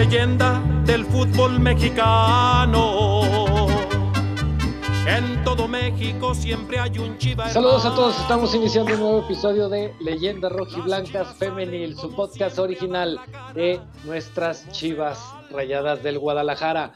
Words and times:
leyenda 0.00 0.62
del 0.86 1.04
fútbol 1.04 1.60
mexicano. 1.60 3.66
En 5.06 5.44
todo 5.44 5.68
México 5.68 6.34
siempre 6.34 6.78
hay 6.78 6.98
un 6.98 7.18
chiva. 7.18 7.50
Saludos 7.50 7.84
a 7.84 7.94
todos, 7.94 8.18
estamos 8.18 8.54
iniciando 8.54 8.94
un 8.94 9.00
nuevo 9.00 9.24
episodio 9.26 9.68
de 9.68 9.94
Leyendas 10.00 10.52
Rojiblancas 10.52 11.36
Femenil, 11.36 11.98
su 11.98 12.14
podcast 12.14 12.58
original 12.58 13.20
de 13.52 13.78
nuestras 14.04 14.72
chivas 14.72 15.22
rayadas 15.50 16.02
del 16.02 16.18
Guadalajara, 16.18 16.94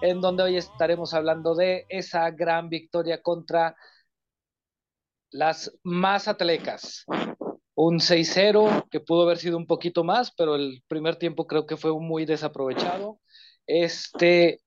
en 0.00 0.22
donde 0.22 0.44
hoy 0.44 0.56
estaremos 0.56 1.12
hablando 1.12 1.54
de 1.54 1.84
esa 1.90 2.30
gran 2.30 2.70
victoria 2.70 3.20
contra 3.20 3.76
las 5.30 5.70
más 5.82 6.26
atlecas 6.26 7.04
un 7.82 7.98
6-0 7.98 8.88
que 8.90 9.00
pudo 9.00 9.22
haber 9.22 9.38
sido 9.38 9.56
un 9.56 9.66
poquito 9.66 10.04
más, 10.04 10.32
pero 10.36 10.54
el 10.54 10.82
primer 10.86 11.16
tiempo 11.16 11.46
creo 11.46 11.66
que 11.66 11.78
fue 11.78 11.98
muy 11.98 12.26
desaprovechado. 12.26 13.20
Este, 13.66 14.60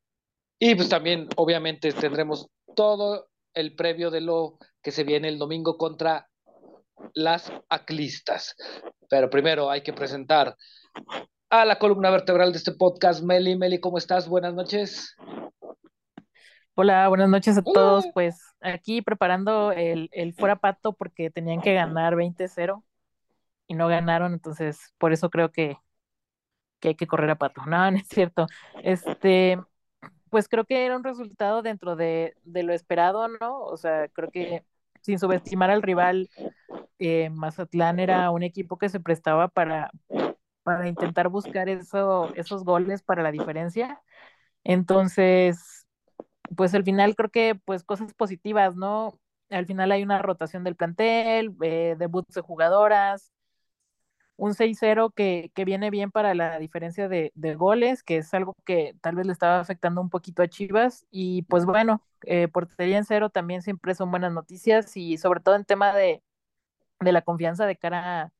y 0.58 0.73
pues 0.73 0.90
también 0.90 1.27
obviamente 1.35 1.91
tendremos 1.91 2.48
todo 2.76 3.27
el 3.54 3.76
previo 3.76 4.09
de 4.09 4.21
lo 4.21 4.57
que 4.81 4.90
se 4.90 5.04
viene 5.04 5.27
el 5.27 5.38
domingo 5.38 5.77
contra 5.77 6.27
las 7.13 7.54
aclistas. 7.70 8.55
Pero 9.09 9.30
primero 9.30 9.70
hay 9.70 9.84
que 9.84 9.93
presentar 9.93 10.55
a 11.52 11.66
la 11.66 11.77
columna 11.77 12.09
vertebral 12.09 12.52
de 12.52 12.57
este 12.57 12.71
podcast, 12.71 13.21
Meli. 13.21 13.55
Meli, 13.55 13.80
¿cómo 13.80 13.99
estás? 13.99 14.27
Buenas 14.27 14.55
noches. 14.55 15.16
Hola, 16.73 17.09
buenas 17.09 17.30
noches 17.30 17.59
a 17.59 17.62
todos. 17.62 18.05
Pues 18.12 18.41
aquí 18.59 19.04
preparando 19.04 19.71
el, 19.71 20.09
el 20.13 20.34
fuera 20.34 20.55
pato 20.55 20.93
porque 20.93 21.30
tenían 21.30 21.62
que 21.62 21.76
ganar 21.76 22.16
20-0 22.16 22.82
no 23.76 23.88
ganaron, 23.88 24.34
entonces 24.34 24.93
por 24.98 25.13
eso 25.13 25.29
creo 25.29 25.52
que, 25.52 25.77
que 26.79 26.90
hay 26.90 26.96
que 26.96 27.07
correr 27.07 27.29
a 27.32 27.35
pato. 27.38 27.66
No, 27.66 27.91
no 27.91 27.98
es 27.98 28.07
cierto. 28.07 28.48
Este, 28.84 29.60
pues 30.29 30.49
creo 30.49 30.66
que 30.66 30.85
era 30.85 30.98
un 30.98 31.05
resultado 31.05 31.63
dentro 31.63 31.98
de, 31.98 32.35
de 32.44 32.63
lo 32.63 32.74
esperado, 32.74 33.29
¿no? 33.29 33.62
O 33.66 33.77
sea, 33.77 34.10
creo 34.10 34.32
que 34.32 34.66
sin 35.01 35.20
subestimar 35.20 35.71
al 35.71 35.84
rival, 35.84 36.29
eh, 36.99 37.29
Mazatlán 37.32 37.99
era 37.99 38.32
un 38.32 38.44
equipo 38.44 38.77
que 38.79 38.90
se 38.90 39.01
prestaba 39.01 39.49
para, 39.49 39.91
para 40.63 40.90
intentar 40.90 41.29
buscar 41.29 41.70
eso, 41.70 42.34
esos 42.35 42.66
goles 42.66 43.04
para 43.04 43.24
la 43.24 43.32
diferencia. 43.32 44.01
Entonces, 44.66 45.88
pues 46.57 46.76
al 46.76 46.85
final 46.85 47.16
creo 47.16 47.32
que 47.32 47.55
pues 47.55 47.84
cosas 47.85 48.13
positivas, 48.16 48.77
¿no? 48.77 49.20
Al 49.51 49.68
final 49.68 49.91
hay 49.94 50.04
una 50.04 50.20
rotación 50.21 50.66
del 50.66 50.77
plantel, 50.77 51.55
eh, 51.63 51.96
debuts 51.99 52.35
de 52.35 52.41
jugadoras, 52.41 53.32
un 54.35 54.53
6-0 54.53 55.12
que, 55.12 55.51
que, 55.53 55.65
viene 55.65 55.89
bien 55.89 56.12
para 56.12 56.34
la 56.34 56.59
diferencia 56.59 57.07
de, 57.07 57.31
de, 57.35 57.55
goles, 57.55 58.03
que 58.03 58.17
es 58.17 58.34
algo 58.34 58.55
que 58.65 58.95
tal 59.01 59.15
vez 59.15 59.26
le 59.27 59.34
estaba 59.34 59.59
afectando 59.59 60.01
un 60.01 60.09
poquito 60.09 60.41
a 60.41 60.48
Chivas. 60.48 61.05
Y 61.12 61.43
pues 61.43 61.65
bueno, 61.65 62.01
eh, 62.23 62.48
portería 62.48 62.98
en 62.98 63.05
cero 63.05 63.29
también 63.29 63.61
siempre 63.61 63.95
son 63.95 64.11
buenas 64.11 64.34
noticias 64.34 64.95
y 64.97 65.17
sobre 65.17 65.39
todo 65.39 65.56
en 65.56 65.66
tema 65.66 65.94
de, 65.94 66.23
de 67.00 67.11
la 67.11 67.22
confianza 67.22 67.66
de 67.66 67.78
cara 67.78 68.34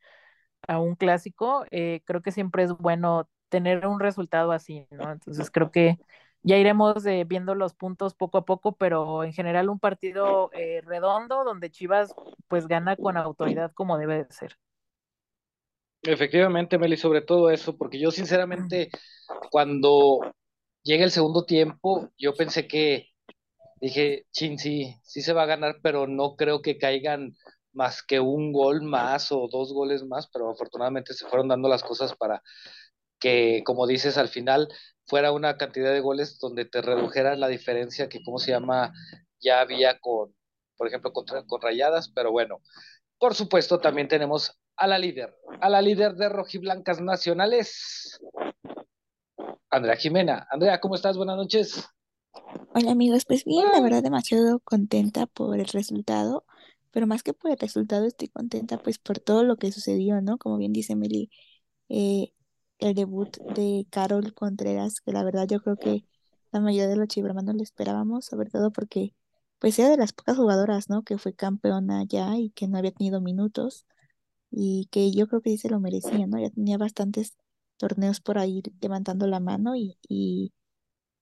a, 0.67 0.80
un 0.80 0.95
clásico, 0.95 1.66
eh, 1.71 2.02
creo 2.05 2.21
que 2.21 2.31
siempre 2.31 2.64
es 2.64 2.73
bueno 2.77 3.30
tener 3.49 3.88
un 3.88 3.99
resultado 3.99 4.52
así, 4.52 4.88
¿no? 4.91 5.11
Entonces 5.11 5.52
creo 5.52 5.71
que 5.71 5.99
ya 6.44 6.58
iremos 6.58 7.05
eh, 7.05 7.25
viendo 7.27 7.55
los 7.55 7.73
puntos 7.75 8.16
poco 8.16 8.39
a 8.39 8.45
poco, 8.45 8.73
pero 8.73 9.23
en 9.23 9.33
general 9.33 9.69
un 9.69 9.80
partido 9.80 10.49
redondo 10.83 11.44
donde 11.44 11.71
Chivas 11.71 12.16
pues 12.47 12.67
gana 12.67 12.95
con 12.95 13.17
autoridad 13.17 13.71
como 13.73 13.97
debe 13.97 14.25
de 14.25 14.31
ser. 14.31 14.58
Efectivamente, 16.04 16.78
Meli, 16.78 16.98
sobre 16.98 17.22
todo 17.22 17.50
eso, 17.50 17.77
porque 17.77 17.98
yo 18.00 18.11
sinceramente, 18.11 18.89
cuando 19.52 20.20
llega 20.83 21.04
el 21.05 21.11
segundo 21.11 21.45
tiempo, 21.45 22.10
yo 22.17 22.33
pensé 22.36 22.67
que, 22.67 23.10
dije, 23.82 24.26
chin, 24.32 24.60
sí, 24.60 24.95
sí 25.04 25.22
se 25.22 25.33
va 25.33 25.44
a 25.44 25.48
ganar, 25.48 25.77
pero 25.83 26.08
no 26.08 26.36
creo 26.38 26.61
que 26.61 26.77
caigan 26.80 27.36
más 27.73 28.04
que 28.04 28.20
un 28.20 28.54
gol 28.54 28.83
más 28.83 29.32
o 29.32 29.48
dos 29.52 29.73
goles 29.73 30.04
más, 30.05 30.27
pero 30.33 30.52
afortunadamente 30.52 31.14
se 31.14 31.27
fueron 31.27 31.50
dando 31.50 31.70
las 31.70 31.83
cosas 31.83 32.16
para 32.16 32.44
que, 33.20 33.64
como 33.66 33.88
dices, 33.88 34.17
al 34.17 34.30
final 34.30 34.67
fuera 35.06 35.32
una 35.32 35.58
cantidad 35.58 35.92
de 35.94 36.00
goles 36.02 36.39
donde 36.39 36.66
te 36.66 36.82
redujeran 36.82 37.39
la 37.39 37.48
diferencia 37.48 38.10
que, 38.10 38.23
¿cómo 38.23 38.39
se 38.39 38.52
llama? 38.52 38.94
Ya 39.42 39.61
había 39.61 40.00
con, 40.00 40.36
por 40.77 40.88
ejemplo, 40.88 41.14
con, 41.14 41.26
con 41.48 41.61
Rayadas, 41.61 42.10
pero 42.14 42.32
bueno, 42.32 42.61
por 43.20 43.36
supuesto, 43.36 43.80
también 43.80 44.08
tenemos 44.10 44.58
a 44.76 44.88
la 44.88 44.98
líder, 44.98 45.36
a 45.61 45.70
la 45.70 45.82
líder 45.82 46.16
de 46.16 46.30
rojiblancas 46.30 47.02
nacionales, 47.02 48.20
Andrea 49.70 49.95
Jimena. 49.95 50.48
Andrea, 50.52 50.80
¿cómo 50.80 50.95
estás? 50.95 51.17
Buenas 51.17 51.38
noches. 51.38 51.88
Hola 52.76 52.92
amigos, 52.92 53.26
pues 53.26 53.45
bien, 53.45 53.67
la 53.72 53.82
verdad 53.82 54.02
demasiado 54.02 54.60
contenta 54.60 55.28
por 55.28 55.60
el 55.60 55.67
resultado, 55.67 56.45
pero 56.92 57.08
más 57.08 57.23
que 57.23 57.33
por 57.33 57.52
el 57.52 57.58
resultado 57.58 58.06
estoy 58.06 58.30
contenta 58.30 58.78
pues 58.78 58.98
por 58.98 59.20
todo 59.20 59.44
lo 59.44 59.58
que 59.58 59.72
sucedió, 59.72 60.22
¿no? 60.22 60.38
Como 60.38 60.58
bien 60.58 60.73
dice 60.73 60.95
Meli, 60.95 61.30
eh, 61.89 62.33
el 62.80 62.95
debut 62.95 63.38
de 63.56 63.86
Carol 63.89 64.33
Contreras, 64.33 65.02
que 65.02 65.12
la 65.12 65.23
verdad 65.23 65.48
yo 65.48 65.62
creo 65.62 65.78
que 65.78 66.06
la 66.52 66.60
mayoría 66.60 66.88
de 66.88 66.95
los 66.95 67.08
chivermanos 67.08 67.56
lo 67.56 67.64
esperábamos, 67.64 68.26
sobre 68.26 68.50
todo 68.50 68.72
porque 68.72 69.14
pues 69.60 69.78
era 69.80 69.89
de 69.89 69.98
las 69.98 70.14
pocas 70.14 70.36
jugadoras, 70.38 70.89
¿no? 70.89 71.04
Que 71.04 71.17
fue 71.17 71.33
campeona 71.33 72.04
ya 72.04 72.38
y 72.38 72.50
que 72.52 72.67
no 72.67 72.78
había 72.78 72.92
tenido 72.92 73.22
minutos 73.22 73.86
y 74.55 74.87
que 74.91 75.11
yo 75.11 75.27
creo 75.27 75.41
que 75.41 75.52
sí 75.52 75.58
se 75.58 75.69
lo 75.69 75.80
merecía, 75.80 76.27
¿no? 76.27 76.39
Ya 76.39 76.49
tenía 76.52 76.77
bastantes 76.77 77.36
torneos 77.77 78.21
por 78.21 78.37
ahí 78.37 78.61
levantando 78.81 79.27
la 79.27 79.39
mano 79.39 79.75
y, 79.75 79.97
y 80.08 80.53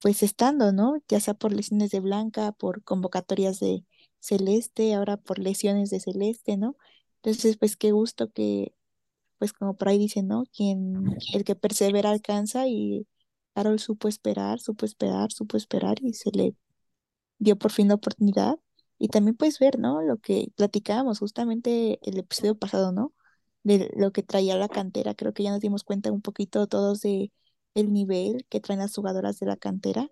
pues 0.01 0.23
estando, 0.23 0.73
¿no? 0.73 0.95
Ya 1.07 1.19
sea 1.19 1.33
por 1.35 1.53
lesiones 1.53 1.91
de 1.91 2.01
Blanca, 2.01 2.51
por 2.53 2.83
convocatorias 2.83 3.59
de 3.59 3.85
Celeste, 4.19 4.93
ahora 4.95 5.17
por 5.17 5.39
lesiones 5.39 5.89
de 5.91 5.99
Celeste, 6.01 6.57
¿no? 6.57 6.75
Entonces, 7.23 7.57
pues 7.57 7.77
qué 7.77 7.91
gusto 7.91 8.31
que, 8.31 8.73
pues 9.39 9.53
como 9.53 9.77
por 9.77 9.89
ahí 9.89 9.97
dicen, 9.99 10.27
¿no? 10.27 10.45
Quien, 10.55 11.17
el 11.33 11.43
que 11.45 11.55
persevera 11.55 12.11
alcanza 12.11 12.67
y 12.67 13.07
Carol 13.55 13.79
supo 13.79 14.07
esperar, 14.07 14.59
supo 14.59 14.85
esperar, 14.85 15.31
supo 15.31 15.57
esperar 15.57 15.97
y 16.01 16.13
se 16.13 16.31
le 16.31 16.55
dio 17.39 17.57
por 17.57 17.71
fin 17.71 17.89
la 17.89 17.95
oportunidad. 17.95 18.59
Y 18.99 19.09
también 19.09 19.35
puedes 19.37 19.59
ver, 19.59 19.79
¿no? 19.79 20.01
Lo 20.01 20.17
que 20.17 20.51
platicábamos 20.55 21.19
justamente 21.19 21.99
el 22.03 22.19
episodio 22.19 22.57
pasado, 22.57 22.91
¿no? 22.91 23.13
De 23.63 23.91
lo 23.95 24.11
que 24.11 24.23
traía 24.23 24.57
la 24.57 24.69
cantera. 24.69 25.13
Creo 25.15 25.33
que 25.33 25.43
ya 25.43 25.51
nos 25.51 25.59
dimos 25.61 25.83
cuenta 25.83 26.11
un 26.11 26.21
poquito 26.21 26.67
todos 26.67 27.01
de 27.01 27.31
el 27.75 27.93
nivel 27.93 28.45
que 28.49 28.59
traen 28.59 28.79
las 28.79 28.95
jugadoras 28.95 29.39
de 29.39 29.45
la 29.47 29.57
cantera. 29.57 30.09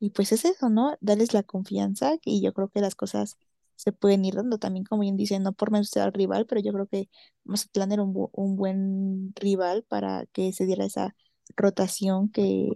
Y 0.00 0.10
pues 0.10 0.32
es 0.32 0.44
eso, 0.44 0.70
¿no? 0.70 0.96
Darles 1.00 1.32
la 1.34 1.42
confianza 1.42 2.16
y 2.24 2.42
yo 2.42 2.52
creo 2.54 2.68
que 2.68 2.80
las 2.80 2.94
cosas 2.94 3.38
se 3.76 3.92
pueden 3.92 4.24
ir 4.24 4.34
dando 4.36 4.58
también, 4.58 4.84
como 4.84 5.02
bien 5.02 5.16
dicen, 5.16 5.42
no 5.42 5.52
por 5.52 5.70
menos 5.72 5.96
al 5.96 6.12
rival, 6.12 6.46
pero 6.46 6.60
yo 6.60 6.72
creo 6.72 6.86
que 6.86 7.08
Mazatlán 7.44 7.92
era 7.92 8.02
un, 8.02 8.28
un 8.32 8.56
buen 8.56 9.32
rival 9.36 9.84
para 9.84 10.26
que 10.26 10.52
se 10.52 10.66
diera 10.66 10.84
esa 10.84 11.16
rotación 11.56 12.30
que, 12.30 12.70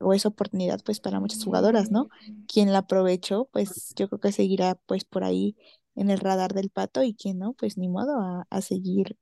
o 0.00 0.14
esa 0.14 0.28
oportunidad 0.28 0.80
pues 0.84 1.00
para 1.00 1.20
muchas 1.20 1.42
jugadoras, 1.44 1.90
¿no? 1.90 2.08
Quien 2.46 2.72
la 2.72 2.78
aprovechó, 2.80 3.48
pues 3.52 3.92
yo 3.96 4.08
creo 4.08 4.20
que 4.20 4.32
seguirá 4.32 4.76
pues 4.86 5.04
por 5.04 5.24
ahí 5.24 5.56
en 5.94 6.10
el 6.10 6.20
radar 6.20 6.54
del 6.54 6.70
pato 6.70 7.02
y 7.02 7.14
quien 7.14 7.38
no, 7.38 7.54
pues 7.54 7.78
ni 7.78 7.88
modo 7.88 8.18
a, 8.20 8.46
a 8.50 8.60
seguir 8.62 9.16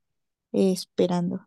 eh, 0.57 0.73
esperando. 0.73 1.47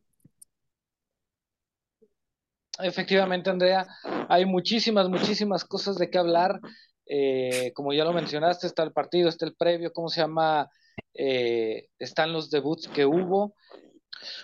Efectivamente, 2.77 3.49
Andrea, 3.49 3.87
hay 4.29 4.45
muchísimas, 4.45 5.09
muchísimas 5.09 5.65
cosas 5.65 5.97
de 5.97 6.11
qué 6.11 6.19
hablar. 6.19 6.59
Eh, 7.07 7.73
como 7.73 7.91
ya 7.91 8.05
lo 8.05 8.13
mencionaste, 8.13 8.67
está 8.67 8.83
el 8.83 8.93
partido, 8.93 9.27
está 9.27 9.45
el 9.47 9.55
previo, 9.55 9.91
¿cómo 9.91 10.09
se 10.09 10.21
llama? 10.21 10.69
Eh, 11.15 11.87
están 11.97 12.31
los 12.31 12.51
debuts 12.51 12.87
que 12.87 13.05
hubo. 13.05 13.55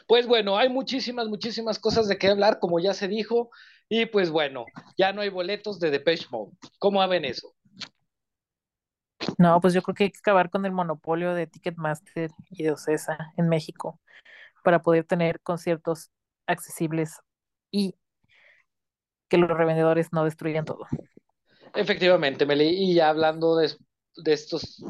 Pues 0.08 0.26
bueno, 0.26 0.58
hay 0.58 0.70
muchísimas, 0.70 1.28
muchísimas 1.28 1.78
cosas 1.78 2.08
de 2.08 2.18
qué 2.18 2.30
hablar, 2.30 2.58
como 2.60 2.80
ya 2.80 2.96
se 2.96 3.08
dijo. 3.08 3.52
Y 3.88 4.08
pues 4.08 4.32
bueno, 4.32 4.66
ya 4.98 5.14
no 5.14 5.22
hay 5.22 5.30
boletos 5.30 5.80
de 5.80 5.92
Depeche 5.92 6.26
Mode. 6.32 6.58
¿Cómo 6.80 7.08
ven 7.08 7.26
eso? 7.26 7.54
No, 9.38 9.62
pues 9.62 9.76
yo 9.76 9.84
creo 9.84 9.94
que 9.94 10.06
hay 10.06 10.12
que 10.12 10.20
acabar 10.20 10.50
con 10.50 10.66
el 10.66 10.72
monopolio 10.72 11.36
de 11.36 11.46
Ticketmaster 11.46 12.32
y 12.50 12.64
de 12.64 12.72
Ocesa 12.72 13.32
en 13.38 13.48
México 13.48 14.00
para 14.66 14.82
poder 14.82 15.06
tener 15.06 15.40
conciertos 15.42 16.10
accesibles 16.48 17.20
y 17.70 17.96
que 19.30 19.38
los 19.38 19.56
revendedores 19.56 20.12
no 20.12 20.24
destruyan 20.24 20.66
todo. 20.66 20.86
Efectivamente, 21.76 22.48
Meli, 22.48 22.70
y 22.70 22.96
ya 22.96 23.10
hablando 23.10 23.58
de, 23.58 23.70
de, 24.18 24.34
estos 24.34 24.84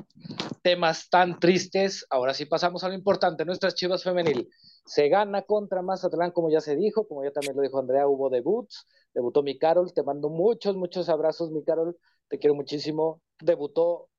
temas 0.62 1.10
tan 1.10 1.40
tristes, 1.40 2.06
ahora 2.10 2.34
sí 2.34 2.46
pasamos 2.46 2.84
a 2.84 2.88
lo 2.88 2.96
importante, 2.96 3.44
nuestras 3.44 3.76
chivas 3.76 4.04
femenil. 4.04 4.50
Se 4.86 5.10
gana 5.10 5.42
contra 5.42 5.82
Mazatlán, 5.82 6.32
como 6.32 6.50
ya 6.50 6.62
se 6.62 6.78
dijo, 6.78 7.06
como 7.08 7.26
ya 7.26 7.32
también 7.32 7.58
lo 7.58 7.62
dijo 7.62 7.78
Andrea, 7.78 8.08
hubo 8.08 8.30
debuts, 8.30 8.88
debutó 9.14 9.44
mi 9.44 9.58
Carol, 9.58 9.94
te 9.94 10.04
mando 10.04 10.30
muchos, 10.30 10.78
muchos 10.78 11.10
abrazos, 11.10 11.52
mi 11.52 11.64
Carol, 11.64 11.98
te 12.30 12.40
quiero 12.40 12.56
muchísimo. 12.56 13.22
Debutó 13.42 14.10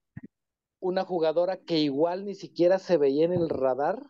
una 0.81 1.05
jugadora 1.05 1.57
que 1.57 1.79
igual 1.79 2.27
ni 2.27 2.35
siquiera 2.35 2.79
se 2.79 2.99
veía 2.99 3.25
en 3.25 3.33
el 3.33 3.49
radar, 3.49 4.03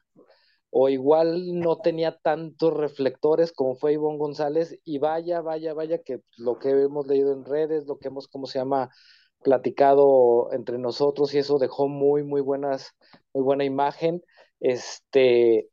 o 0.78 0.88
igual 0.90 1.58
no 1.58 1.78
tenía 1.78 2.19
tantos 2.19 2.75
reflectores 2.75 3.52
como 3.52 3.76
fue 3.76 3.94
Ivonne 3.94 4.19
González 4.19 4.78
y 4.84 4.99
vaya, 4.99 5.40
vaya, 5.40 5.73
vaya 5.75 6.02
que 6.02 6.20
lo 6.37 6.58
que 6.58 6.70
hemos 6.70 7.06
leído 7.06 7.32
en 7.32 7.44
redes, 7.46 7.87
lo 7.87 7.99
que 7.99 8.08
hemos, 8.08 8.28
¿cómo 8.28 8.46
se 8.46 8.58
llama? 8.58 8.90
platicado 9.43 10.52
entre 10.52 10.78
nosotros 10.78 11.32
y 11.34 11.38
eso 11.38 11.58
dejó 11.58 11.88
muy, 11.88 12.25
muy 12.25 12.40
buenas, 12.40 12.94
muy 13.32 13.44
buena 13.44 13.64
imagen. 13.64 14.23
Este 14.61 15.69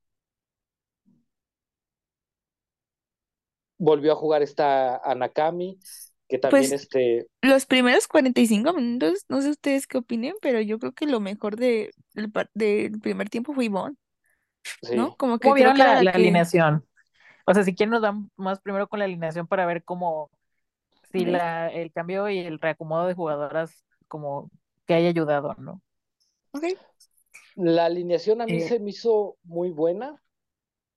volvió 3.77 4.13
a 4.13 4.15
jugar 4.15 4.41
esta 4.41 4.97
Anakami, 4.97 5.79
que 6.27 6.37
también 6.37 6.71
Pues 6.71 6.81
este, 6.81 7.27
los 7.41 7.65
primeros 7.65 8.07
45 8.07 8.73
minutos, 8.73 9.25
no 9.29 9.41
sé 9.41 9.49
ustedes 9.49 9.87
qué 9.87 9.97
opinen, 9.97 10.35
pero 10.41 10.61
yo 10.61 10.79
creo 10.79 10.93
que 10.93 11.05
lo 11.05 11.19
mejor 11.19 11.57
de, 11.57 11.91
del, 12.13 12.31
del 12.53 12.99
primer 13.01 13.29
tiempo 13.29 13.53
fue 13.53 13.65
Ivonne, 13.65 13.95
¿no? 14.91 15.15
Como 15.17 15.39
¿Cómo 15.41 15.53
que 15.53 15.55
creo 15.55 15.73
vieron 15.73 15.77
la, 15.77 15.95
la 15.95 16.03
la 16.03 16.11
que... 16.11 16.11
alineación? 16.11 16.85
O 17.45 17.53
sea, 17.53 17.63
si 17.63 17.75
quieren 17.75 17.91
nos 17.91 18.01
dan 18.03 18.31
más 18.37 18.61
primero 18.61 18.87
con 18.89 18.99
la 18.99 19.05
alineación 19.05 19.47
para 19.47 19.65
ver 19.65 19.83
cómo, 19.83 20.31
si 21.11 21.25
la, 21.25 21.69
el 21.69 21.91
cambio 21.93 22.29
y 22.29 22.39
el 22.39 22.59
reacomodo 22.59 23.07
de 23.07 23.15
jugadoras 23.15 23.85
como 24.07 24.51
que 24.87 24.95
haya 24.95 25.09
ayudado, 25.09 25.55
¿no? 25.59 25.81
ok. 26.53 26.63
la 27.55 27.85
alineación 27.85 28.41
a 28.41 28.47
mí 28.47 28.59
Eh, 28.59 28.61
se 28.61 28.79
me 28.79 28.91
hizo 28.91 29.37
muy 29.43 29.69
buena, 29.71 30.21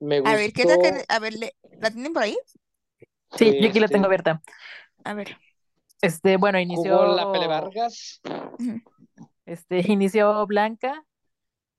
me 0.00 0.20
A 0.24 0.34
ver, 0.36 0.52
¿qué 0.52 0.62
es 0.62 0.68
la 0.68 0.78
que... 0.78 0.90
gustó, 0.90 1.06
A 1.08 1.18
ver, 1.18 1.34
¿le- 1.34 1.54
¿la 1.80 1.90
tienen 1.90 2.12
por 2.12 2.22
ahí? 2.22 2.36
sí, 3.36 3.56
yo 3.58 3.68
aquí 3.68 3.80
la 3.80 3.88
tengo 3.90 4.06
este, 4.06 4.06
abierta. 4.06 4.42
A 5.04 5.14
ver. 5.14 5.38
Este, 6.00 6.36
bueno, 6.36 6.58
jugó 6.68 7.06
la 7.06 7.26
Pele 7.26 7.46
inició, 7.46 7.48
Vargas, 7.48 8.20
este, 9.46 9.80
inició 9.92 10.46
Blanca, 10.46 11.04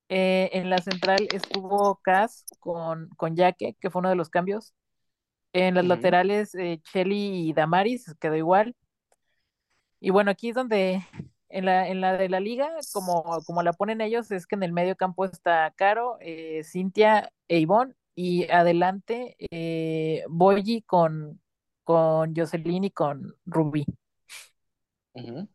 eh, 0.10 0.50
en 0.54 0.70
la 0.70 0.80
central 0.80 1.28
estuvo 1.34 1.98
Cas 2.04 2.46
con, 2.60 3.10
con 3.18 3.36
Yaque, 3.36 3.76
que 3.80 3.90
fue 3.90 4.00
uno 4.00 4.10
de 4.10 4.16
los 4.16 4.30
cambios. 4.30 4.74
En 5.54 5.76
las 5.76 5.86
laterales, 5.86 6.56
eh, 6.56 6.82
Cheli 6.84 7.50
y 7.50 7.54
Damaris 7.54 8.16
quedó 8.20 8.36
igual. 8.36 8.76
Y 10.00 10.12
bueno, 10.12 10.32
aquí 10.32 10.50
es 10.50 10.56
donde 10.56 11.02
en 11.50 11.66
la, 11.66 11.88
en 11.88 12.02
la 12.02 12.18
de 12.18 12.30
la 12.30 12.40
liga, 12.40 12.70
como, 12.94 13.24
como 13.46 13.64
la 13.64 13.74
ponen 13.74 14.02
ellos, 14.02 14.32
es 14.32 14.46
que 14.48 14.56
en 14.56 14.64
el 14.64 14.74
medio 14.74 14.96
campo 14.96 15.26
está 15.26 15.72
Caro, 15.76 16.18
eh, 16.22 16.64
Cintia 16.64 17.32
e 17.48 17.60
Ivonne, 17.60 17.96
y 18.16 18.50
adelante 18.50 19.36
eh, 19.52 20.24
Boyi 20.30 20.82
con, 20.82 21.42
con 21.84 22.36
Jocelyn 22.36 22.86
y 22.86 22.92
con 22.92 23.36
Rubí. 23.46 23.86
pues, 25.14 25.48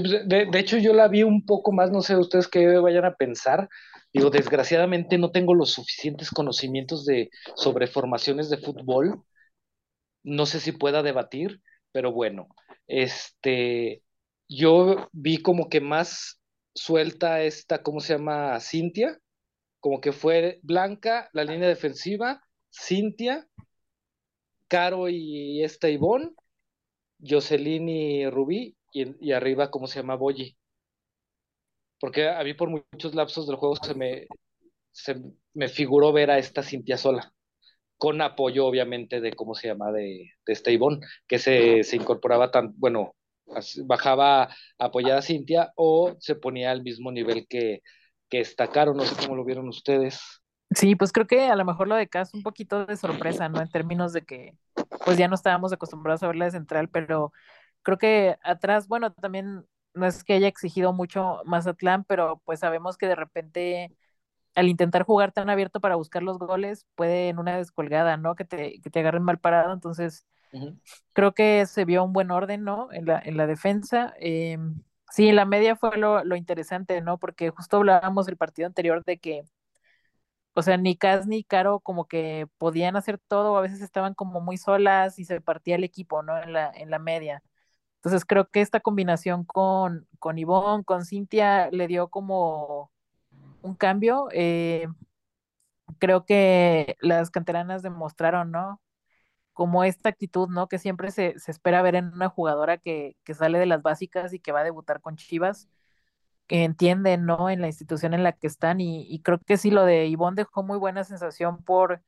de, 0.00 0.46
de 0.50 0.58
hecho, 0.58 0.78
yo 0.78 0.94
la 0.94 1.08
vi 1.08 1.22
un 1.22 1.44
poco 1.44 1.72
más, 1.72 1.90
no 1.90 2.00
sé 2.02 2.16
ustedes 2.16 2.48
qué 2.48 2.66
vayan 2.78 3.04
a 3.04 3.14
pensar. 3.14 3.68
Digo, 4.12 4.30
desgraciadamente 4.30 5.18
no 5.18 5.30
tengo 5.30 5.54
los 5.54 5.70
suficientes 5.70 6.30
conocimientos 6.30 7.04
de, 7.04 7.30
sobre 7.56 7.86
formaciones 7.86 8.50
de 8.50 8.58
fútbol. 8.58 9.22
No 10.22 10.46
sé 10.46 10.60
si 10.60 10.72
pueda 10.72 11.02
debatir, 11.02 11.60
pero 11.92 12.12
bueno, 12.12 12.48
este, 12.86 14.02
yo 14.48 15.08
vi 15.12 15.38
como 15.38 15.68
que 15.68 15.80
más 15.80 16.40
suelta 16.74 17.42
esta, 17.42 17.82
¿cómo 17.82 18.00
se 18.00 18.14
llama? 18.14 18.58
Cintia, 18.60 19.18
como 19.80 20.00
que 20.00 20.12
fue 20.12 20.60
Blanca, 20.62 21.28
la 21.32 21.44
línea 21.44 21.68
defensiva, 21.68 22.42
Cintia, 22.70 23.46
Caro 24.68 25.08
y 25.08 25.62
esta 25.62 25.88
Ivonne, 25.88 26.32
Jocelyn 27.18 27.88
y 27.88 28.30
Rubí, 28.30 28.76
y, 28.92 29.28
y 29.28 29.32
arriba, 29.32 29.70
¿cómo 29.70 29.86
se 29.86 30.00
llama? 30.00 30.16
Boyi. 30.16 30.56
porque 32.02 32.28
a 32.28 32.42
mí 32.42 32.52
por 32.54 32.68
muchos 32.68 33.14
lapsos 33.14 33.46
del 33.46 33.56
juego 33.56 33.76
se 33.76 33.94
me, 33.94 34.26
se 34.90 35.22
me 35.54 35.68
figuró 35.68 36.12
ver 36.12 36.32
a 36.32 36.38
esta 36.38 36.64
Cintia 36.64 36.96
sola, 36.96 37.32
con 37.96 38.20
apoyo 38.20 38.66
obviamente 38.66 39.20
de, 39.20 39.34
¿cómo 39.34 39.54
se 39.54 39.68
llama?, 39.68 39.92
de, 39.92 40.32
de 40.44 40.52
este 40.52 40.76
que 41.28 41.38
se, 41.38 41.84
se 41.84 41.96
incorporaba 41.96 42.50
tan, 42.50 42.72
bueno, 42.76 43.14
bajaba 43.84 44.44
a 44.44 44.48
apoyar 44.78 45.18
a 45.18 45.22
Cintia 45.22 45.72
o 45.76 46.16
se 46.18 46.34
ponía 46.34 46.72
al 46.72 46.82
mismo 46.82 47.12
nivel 47.12 47.46
que, 47.48 47.82
que 48.28 48.44
no 48.96 49.04
sé 49.04 49.16
cómo 49.24 49.36
lo 49.36 49.44
vieron 49.44 49.68
ustedes. 49.68 50.20
Sí, 50.74 50.96
pues 50.96 51.12
creo 51.12 51.26
que 51.26 51.42
a 51.42 51.54
lo 51.56 51.64
mejor 51.64 51.86
lo 51.86 51.96
de 51.96 52.08
Cas 52.08 52.32
un 52.34 52.42
poquito 52.42 52.86
de 52.86 52.96
sorpresa, 52.96 53.48
¿no? 53.48 53.60
En 53.60 53.70
términos 53.70 54.12
de 54.12 54.22
que 54.22 54.56
pues 55.04 55.18
ya 55.18 55.28
no 55.28 55.34
estábamos 55.34 55.72
acostumbrados 55.72 56.22
a 56.22 56.28
verla 56.28 56.46
de 56.46 56.52
central, 56.52 56.88
pero 56.88 57.32
creo 57.82 57.98
que 57.98 58.36
atrás, 58.42 58.88
bueno, 58.88 59.12
también 59.12 59.66
no 59.94 60.06
es 60.06 60.24
que 60.24 60.34
haya 60.34 60.48
exigido 60.48 60.92
mucho 60.92 61.42
Mazatlán, 61.44 62.04
pero 62.04 62.40
pues 62.44 62.60
sabemos 62.60 62.96
que 62.96 63.06
de 63.08 63.16
repente 63.16 63.92
al 64.54 64.68
intentar 64.68 65.04
jugar 65.04 65.32
tan 65.32 65.50
abierto 65.50 65.80
para 65.80 65.96
buscar 65.96 66.22
los 66.22 66.38
goles, 66.38 66.86
puede 66.96 67.28
en 67.30 67.38
una 67.38 67.56
descolgada, 67.58 68.16
¿no? 68.18 68.36
Que 68.36 68.44
te, 68.44 68.80
que 68.82 68.90
te 68.90 69.00
agarren 69.00 69.22
mal 69.24 69.38
parado, 69.40 69.72
entonces 69.74 70.26
Uh 70.52 70.58
-huh. 70.58 70.76
creo 71.12 71.34
que 71.34 71.66
se 71.66 71.84
vio 71.84 72.04
un 72.04 72.12
buen 72.12 72.30
orden, 72.30 72.64
¿no? 72.64 72.92
En 72.92 73.06
la, 73.06 73.20
en 73.24 73.36
la 73.36 73.46
defensa. 73.46 74.14
Eh, 74.20 74.58
sí, 75.10 75.28
en 75.28 75.36
la 75.36 75.44
media 75.46 75.76
fue 75.76 75.96
lo, 75.98 76.24
lo 76.24 76.36
interesante, 76.36 77.00
¿no? 77.02 77.18
Porque 77.18 77.50
justo 77.50 77.78
hablábamos 77.78 78.28
el 78.28 78.36
partido 78.36 78.66
anterior 78.66 79.04
de 79.04 79.18
que 79.18 79.44
o 80.54 80.62
sea, 80.62 80.76
ni 80.76 80.96
Cas 80.96 81.26
ni 81.26 81.44
Caro 81.44 81.80
como 81.80 82.06
que 82.06 82.46
podían 82.58 82.96
hacer 82.96 83.18
todo, 83.18 83.56
a 83.56 83.60
veces 83.62 83.80
estaban 83.80 84.14
como 84.14 84.40
muy 84.40 84.56
solas 84.58 85.18
y 85.18 85.24
se 85.24 85.40
partía 85.40 85.76
el 85.76 85.84
equipo, 85.84 86.22
¿no? 86.22 86.38
En 86.42 86.52
la, 86.52 86.70
en 86.74 86.90
la 86.90 86.98
media. 86.98 87.42
Entonces 88.02 88.24
creo 88.24 88.48
que 88.50 88.60
esta 88.60 88.80
combinación 88.80 89.44
con, 89.44 90.08
con 90.18 90.36
Ivonne, 90.36 90.84
con 90.84 91.04
Cintia, 91.04 91.70
le 91.70 91.86
dio 91.86 92.08
como 92.08 92.90
un 93.62 93.76
cambio. 93.76 94.28
Eh, 94.32 94.88
creo 95.98 96.24
que 96.26 96.96
las 97.00 97.30
canteranas 97.30 97.82
demostraron, 97.82 98.50
¿no? 98.50 98.80
Como 99.52 99.84
esta 99.84 100.08
actitud, 100.10 100.48
¿no? 100.48 100.68
Que 100.68 100.78
siempre 100.78 101.12
se, 101.12 101.38
se 101.38 101.52
espera 101.52 101.82
ver 101.82 101.94
en 101.96 102.08
una 102.12 102.28
jugadora 102.28 102.78
que, 102.78 103.16
que, 103.24 103.34
sale 103.34 103.58
de 103.58 103.66
las 103.66 103.82
básicas 103.82 104.32
y 104.34 104.40
que 104.40 104.52
va 104.52 104.60
a 104.60 104.64
debutar 104.64 105.00
con 105.00 105.16
Chivas, 105.16 105.68
que 106.48 106.64
entienden, 106.64 107.26
¿no? 107.26 107.50
En 107.50 107.60
la 107.60 107.68
institución 107.68 108.14
en 108.14 108.24
la 108.24 108.32
que 108.32 108.48
están 108.48 108.80
y, 108.80 109.06
y 109.08 109.20
creo 109.22 109.38
que 109.40 109.56
sí, 109.58 109.70
lo 109.70 109.84
de 109.84 110.06
Ivonne 110.06 110.36
dejó 110.36 110.62
muy 110.64 110.78
buena 110.78 111.04
sensación 111.04 111.62
por 111.64 112.02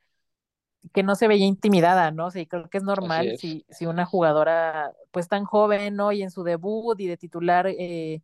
que 0.93 1.03
no 1.03 1.15
se 1.15 1.29
veía 1.29 1.47
intimidada, 1.47 2.11
¿no? 2.11 2.31
Sea, 2.31 2.45
creo 2.47 2.69
que 2.69 2.79
es 2.79 2.85
normal 2.85 3.33
es. 3.33 3.41
si, 3.41 3.65
si 3.71 3.87
una 3.87 4.05
jugadora 4.07 4.93
pues 5.11 5.29
tan 5.29 5.45
joven, 5.45 5.97
¿no? 5.97 6.13
Y 6.13 6.23
en 6.23 6.31
su 6.31 6.43
debut 6.45 6.99
y 7.01 7.07
de 7.09 7.17
titular, 7.17 7.67
eh, 7.69 8.23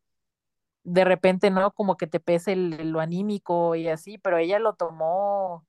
de 0.85 1.05
repente, 1.05 1.51
¿no? 1.51 1.73
Como 1.73 1.97
que 1.97 2.07
te 2.07 2.21
pese 2.21 2.53
el, 2.53 2.91
lo 2.93 3.01
anímico 3.01 3.75
y 3.77 3.89
así, 3.89 4.19
pero 4.19 4.39
ella 4.39 4.59
lo 4.59 4.75
tomó 4.75 5.67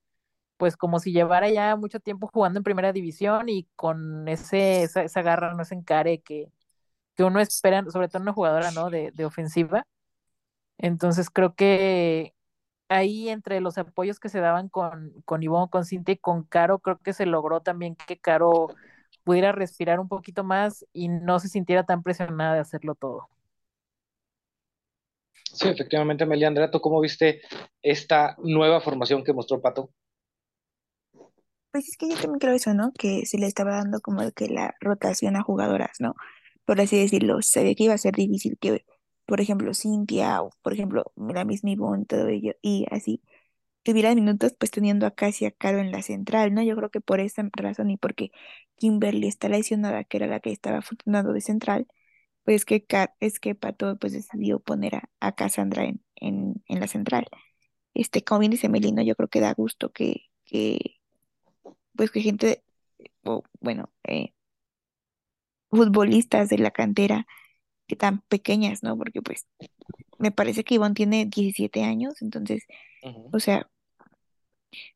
pues 0.58 0.78
como 0.78 1.00
si 1.00 1.12
llevara 1.14 1.50
ya 1.50 1.76
mucho 1.76 2.00
tiempo 2.00 2.30
jugando 2.34 2.60
en 2.60 2.64
primera 2.64 2.94
división 2.94 3.50
y 3.50 3.68
con 3.76 4.28
ese, 4.28 4.84
esa, 4.84 5.04
esa 5.04 5.22
garra, 5.24 5.54
no 5.56 5.64
ese 5.64 5.76
encare 5.76 6.22
que, 6.22 6.52
que 7.16 7.24
uno 7.26 7.40
espera, 7.42 7.84
sobre 7.92 8.10
todo 8.10 8.22
una 8.24 8.34
jugadora, 8.34 8.72
¿no? 8.72 8.90
De, 8.90 9.12
de 9.14 9.26
ofensiva. 9.26 9.86
Entonces 10.78 11.30
creo 11.30 11.56
que 11.56 12.34
ahí 12.92 13.30
entre 13.30 13.62
los 13.62 13.78
apoyos 13.78 14.20
que 14.20 14.30
se 14.30 14.40
daban 14.40 14.68
con, 14.68 15.14
con 15.24 15.42
Ivonne, 15.42 15.70
con 15.70 15.86
Cintia 15.86 16.14
y 16.14 16.18
con 16.18 16.44
Caro, 16.44 16.80
creo 16.80 16.98
que 16.98 17.14
se 17.14 17.26
logró 17.26 17.62
también 17.62 17.96
que 17.96 18.18
Caro 18.18 18.68
pudiera 19.24 19.54
respirar 19.54 20.00
un 20.00 20.10
poquito 20.10 20.44
más 20.44 20.86
y 20.92 21.08
no 21.08 21.40
se 21.40 21.48
sintiera 21.48 21.86
tan 21.86 22.04
presionada 22.04 22.56
de 22.56 22.60
hacerlo 22.60 22.96
todo. 22.96 23.30
Sí, 25.54 25.70
efectivamente, 25.70 26.24
Amelia 26.24 26.48
Andrea, 26.48 26.70
¿tú 26.72 26.82
cómo 26.82 27.00
viste 27.02 27.42
esta 27.82 28.36
nueva 28.40 28.82
formación 28.82 29.24
que 29.24 29.34
mostró 29.34 29.62
Pato? 29.62 29.90
Pues 31.72 31.88
es 31.88 31.98
que 31.98 32.10
yo 32.10 32.16
también 32.16 32.40
creo 32.40 32.54
eso, 32.54 32.74
¿no? 32.74 32.92
Que 32.98 33.26
se 33.26 33.38
le 33.38 33.48
estaba 33.48 33.78
dando 33.78 34.02
como 34.02 34.30
que 34.32 34.50
la 34.50 34.76
rotación 34.82 35.38
a 35.38 35.44
jugadoras, 35.44 35.98
¿no? 36.00 36.16
Por 36.66 36.82
así 36.82 37.00
decirlo, 37.00 37.42
sabía 37.42 37.74
que 37.76 37.86
iba 37.86 37.94
a 37.94 37.98
ser 37.98 38.16
difícil 38.16 38.58
que, 38.60 38.86
por 39.32 39.40
ejemplo, 39.40 39.74
Cintia 39.74 40.42
o, 40.42 40.52
por 40.62 40.74
ejemplo, 40.74 41.06
la 41.16 41.46
misma 41.46 41.72
Ivonne, 41.72 42.06
todo 42.06 42.28
ello, 42.28 42.54
y 42.62 42.86
así, 42.92 43.22
tuviera 43.84 44.14
minutos 44.16 44.56
pues 44.60 44.72
teniendo 44.72 45.08
a 45.08 45.12
Casi 45.16 45.46
a 45.46 45.52
Caro 45.52 45.80
en 45.80 45.92
la 45.94 46.02
central, 46.04 46.54
¿no? 46.54 46.64
Yo 46.64 46.76
creo 46.76 46.92
que 46.92 47.02
por 47.02 47.22
esa 47.22 47.50
razón 47.54 47.92
y 47.92 47.98
porque 47.98 48.32
Kimberly 48.78 49.28
está 49.30 49.50
lesionada, 49.50 50.04
que 50.04 50.18
era 50.18 50.28
la 50.28 50.42
que 50.42 50.52
estaba 50.52 50.82
funcionando 50.82 51.34
de 51.34 51.42
central, 51.42 51.88
pues 52.44 52.66
que 52.66 52.86
Car 52.86 53.16
es 53.22 53.40
que 53.40 53.56
Pato 53.56 53.98
pues 54.00 54.14
decidió 54.14 54.60
poner 54.60 54.96
a, 54.96 55.10
a 55.22 55.34
Cassandra 55.36 55.86
en, 55.86 56.04
en, 56.16 56.64
en, 56.68 56.80
la 56.82 56.88
central. 56.88 57.28
Este, 57.94 58.24
como 58.24 58.42
bien 58.42 58.52
dice 58.52 58.70
Melino, 58.70 59.02
yo 59.04 59.16
creo 59.16 59.30
que 59.30 59.42
da 59.42 59.54
gusto 59.54 59.92
que, 59.94 60.30
que 60.46 61.00
pues 61.96 62.12
que 62.12 62.22
gente, 62.22 62.64
o, 63.24 63.44
bueno, 63.62 63.92
eh, 64.04 64.34
futbolistas 65.70 66.50
de 66.50 66.58
la 66.58 66.72
cantera 66.72 67.28
que 67.92 67.98
tan 67.98 68.22
pequeñas, 68.30 68.84
¿no? 68.84 68.98
Porque 68.98 69.22
pues 69.22 69.46
me 70.18 70.32
parece 70.32 70.64
que 70.64 70.76
Ivonne 70.76 70.94
tiene 70.96 71.26
17 71.26 71.84
años, 71.84 72.22
entonces, 72.22 72.64
uh 73.04 73.10
-huh. 73.10 73.30
o 73.34 73.40
sea, 73.42 73.70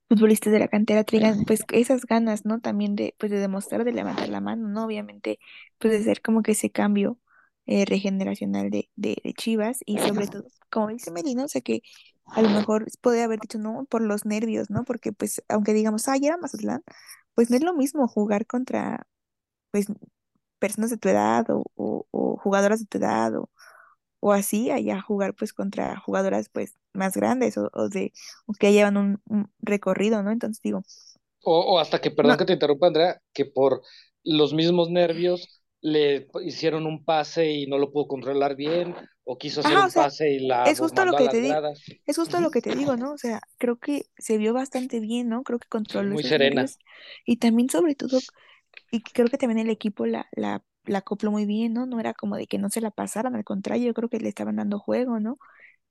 futbolistas 0.07 0.53
de 0.53 0.59
la 0.59 0.69
cantera 0.69 1.03
traigan 1.03 1.43
pues 1.45 1.61
esas 1.73 2.05
ganas, 2.05 2.45
¿no? 2.45 2.61
También 2.61 2.95
de, 2.95 3.15
pues 3.17 3.31
de 3.31 3.39
demostrar, 3.39 3.83
de 3.83 3.91
levantar 3.91 4.29
la 4.29 4.39
mano, 4.39 4.69
¿no? 4.69 4.85
Obviamente, 4.85 5.39
pues 5.77 5.91
de 5.93 5.99
hacer 5.99 6.21
como 6.21 6.41
que 6.41 6.53
ese 6.53 6.69
cambio 6.71 7.19
eh, 7.65 7.83
regeneracional 7.85 8.69
de, 8.69 8.89
de, 8.95 9.17
de, 9.23 9.33
Chivas 9.33 9.79
y 9.85 9.97
sobre 9.97 10.27
todo, 10.27 10.45
como 10.71 10.87
dice 10.89 11.11
Melina, 11.11 11.43
o 11.45 11.47
sea 11.49 11.61
que 11.61 11.81
a 12.27 12.41
lo 12.41 12.49
mejor 12.49 12.85
podría 13.01 13.25
haber 13.25 13.39
dicho, 13.41 13.59
no, 13.59 13.85
por 13.89 14.01
los 14.01 14.25
nervios, 14.25 14.69
¿no? 14.69 14.85
Porque 14.85 15.11
pues, 15.11 15.43
aunque 15.49 15.73
digamos, 15.73 16.07
ah, 16.07 16.17
ya 16.17 16.29
era 16.29 16.37
Mazatlán, 16.37 16.83
pues 17.33 17.49
no 17.49 17.57
es 17.57 17.63
lo 17.63 17.73
mismo 17.73 18.07
jugar 18.07 18.47
contra, 18.47 19.05
pues, 19.71 19.87
personas 20.59 20.89
de 20.91 20.97
tu 20.97 21.09
edad 21.09 21.45
o, 21.49 21.63
o, 21.75 22.07
o 22.11 22.37
jugadoras 22.37 22.79
de 22.79 22.85
tu 22.87 22.97
edad 22.99 23.35
o, 23.37 23.49
o 24.21 24.33
así, 24.33 24.71
allá 24.71 25.01
jugar 25.01 25.35
pues 25.35 25.53
contra 25.53 25.99
jugadoras 25.99 26.49
pues 26.49 26.75
más 26.93 27.15
grandes 27.17 27.57
o, 27.57 27.69
o 27.73 27.89
de, 27.89 28.13
o 28.47 28.53
que 28.53 28.73
llevan 28.73 28.97
un, 28.97 29.21
un 29.27 29.51
recorrido, 29.61 30.23
¿no? 30.23 30.31
Entonces 30.31 30.61
digo, 30.63 30.83
O, 31.53 31.55
o 31.71 31.79
hasta 31.79 32.01
que, 32.01 32.11
perdón 32.17 32.37
no, 32.37 32.37
que 32.37 32.45
te 32.45 32.53
interrumpa, 32.53 32.87
Andrea, 32.87 33.21
que 33.33 33.45
por 33.45 33.81
los 34.23 34.53
mismos 34.53 34.89
nervios 34.89 35.61
le 35.81 36.27
hicieron 36.43 36.87
un 36.87 37.05
pase 37.05 37.51
y 37.51 37.67
no 37.67 37.77
lo 37.77 37.91
pudo 37.91 38.07
controlar 38.07 38.55
bien, 38.55 38.95
o 39.23 39.37
quiso 39.37 39.61
hacer 39.61 39.77
ajá, 39.77 39.85
o 39.85 39.89
un 39.89 39.89
sea, 39.89 40.09
pase 40.09 40.31
y 40.31 40.39
la 40.47 40.61
es 40.63 40.79
justo 40.79 41.05
lo 41.05 41.15
que 41.15 41.29
te 41.29 41.41
digo, 41.41 41.61
es 42.05 42.15
justo 42.17 42.39
lo 42.41 42.51
que 42.51 42.61
te 42.61 42.73
digo, 42.73 42.97
¿no? 42.97 43.13
O 43.13 43.17
sea, 43.17 43.41
creo 43.57 43.79
que 43.79 44.07
se 44.17 44.37
vio 44.37 44.53
bastante 44.53 44.99
bien, 44.99 45.29
¿no? 45.29 45.43
Creo 45.43 45.59
que 45.59 45.67
controló 45.69 46.17
muy 46.17 46.23
serena. 46.23 46.63
nervios 46.63 46.79
y 47.25 47.37
también 47.37 47.69
sobre 47.69 47.95
todo 47.95 48.25
Y 48.91 49.01
creo 49.03 49.27
que 49.27 49.37
también 49.37 49.59
el 49.59 49.69
equipo 49.69 50.05
la, 50.05 50.27
la, 50.33 50.63
la 50.85 50.99
acopló 50.99 51.31
muy 51.31 51.45
bien, 51.45 51.73
¿no? 51.73 51.85
No 51.85 51.99
era 51.99 52.13
como 52.13 52.35
de 52.37 52.47
que 52.47 52.57
no 52.59 52.69
se 52.69 52.81
la 52.81 52.91
pasaran, 52.91 53.35
al 53.35 53.43
contrario, 53.43 53.87
yo 53.87 53.93
creo 53.93 54.09
que 54.09 54.19
le 54.19 54.29
estaban 54.29 54.57
dando 54.57 54.79
juego, 54.79 55.19
¿no? 55.19 55.37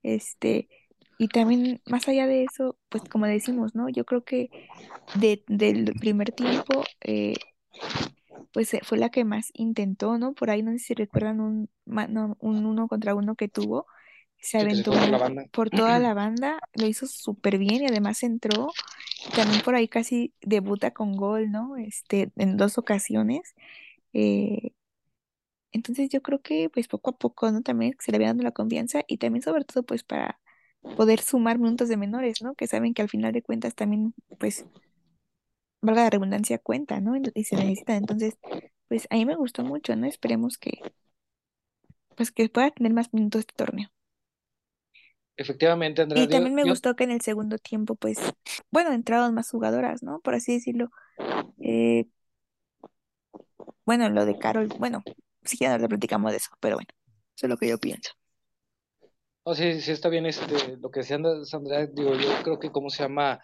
Este, 0.03 0.69
y 1.19 1.29
también 1.29 1.81
más 1.87 2.07
allá 2.09 2.27
de 2.27 2.43
eso, 2.45 2.77
pues 2.89 3.03
como 3.05 3.27
decimos, 3.27 3.75
¿no? 3.75 3.89
Yo 3.89 4.05
creo 4.05 4.23
que 4.25 4.49
de, 5.19 5.43
del 5.47 5.93
primer 5.99 6.31
tiempo, 6.33 6.83
eh, 7.01 7.35
pues 8.53 8.71
fue 8.83 8.97
la 8.97 9.09
que 9.09 9.25
más 9.25 9.49
intentó, 9.53 10.17
¿no? 10.17 10.33
Por 10.33 10.49
ahí 10.49 10.63
no 10.63 10.71
sé 10.71 10.79
si 10.79 10.93
recuerdan 10.93 11.39
un, 11.41 11.69
no, 11.85 12.37
un 12.39 12.65
uno 12.65 12.87
contra 12.87 13.15
uno 13.15 13.35
que 13.35 13.47
tuvo, 13.47 13.85
se 14.45 14.59
aventó 14.59 14.91
por 14.91 15.01
la 15.01 15.07
una 15.07 15.17
banda. 15.17 15.45
por 15.51 15.69
toda 15.69 15.99
la 15.99 16.13
banda, 16.13 16.59
lo 16.73 16.87
hizo 16.87 17.07
súper 17.07 17.57
bien 17.57 17.83
y 17.83 17.87
además 17.87 18.23
entró, 18.23 18.71
también 19.35 19.61
por 19.61 19.75
ahí 19.75 19.87
casi 19.87 20.33
debuta 20.41 20.91
con 20.91 21.15
gol, 21.15 21.51
¿no? 21.51 21.77
Este, 21.77 22.31
en 22.37 22.57
dos 22.57 22.77
ocasiones. 22.77 23.55
eh, 24.13 24.71
entonces 25.71 26.09
yo 26.09 26.21
creo 26.21 26.41
que 26.41 26.69
pues 26.69 26.87
poco 26.87 27.11
a 27.11 27.17
poco, 27.17 27.51
¿no? 27.51 27.61
También 27.61 27.95
se 27.99 28.11
le 28.11 28.19
va 28.19 28.25
dando 28.25 28.43
la 28.43 28.51
confianza 28.51 29.03
y 29.07 29.17
también 29.17 29.43
sobre 29.43 29.65
todo 29.65 29.83
pues 29.83 30.03
para 30.03 30.39
poder 30.95 31.19
sumar 31.21 31.59
minutos 31.59 31.89
de 31.89 31.97
menores, 31.97 32.41
¿no? 32.41 32.55
Que 32.55 32.67
saben 32.67 32.93
que 32.93 33.01
al 33.01 33.09
final 33.09 33.33
de 33.33 33.41
cuentas 33.43 33.75
también 33.75 34.13
pues 34.39 34.65
valga 35.81 36.03
la 36.03 36.09
redundancia 36.09 36.59
cuenta, 36.59 37.01
¿no? 37.01 37.15
Y 37.17 37.43
se 37.43 37.55
necesitan. 37.57 37.97
Entonces 37.97 38.35
pues 38.87 39.07
a 39.09 39.15
mí 39.15 39.25
me 39.25 39.35
gustó 39.35 39.63
mucho, 39.63 39.95
¿no? 39.95 40.07
Esperemos 40.07 40.57
que 40.57 40.79
pues 42.15 42.31
que 42.31 42.49
pueda 42.49 42.71
tener 42.71 42.93
más 42.93 43.13
minutos 43.13 43.41
este 43.41 43.53
torneo. 43.55 43.89
Efectivamente, 45.37 46.01
Andrea, 46.01 46.25
Y 46.25 46.29
también 46.29 46.55
me 46.55 46.63
yo 46.63 46.73
gustó 46.73 46.95
que 46.95 47.03
en 47.03 47.11
el 47.11 47.21
segundo 47.21 47.57
tiempo 47.57 47.95
pues 47.95 48.19
bueno, 48.71 48.91
entraron 48.93 49.33
más 49.33 49.49
jugadoras, 49.49 50.01
¿no? 50.03 50.19
Por 50.21 50.35
así 50.35 50.53
decirlo. 50.53 50.89
Eh, 51.61 52.07
bueno, 53.85 54.09
lo 54.09 54.25
de 54.25 54.37
Carol, 54.37 54.73
bueno, 54.77 55.03
si 55.43 55.57
ya 55.57 55.77
no 55.77 55.87
platicamos 55.87 56.31
de 56.31 56.37
eso, 56.37 56.49
pero 56.59 56.75
bueno, 56.77 56.89
eso 57.35 57.45
es 57.47 57.49
lo 57.49 57.57
que 57.57 57.67
yo 57.69 57.77
pienso. 57.79 58.11
Oh, 59.43 59.53
sí, 59.55 59.79
sí 59.81 59.91
está 59.91 60.09
bien 60.09 60.25
este, 60.25 60.77
lo 60.77 60.89
que 60.89 61.01
decía 61.01 61.17
And- 61.17 61.45
Sandra, 61.45 61.85
digo, 61.87 62.15
yo 62.15 62.29
creo 62.43 62.59
que 62.59 62.71
cómo 62.71 62.89
se 62.89 63.03
llama, 63.03 63.39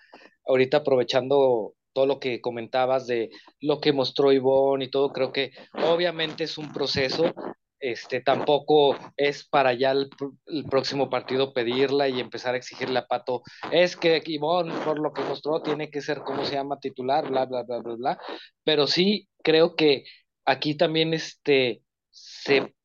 ahorita 0.48 0.78
aprovechando 0.78 1.76
todo 1.94 2.06
lo 2.08 2.20
que 2.20 2.42
comentabas 2.42 3.06
de 3.08 3.30
lo 3.60 3.80
que 3.80 3.94
mostró 3.94 4.32
Ivonne 4.32 4.86
y 4.86 4.90
todo, 4.92 5.12
creo 5.12 5.32
que 5.32 5.52
obviamente 5.74 6.46
es 6.46 6.58
un 6.58 6.72
proceso, 6.74 7.34
este, 7.82 8.22
tampoco 8.22 8.98
es 9.18 9.48
para 9.48 9.74
ya 9.74 9.92
el, 9.92 10.10
pr- 10.10 10.38
el 10.48 10.66
próximo 10.66 11.10
partido 11.10 11.54
pedirla 11.54 12.08
y 12.08 12.20
empezar 12.20 12.54
a 12.54 12.58
exigirle 12.58 13.00
a 13.00 13.08
Pato, 13.08 13.42
es 13.72 13.98
que 13.98 14.22
Ivonne, 14.26 14.74
por 14.86 15.00
lo 15.00 15.12
que 15.14 15.24
mostró, 15.24 15.62
tiene 15.62 15.90
que 15.90 16.02
ser, 16.02 16.20
¿cómo 16.22 16.46
se 16.46 16.54
llama?, 16.54 16.80
titular, 16.80 17.30
bla, 17.30 17.46
bla, 17.46 17.64
bla, 17.64 17.80
bla, 17.80 17.96
bla, 17.96 18.20
pero 18.64 18.88
sí 18.88 19.28
creo 19.44 19.76
que 19.76 20.06
aquí 20.46 20.76
también, 20.76 21.14
este, 21.14 21.84
se 22.12 22.76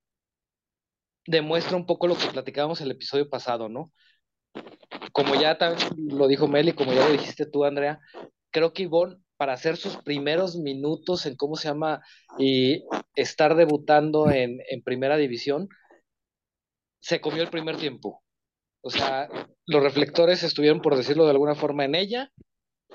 demuestra 1.27 1.77
un 1.77 1.87
poco 1.87 2.07
lo 2.07 2.17
que 2.17 2.29
platicábamos 2.29 2.81
el 2.81 2.91
episodio 2.91 3.29
pasado, 3.29 3.69
¿no? 3.69 3.93
Como 5.13 5.35
ya 5.35 5.59
lo 5.97 6.29
dijo 6.29 6.47
Meli, 6.49 6.73
como 6.73 6.93
ya 6.93 7.05
lo 7.07 7.13
dijiste 7.13 7.47
tú, 7.47 7.65
Andrea, 7.65 8.01
creo 8.51 8.73
que 8.73 8.85
Ivonne, 8.85 9.17
para 9.37 9.53
hacer 9.53 9.77
sus 9.77 9.97
primeros 9.99 10.57
minutos 10.57 11.27
en 11.27 11.37
cómo 11.37 11.57
se 11.57 11.69
llama 11.69 12.03
estar 13.17 13.57
debutando 13.57 14.31
en, 14.31 14.61
en 14.69 14.83
primera 14.83 15.17
división, 15.17 15.69
se 17.01 17.21
comió 17.21 17.43
el 17.43 17.51
primer 17.51 17.77
tiempo. 17.77 18.23
O 18.83 18.91
sea, 18.91 19.29
los 19.67 19.83
reflectores 19.83 20.43
estuvieron, 20.43 20.81
por 20.81 20.97
decirlo 20.97 21.25
de 21.25 21.31
alguna 21.31 21.55
forma, 21.55 21.85
en 21.85 21.95
ella, 21.95 22.31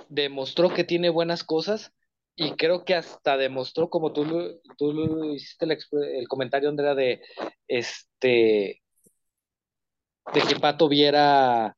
demostró 0.07 0.73
que 0.73 0.83
tiene 0.83 1.09
buenas 1.09 1.43
cosas 1.43 1.91
y 2.35 2.51
creo 2.53 2.85
que 2.85 2.95
hasta 2.95 3.37
demostró, 3.37 3.89
como 3.89 4.13
tú, 4.13 4.61
tú 4.77 5.33
hiciste 5.33 5.65
el, 5.65 5.77
el 6.15 6.27
comentario, 6.27 6.69
Andrea, 6.69 6.95
de 6.95 7.21
este 7.67 8.81
de 10.33 10.41
que 10.41 10.59
Pato 10.59 10.87
viera 10.87 11.75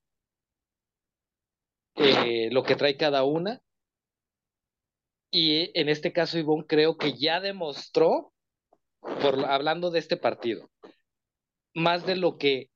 eh, 1.95 2.49
lo 2.51 2.63
que 2.63 2.75
trae 2.75 2.97
cada 2.97 3.23
una. 3.23 3.61
Y 5.31 5.77
en 5.79 5.89
este 5.89 6.13
caso, 6.13 6.37
Ivonne 6.37 6.65
creo 6.67 6.97
que 6.97 7.17
ya 7.17 7.39
demostró, 7.39 8.32
por, 9.21 9.45
hablando 9.45 9.91
de 9.91 9.99
este 9.99 10.17
partido, 10.17 10.69
más 11.73 12.05
de 12.05 12.15
lo 12.15 12.37
que 12.37 12.69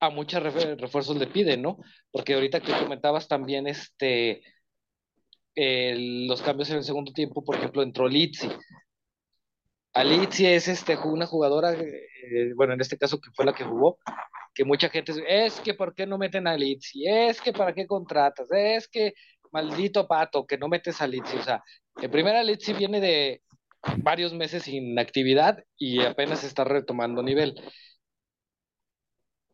a 0.00 0.10
muchos 0.10 0.42
refuerzos 0.42 1.16
le 1.16 1.26
piden, 1.26 1.62
¿no? 1.62 1.78
Porque 2.10 2.34
ahorita 2.34 2.60
que 2.60 2.72
comentabas 2.72 3.26
también 3.26 3.66
este, 3.66 4.42
eh, 5.54 5.94
los 6.28 6.40
cambios 6.42 6.70
en 6.70 6.76
el 6.76 6.84
segundo 6.84 7.12
tiempo, 7.12 7.44
por 7.44 7.56
ejemplo, 7.56 7.82
entró 7.82 8.08
Litsi. 8.08 8.48
Alitzi 9.92 10.46
es 10.46 10.68
este, 10.68 10.96
una 10.96 11.26
jugadora, 11.26 11.72
eh, 11.72 12.52
bueno, 12.54 12.74
en 12.74 12.80
este 12.80 12.96
caso 12.96 13.20
que 13.20 13.30
fue 13.34 13.44
la 13.44 13.52
que 13.52 13.64
jugó, 13.64 13.98
que 14.54 14.64
mucha 14.64 14.88
gente 14.88 15.12
es 15.26 15.60
que 15.60 15.74
¿por 15.74 15.94
qué 15.94 16.06
no 16.06 16.18
meten 16.18 16.46
a 16.46 16.56
Litsi? 16.56 17.06
Es 17.06 17.40
que 17.40 17.52
¿para 17.52 17.74
qué 17.74 17.86
contratas? 17.86 18.48
Es 18.52 18.86
que 18.88 19.14
maldito 19.50 20.06
pato, 20.06 20.46
que 20.46 20.58
no 20.58 20.68
metes 20.68 21.00
a 21.00 21.06
Litsi. 21.06 21.36
O 21.36 21.42
sea, 21.42 21.62
en 22.00 22.10
primera 22.10 22.42
Litsi 22.44 22.72
viene 22.72 23.00
de 23.00 23.42
varios 23.98 24.32
meses 24.32 24.64
sin 24.64 24.98
actividad 24.98 25.64
y 25.76 26.00
apenas 26.00 26.44
está 26.44 26.64
retomando 26.64 27.22
nivel. 27.22 27.54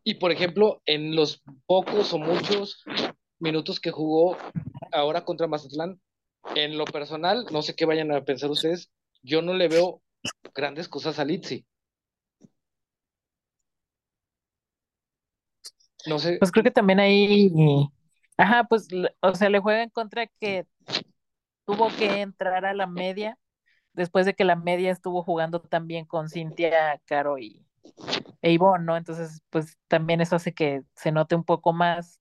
Y 0.03 0.15
por 0.15 0.33
ejemplo, 0.33 0.83
en 0.87 1.17
los 1.17 1.43
pocos 1.67 2.13
o 2.13 2.19
muchos 2.19 2.83
minutos 3.39 3.81
que 3.81 3.91
jugó 3.91 4.37
ahora 4.93 5.25
contra 5.25 5.47
Mazatlán, 5.47 6.01
en 6.55 6.77
lo 6.77 6.85
personal, 6.85 7.47
no 7.51 7.63
sé 7.63 7.75
qué 7.75 7.87
vayan 7.87 8.13
a 8.13 8.23
pensar 8.23 8.51
ustedes, 8.51 8.91
yo 9.23 9.41
no 9.41 9.55
le 9.55 9.69
veo 9.69 10.03
grandes 10.55 10.89
cosas 10.89 11.19
a 11.19 11.25
Litsi. 11.25 11.67
No 16.07 16.19
sé. 16.19 16.37
Pues 16.39 16.53
creo 16.53 16.65
que 16.65 16.71
también 16.71 17.01
ahí, 17.01 17.51
ajá, 18.37 18.65
pues, 18.65 18.89
o 19.21 19.35
sea, 19.35 19.49
le 19.49 19.61
juega 19.61 19.83
en 19.83 19.89
contra 19.89 20.27
que 20.27 20.67
tuvo 21.65 21.89
que 21.97 22.21
entrar 22.21 22.67
a 22.67 22.75
la 22.75 22.87
media 22.87 23.39
después 23.95 24.27
de 24.27 24.35
que 24.35 24.45
la 24.45 24.57
media 24.57 24.93
estuvo 24.93 25.23
jugando 25.25 25.61
también 25.61 26.07
con 26.07 26.29
Cintia, 26.31 27.01
Caro 27.07 27.39
y 27.39 27.67
e 28.43 28.53
Ivonne, 28.53 28.85
¿no? 28.85 28.97
Entonces, 28.97 29.43
pues 29.51 29.79
también 29.89 30.21
eso 30.21 30.37
hace 30.37 30.55
que 30.55 30.83
se 30.97 31.13
note 31.13 31.35
un 31.37 31.45
poco 31.45 31.73
más 31.73 32.21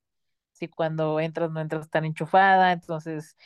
si 0.53 0.67
cuando 0.69 1.19
entras 1.19 1.51
no 1.51 1.61
entras 1.61 1.89
tan 1.89 2.05
enchufada, 2.05 2.71
entonces 2.73 3.37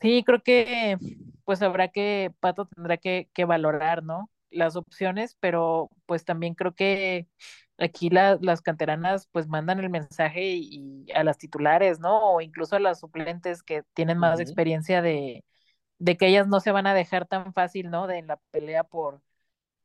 Sí, 0.00 0.24
creo 0.24 0.42
que 0.42 0.98
pues 1.44 1.62
habrá 1.62 1.88
que, 1.88 2.32
Pato 2.40 2.66
tendrá 2.66 2.96
que, 2.96 3.28
que 3.34 3.44
valorar, 3.44 4.02
¿no? 4.02 4.30
Las 4.50 4.76
opciones, 4.76 5.36
pero 5.40 5.90
pues 6.06 6.24
también 6.24 6.54
creo 6.54 6.74
que 6.74 7.28
aquí 7.78 8.10
la- 8.10 8.38
las 8.40 8.62
canteranas 8.62 9.28
pues 9.32 9.46
mandan 9.48 9.80
el 9.80 9.90
mensaje 9.90 10.42
y, 10.54 11.04
y 11.08 11.12
a 11.12 11.24
las 11.24 11.38
titulares, 11.38 12.00
¿no? 12.00 12.32
O 12.34 12.40
incluso 12.40 12.76
a 12.76 12.80
las 12.80 13.00
suplentes 13.00 13.62
que 13.62 13.82
tienen 13.94 14.18
más 14.18 14.40
experiencia 14.40 15.02
de, 15.02 15.44
de 16.02 16.16
que 16.16 16.26
ellas 16.26 16.48
no 16.48 16.60
se 16.60 16.72
van 16.72 16.86
a 16.88 16.94
dejar 16.94 17.26
tan 17.26 17.52
fácil, 17.54 17.90
¿no? 17.90 18.06
De 18.08 18.18
en 18.18 18.26
la 18.26 18.38
pelea 18.50 18.84
por, 18.84 19.22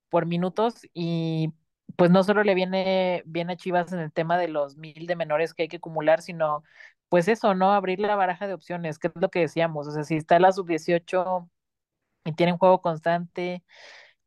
por 0.09 0.25
minutos 0.25 0.81
y 0.93 1.53
pues 1.97 2.11
no 2.11 2.23
solo 2.23 2.43
le 2.43 2.55
viene 2.55 3.23
bien 3.25 3.49
a 3.51 3.57
Chivas 3.57 3.93
en 3.93 3.99
el 3.99 4.11
tema 4.13 4.37
de 4.37 4.47
los 4.49 4.77
mil 4.77 5.07
de 5.07 5.15
menores 5.15 5.53
que 5.53 5.63
hay 5.63 5.69
que 5.69 5.77
acumular, 5.77 6.21
sino 6.21 6.63
pues 7.09 7.27
eso, 7.27 7.55
¿no? 7.55 7.73
Abrir 7.73 7.99
la 7.99 8.15
baraja 8.15 8.47
de 8.47 8.53
opciones, 8.55 8.99
que 8.99 9.07
es 9.09 9.13
lo 9.15 9.29
que 9.29 9.41
decíamos, 9.41 9.87
o 9.87 9.91
sea, 9.91 10.03
si 10.03 10.15
está 10.17 10.39
la 10.39 10.51
sub-18 10.51 11.49
y 12.25 12.33
tienen 12.33 12.57
juego 12.57 12.81
constante 12.81 13.63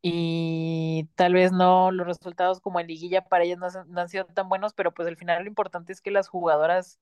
y 0.01 1.09
tal 1.15 1.33
vez 1.33 1.51
no 1.53 1.91
los 1.91 2.07
resultados 2.07 2.61
como 2.61 2.79
en 2.79 2.87
liguilla 2.87 3.23
para 3.25 3.45
ellas 3.45 3.59
no, 3.87 4.01
han 4.01 4.09
sido 4.09 4.25
tan 4.27 4.49
buenos, 4.49 4.73
pero 4.73 4.93
pues 4.93 5.07
al 5.07 5.17
final 5.17 5.43
lo 5.43 5.49
importante 5.49 5.93
es 5.93 6.01
que 6.01 6.11
las 6.11 6.29
jugadoras 6.29 6.99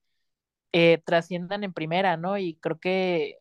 eh, 0.72 0.98
trasciendan 1.04 1.64
en 1.64 1.72
primera, 1.72 2.16
¿no? 2.16 2.38
Y 2.38 2.54
creo 2.56 2.78
que 2.80 3.38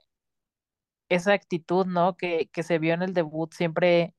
esa 1.10 1.34
actitud, 1.34 1.86
¿no? 1.88 2.18
Que, 2.18 2.50
que 2.52 2.64
se 2.64 2.80
vio 2.80 2.94
en 2.94 3.04
el 3.04 3.14
debut 3.14 3.54
siempre 3.54 4.16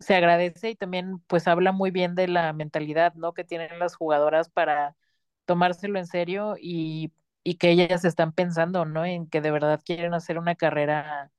se 0.00 0.14
agradece 0.16 0.70
y 0.70 0.76
también 0.76 1.20
pues 1.28 1.46
habla 1.48 1.72
muy 1.72 1.90
bien 1.90 2.14
de 2.14 2.28
la 2.28 2.52
mentalidad, 2.52 3.14
¿no? 3.14 3.32
Que 3.34 3.44
tienen 3.44 3.78
las 3.78 3.96
jugadoras 3.96 4.50
para 4.50 4.96
tomárselo 5.44 5.98
en 5.98 6.06
serio 6.06 6.56
y, 6.60 7.12
y 7.44 7.56
que 7.56 7.70
ellas 7.70 8.04
están 8.04 8.32
pensando, 8.32 8.84
¿no? 8.84 9.04
En 9.04 9.28
que 9.28 9.40
de 9.40 9.50
verdad 9.52 9.80
quieren 9.84 10.14
hacer 10.14 10.38
una 10.38 10.54
carrera 10.56 11.32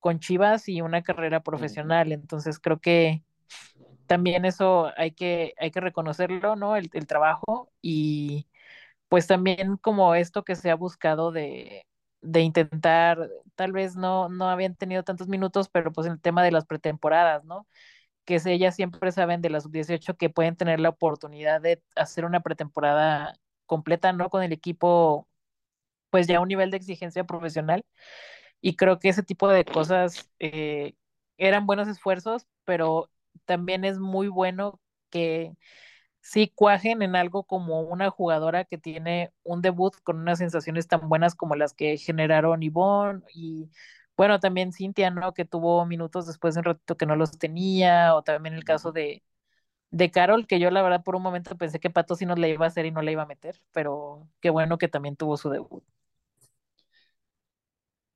con 0.00 0.20
Chivas 0.20 0.68
y 0.68 0.82
una 0.82 1.02
carrera 1.02 1.42
profesional. 1.42 2.12
Entonces 2.12 2.58
creo 2.60 2.80
que 2.80 3.24
también 4.06 4.44
eso 4.44 4.92
hay 4.96 5.12
que, 5.12 5.54
hay 5.58 5.70
que 5.70 5.80
reconocerlo, 5.80 6.56
¿no? 6.56 6.76
El, 6.76 6.90
el 6.92 7.06
trabajo 7.06 7.72
y 7.82 8.48
pues 9.08 9.26
también 9.26 9.76
como 9.78 10.14
esto 10.14 10.44
que 10.44 10.56
se 10.56 10.70
ha 10.70 10.76
buscado 10.76 11.32
de, 11.32 11.86
de 12.26 12.40
intentar, 12.42 13.30
tal 13.54 13.72
vez 13.72 13.96
no, 13.96 14.28
no 14.28 14.48
habían 14.50 14.76
tenido 14.76 15.02
tantos 15.04 15.28
minutos, 15.28 15.68
pero 15.68 15.92
pues 15.92 16.06
el 16.06 16.20
tema 16.20 16.42
de 16.44 16.52
las 16.52 16.66
pretemporadas, 16.66 17.44
¿no? 17.44 17.66
Que 18.24 18.40
ellas 18.46 18.76
siempre 18.76 19.12
saben 19.12 19.42
de 19.42 19.50
las 19.50 19.64
sub-18 19.64 20.16
que 20.16 20.30
pueden 20.30 20.56
tener 20.56 20.80
la 20.80 20.90
oportunidad 20.90 21.60
de 21.62 21.82
hacer 21.96 22.24
una 22.26 22.40
pretemporada 22.42 23.34
completa, 23.66 24.12
¿no? 24.12 24.30
Con 24.30 24.42
el 24.42 24.52
equipo, 24.52 25.28
pues 26.10 26.26
ya 26.26 26.38
a 26.38 26.40
un 26.40 26.48
nivel 26.48 26.70
de 26.70 26.76
exigencia 26.78 27.24
profesional. 27.24 27.84
Y 28.60 28.76
creo 28.76 28.98
que 28.98 29.08
ese 29.10 29.22
tipo 29.22 29.48
de 29.48 29.64
cosas 29.64 30.30
eh, 30.40 30.94
eran 31.38 31.66
buenos 31.66 31.88
esfuerzos, 31.88 32.46
pero 32.64 33.10
también 33.44 33.84
es 33.84 33.98
muy 33.98 34.28
bueno 34.28 34.80
que 35.10 35.56
sí 36.30 36.52
cuajen 36.54 37.02
en 37.02 37.16
algo 37.16 37.44
como 37.44 37.80
una 37.82 38.10
jugadora 38.10 38.64
que 38.64 38.78
tiene 38.78 39.32
un 39.44 39.62
debut 39.62 39.94
con 40.02 40.18
unas 40.20 40.38
sensaciones 40.38 40.88
tan 40.88 41.08
buenas 41.08 41.34
como 41.34 41.54
las 41.56 41.74
que 41.74 41.96
generaron 41.98 42.62
Ivonne 42.62 43.22
y 43.34 43.70
bueno, 44.16 44.40
también 44.40 44.72
Cintia, 44.72 45.10
¿no? 45.10 45.34
Que 45.34 45.44
tuvo 45.44 45.84
minutos 45.86 46.26
después 46.26 46.54
de 46.54 46.60
un 46.60 46.64
ratito 46.64 46.96
que 46.96 47.04
no 47.06 47.16
los 47.16 47.38
tenía, 47.38 48.14
o 48.14 48.22
también 48.22 48.54
el 48.54 48.64
caso 48.64 48.90
de, 48.92 49.22
de 49.90 50.10
Carol, 50.10 50.46
que 50.46 50.60
yo 50.60 50.70
la 50.70 50.82
verdad 50.82 51.04
por 51.04 51.16
un 51.16 51.22
momento 51.22 51.56
pensé 51.58 51.80
que 51.80 51.90
Pato 51.90 52.16
sí 52.16 52.26
nos 52.26 52.38
la 52.38 52.48
iba 52.48 52.66
a 52.66 52.68
hacer 52.68 52.86
y 52.86 52.92
no 52.92 53.02
la 53.02 53.12
iba 53.12 53.22
a 53.24 53.26
meter, 53.26 53.60
pero 53.72 54.28
qué 54.40 54.50
bueno 54.50 54.78
que 54.78 54.88
también 54.88 55.16
tuvo 55.16 55.36
su 55.38 55.50
debut. 55.50 55.84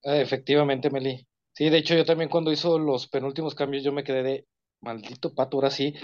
Eh, 0.02 0.20
efectivamente, 0.22 0.90
Meli. 0.90 1.26
Sí, 1.52 1.68
de 1.70 1.78
hecho 1.78 1.94
yo 1.94 2.04
también 2.04 2.30
cuando 2.30 2.52
hizo 2.52 2.78
los 2.78 3.06
penúltimos 3.08 3.54
cambios 3.54 3.84
yo 3.84 3.92
me 3.92 4.04
quedé 4.04 4.22
de 4.22 4.46
maldito 4.80 5.34
Pato, 5.34 5.56
ahora 5.58 5.70
sí, 5.70 5.94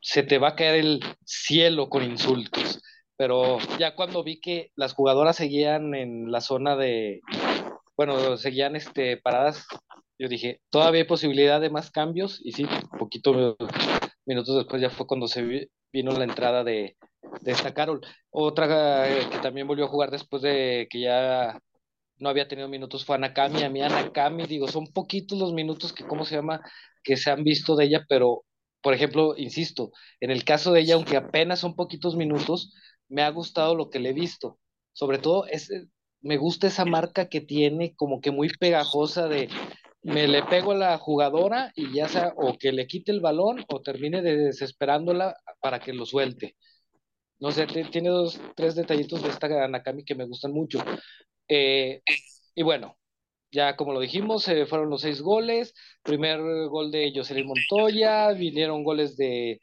se 0.00 0.22
te 0.22 0.38
va 0.38 0.48
a 0.48 0.56
caer 0.56 0.76
el 0.76 1.00
cielo 1.24 1.88
con 1.88 2.02
insultos. 2.04 2.82
Pero 3.16 3.58
ya 3.78 3.96
cuando 3.96 4.22
vi 4.22 4.40
que 4.40 4.70
las 4.76 4.94
jugadoras 4.94 5.36
seguían 5.36 5.94
en 5.94 6.30
la 6.30 6.40
zona 6.40 6.76
de, 6.76 7.20
bueno, 7.96 8.36
seguían 8.36 8.76
este, 8.76 9.16
paradas, 9.16 9.66
yo 10.18 10.28
dije, 10.28 10.60
todavía 10.70 11.02
hay 11.02 11.06
posibilidad 11.08 11.60
de 11.60 11.70
más 11.70 11.90
cambios. 11.90 12.40
Y 12.44 12.52
sí, 12.52 12.66
poquito 12.98 13.56
minutos 14.24 14.56
después 14.56 14.80
ya 14.80 14.90
fue 14.90 15.06
cuando 15.06 15.26
se 15.26 15.68
vino 15.92 16.12
la 16.12 16.24
entrada 16.24 16.62
de, 16.62 16.96
de 17.40 17.52
esta 17.52 17.74
Carol. 17.74 18.00
Otra 18.30 19.08
eh, 19.08 19.28
que 19.30 19.38
también 19.38 19.66
volvió 19.66 19.86
a 19.86 19.88
jugar 19.88 20.10
después 20.10 20.42
de 20.42 20.86
que 20.90 21.00
ya 21.00 21.60
no 22.18 22.28
había 22.28 22.48
tenido 22.48 22.68
minutos 22.68 23.04
fue 23.04 23.16
Anakami. 23.16 23.62
A 23.62 23.70
mí 23.70 23.82
Anakami, 23.82 24.46
digo, 24.46 24.68
son 24.68 24.86
poquitos 24.92 25.38
los 25.38 25.52
minutos 25.52 25.92
que, 25.92 26.04
¿cómo 26.04 26.24
se 26.24 26.36
llama? 26.36 26.60
Que 27.02 27.16
se 27.16 27.30
han 27.30 27.44
visto 27.44 27.76
de 27.76 27.86
ella, 27.86 28.04
pero 28.08 28.44
por 28.82 28.94
ejemplo, 28.94 29.34
insisto, 29.36 29.92
en 30.20 30.30
el 30.30 30.44
caso 30.44 30.72
de 30.72 30.80
ella, 30.80 30.94
aunque 30.94 31.16
apenas 31.16 31.60
son 31.60 31.74
poquitos 31.76 32.16
minutos, 32.16 32.72
me 33.08 33.22
ha 33.22 33.30
gustado 33.30 33.74
lo 33.74 33.90
que 33.90 33.98
le 34.00 34.10
he 34.10 34.12
visto. 34.12 34.58
Sobre 34.92 35.18
todo, 35.18 35.46
es, 35.46 35.70
eh, 35.70 35.88
me 36.20 36.36
gusta 36.36 36.66
esa 36.68 36.84
marca 36.84 37.28
que 37.28 37.40
tiene 37.40 37.94
como 37.96 38.20
que 38.20 38.30
muy 38.30 38.48
pegajosa 38.58 39.28
de 39.28 39.48
me 40.02 40.28
le 40.28 40.42
pego 40.44 40.72
a 40.72 40.76
la 40.76 40.98
jugadora 40.98 41.72
y 41.74 41.92
ya 41.92 42.08
sea 42.08 42.32
o 42.36 42.56
que 42.56 42.72
le 42.72 42.86
quite 42.86 43.12
el 43.12 43.20
balón 43.20 43.64
o 43.68 43.82
termine 43.82 44.22
desesperándola 44.22 45.36
para 45.60 45.80
que 45.80 45.92
lo 45.92 46.06
suelte. 46.06 46.56
No 47.40 47.52
sé, 47.52 47.66
tiene 47.66 48.10
dos, 48.10 48.40
tres 48.56 48.74
detallitos 48.74 49.22
de 49.22 49.30
esta 49.30 49.68
Nakami 49.68 50.04
que 50.04 50.14
me 50.14 50.26
gustan 50.26 50.52
mucho. 50.52 50.80
Eh, 51.48 52.02
y 52.54 52.62
bueno, 52.62 52.97
ya 53.50 53.76
como 53.76 53.92
lo 53.92 54.00
dijimos, 54.00 54.42
se 54.44 54.66
fueron 54.66 54.90
los 54.90 55.02
seis 55.02 55.20
goles. 55.20 55.74
Primer 56.02 56.40
gol 56.68 56.90
de 56.90 57.12
Jocelyn 57.14 57.46
Montoya, 57.46 58.32
vinieron 58.32 58.84
goles 58.84 59.16
de 59.16 59.60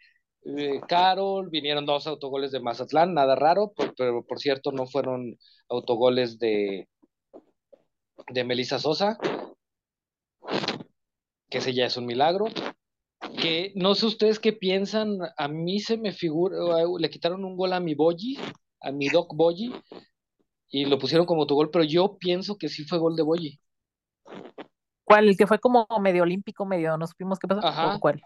Carol, 0.88 1.50
vinieron 1.50 1.86
dos 1.86 2.06
autogoles 2.06 2.52
de 2.52 2.60
Mazatlán, 2.60 3.14
nada 3.14 3.36
raro, 3.36 3.74
pero 3.98 4.24
por 4.24 4.40
cierto 4.40 4.72
no 4.72 4.86
fueron 4.86 5.38
autogoles 5.70 6.38
de, 6.38 6.88
de 8.30 8.44
Melissa 8.44 8.78
Sosa, 8.78 9.18
que 11.50 11.58
ese 11.58 11.74
ya 11.74 11.86
es 11.88 11.98
un 11.98 12.06
milagro. 12.06 12.46
Que 13.42 13.72
no 13.76 13.96
sé 13.96 14.06
ustedes 14.06 14.40
qué 14.40 14.54
piensan, 14.54 15.18
a 15.36 15.48
mí 15.48 15.80
se 15.80 15.98
me 15.98 16.12
figura, 16.12 16.58
le 17.00 17.10
quitaron 17.10 17.44
un 17.44 17.58
gol 17.58 17.74
a 17.74 17.80
mi 17.80 17.96
Boyi, 17.96 18.38
a 18.82 18.92
mi 18.92 19.10
Doc 19.10 19.34
Boyi, 19.36 19.74
y 20.70 20.86
lo 20.86 21.00
pusieron 21.00 21.26
como 21.26 21.42
autogol, 21.42 21.72
pero 21.72 21.84
yo 21.84 22.18
pienso 22.20 22.58
que 22.58 22.70
sí 22.70 22.84
fue 22.84 23.00
gol 23.00 23.16
de 23.16 23.24
Boyi. 23.24 23.60
¿Cuál? 25.06 25.30
El 25.30 25.38
que 25.38 25.48
fue 25.48 25.60
como 25.60 25.88
medio 26.02 26.24
olímpico, 26.24 26.66
medio, 26.66 26.98
no 26.98 27.08
supimos 27.08 27.40
qué 27.40 27.48
pasó. 27.48 27.66
Ajá. 27.66 27.98
¿Cuál? 28.00 28.22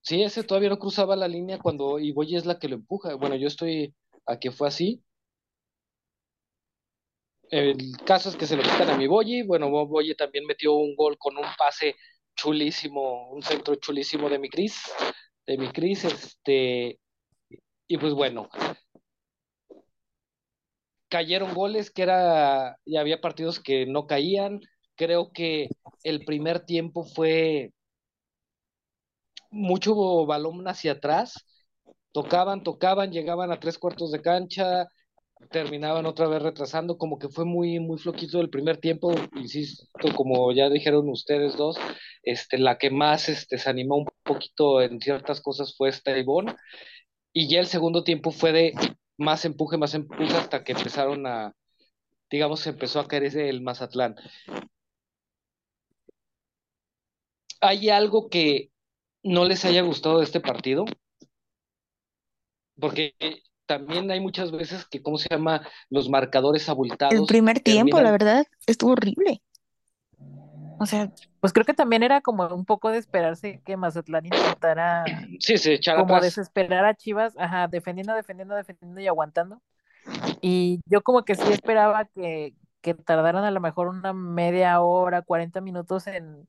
Sí, 0.00 0.22
ese 0.22 0.42
todavía 0.42 0.70
no 0.70 0.78
cruzaba 0.78 1.14
la 1.14 1.28
línea 1.28 1.58
cuando 1.58 1.98
Iboye 1.98 2.36
es 2.36 2.46
la 2.46 2.58
que 2.58 2.68
lo 2.68 2.76
empuja. 2.76 3.14
Bueno, 3.14 3.36
yo 3.36 3.48
estoy 3.48 3.94
a 4.26 4.38
que 4.38 4.50
fue 4.50 4.68
así. 4.68 5.02
El 7.50 7.98
caso 8.06 8.30
es 8.30 8.36
que 8.36 8.46
se 8.46 8.56
lo 8.56 8.62
quitan 8.62 8.88
a 8.88 8.96
mi 8.96 9.06
Boye. 9.06 9.44
Bueno, 9.44 9.68
Boye 9.68 10.14
también 10.14 10.46
metió 10.46 10.72
un 10.72 10.96
gol 10.96 11.18
con 11.18 11.36
un 11.36 11.44
pase 11.58 11.96
chulísimo, 12.34 13.30
un 13.30 13.42
centro 13.42 13.74
chulísimo 13.74 14.28
de 14.28 14.38
mi 14.38 14.48
Cris, 14.48 14.90
de 15.46 15.58
mi 15.58 15.68
Cris, 15.68 16.04
este, 16.04 16.98
y 17.86 17.98
pues 17.98 18.14
bueno, 18.14 18.48
cayeron 21.08 21.52
goles 21.54 21.90
que 21.90 22.02
era, 22.02 22.78
ya 22.86 23.00
había 23.00 23.20
partidos 23.20 23.60
que 23.60 23.86
no 23.86 24.06
caían, 24.06 24.60
creo 24.96 25.32
que 25.32 25.68
el 26.04 26.24
primer 26.24 26.64
tiempo 26.64 27.04
fue 27.04 27.72
mucho 29.50 30.26
balón 30.26 30.66
hacia 30.68 30.92
atrás, 30.92 31.46
tocaban, 32.12 32.62
tocaban, 32.62 33.12
llegaban 33.12 33.52
a 33.52 33.60
tres 33.60 33.78
cuartos 33.78 34.10
de 34.12 34.22
cancha, 34.22 34.88
terminaban 35.50 36.06
otra 36.06 36.28
vez 36.28 36.42
retrasando, 36.42 36.98
como 36.98 37.18
que 37.18 37.28
fue 37.28 37.44
muy, 37.44 37.80
muy 37.80 37.98
floquito 37.98 38.40
el 38.40 38.50
primer 38.50 38.78
tiempo, 38.78 39.14
insisto, 39.36 39.86
como 40.16 40.52
ya 40.52 40.68
dijeron 40.70 41.08
ustedes 41.08 41.56
dos, 41.56 41.76
este, 42.22 42.58
la 42.58 42.78
que 42.78 42.90
más 42.90 43.28
este, 43.28 43.58
se 43.58 43.70
animó 43.70 43.96
un 43.96 44.06
poquito 44.22 44.80
en 44.80 45.00
ciertas 45.00 45.40
cosas 45.40 45.74
fue 45.76 45.88
esta 45.88 46.12
y 47.32 47.48
ya 47.48 47.60
el 47.60 47.66
segundo 47.66 48.04
tiempo 48.04 48.30
fue 48.30 48.52
de 48.52 48.72
más 49.16 49.44
empuje, 49.44 49.76
más 49.78 49.94
empuje, 49.94 50.34
hasta 50.36 50.64
que 50.64 50.72
empezaron 50.72 51.26
a, 51.26 51.52
digamos, 52.30 52.66
empezó 52.66 53.00
a 53.00 53.08
caer 53.08 53.24
ese 53.24 53.48
el 53.48 53.62
Mazatlán. 53.62 54.16
¿Hay 57.62 57.88
algo 57.90 58.28
que 58.28 58.70
no 59.22 59.44
les 59.44 59.64
haya 59.64 59.82
gustado 59.82 60.18
de 60.18 60.24
este 60.24 60.40
partido? 60.40 60.84
Porque 62.78 63.14
también 63.66 64.10
hay 64.10 64.20
muchas 64.20 64.50
veces 64.50 64.84
que, 64.84 65.00
¿cómo 65.00 65.16
se 65.16 65.28
llama? 65.30 65.66
Los 65.88 66.08
marcadores 66.08 66.68
abultados. 66.68 67.14
El 67.14 67.24
primer 67.24 67.60
tiempo, 67.60 68.00
la 68.00 68.10
verdad, 68.10 68.44
estuvo 68.66 68.92
horrible. 68.92 69.40
O 70.78 70.86
sea, 70.86 71.12
pues 71.38 71.52
creo 71.52 71.64
que 71.64 71.74
también 71.74 72.02
era 72.02 72.20
como 72.20 72.48
un 72.48 72.64
poco 72.64 72.90
de 72.90 72.98
esperarse 72.98 73.62
que 73.64 73.76
Mazatlán 73.76 74.26
intentara 74.26 75.04
sí, 75.38 75.56
se 75.56 75.74
echara 75.74 76.00
como 76.00 76.16
atrás. 76.16 76.34
desesperar 76.34 76.84
a 76.84 76.94
Chivas, 76.96 77.34
ajá, 77.38 77.68
defendiendo, 77.68 78.14
defendiendo, 78.14 78.56
defendiendo 78.56 79.00
y 79.00 79.06
aguantando. 79.06 79.62
Y 80.40 80.80
yo 80.86 81.02
como 81.02 81.24
que 81.24 81.36
sí 81.36 81.52
esperaba 81.52 82.06
que, 82.06 82.56
que 82.80 82.94
tardaran 82.94 83.44
a 83.44 83.52
lo 83.52 83.60
mejor 83.60 83.86
una 83.86 84.12
media 84.12 84.80
hora, 84.80 85.22
40 85.22 85.60
minutos 85.60 86.08
en 86.08 86.48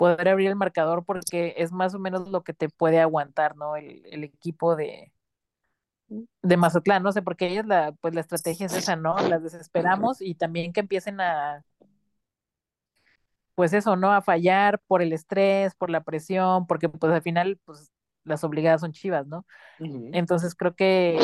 poder 0.00 0.28
abrir 0.30 0.48
el 0.48 0.56
marcador 0.56 1.04
porque 1.04 1.54
es 1.58 1.72
más 1.72 1.94
o 1.94 1.98
menos 2.00 2.28
lo 2.30 2.42
que 2.44 2.54
te 2.54 2.70
puede 2.70 3.00
aguantar, 3.00 3.56
¿no? 3.56 3.76
El, 3.76 4.02
el 4.06 4.24
equipo 4.24 4.74
de, 4.76 5.12
de 6.42 6.56
Mazatlán, 6.56 7.02
no 7.02 7.12
sé, 7.12 7.22
porque 7.22 7.46
ellas 7.48 7.66
la, 7.66 7.92
pues 8.00 8.14
la 8.14 8.20
estrategia 8.20 8.66
es 8.66 8.74
esa, 8.74 8.96
¿no? 8.96 9.16
Las 9.28 9.42
desesperamos 9.42 10.20
y 10.20 10.34
también 10.34 10.72
que 10.72 10.80
empiecen 10.80 11.20
a, 11.20 11.64
pues 13.54 13.72
eso, 13.72 13.96
¿no? 13.96 14.12
A 14.12 14.22
fallar 14.22 14.80
por 14.86 15.02
el 15.02 15.12
estrés, 15.12 15.74
por 15.74 15.90
la 15.90 16.02
presión, 16.02 16.66
porque 16.66 16.88
pues 16.88 17.12
al 17.12 17.22
final, 17.22 17.58
pues 17.64 17.90
las 18.24 18.44
obligadas 18.44 18.80
son 18.80 18.92
chivas, 18.92 19.26
¿no? 19.26 19.46
Entonces 20.12 20.54
creo 20.54 20.74
que 20.74 21.18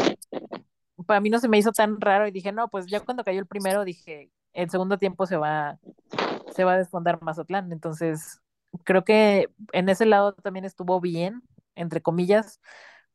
para 1.06 1.20
mí 1.20 1.30
no 1.30 1.38
se 1.38 1.48
me 1.48 1.58
hizo 1.58 1.72
tan 1.72 2.00
raro 2.00 2.26
y 2.26 2.30
dije, 2.32 2.52
no, 2.52 2.68
pues 2.68 2.86
ya 2.86 3.00
cuando 3.00 3.24
cayó 3.24 3.40
el 3.40 3.46
primero 3.46 3.84
dije, 3.84 4.30
el 4.52 4.70
segundo 4.70 4.98
tiempo 4.98 5.26
se 5.26 5.36
va, 5.36 5.78
se 6.54 6.64
va 6.64 6.74
a 6.74 6.78
desfondar 6.78 7.22
Mazatlán. 7.22 7.72
Entonces, 7.72 8.40
creo 8.84 9.04
que 9.04 9.48
en 9.72 9.88
ese 9.88 10.06
lado 10.06 10.34
también 10.34 10.64
estuvo 10.64 11.00
bien, 11.00 11.42
entre 11.74 12.02
comillas, 12.02 12.60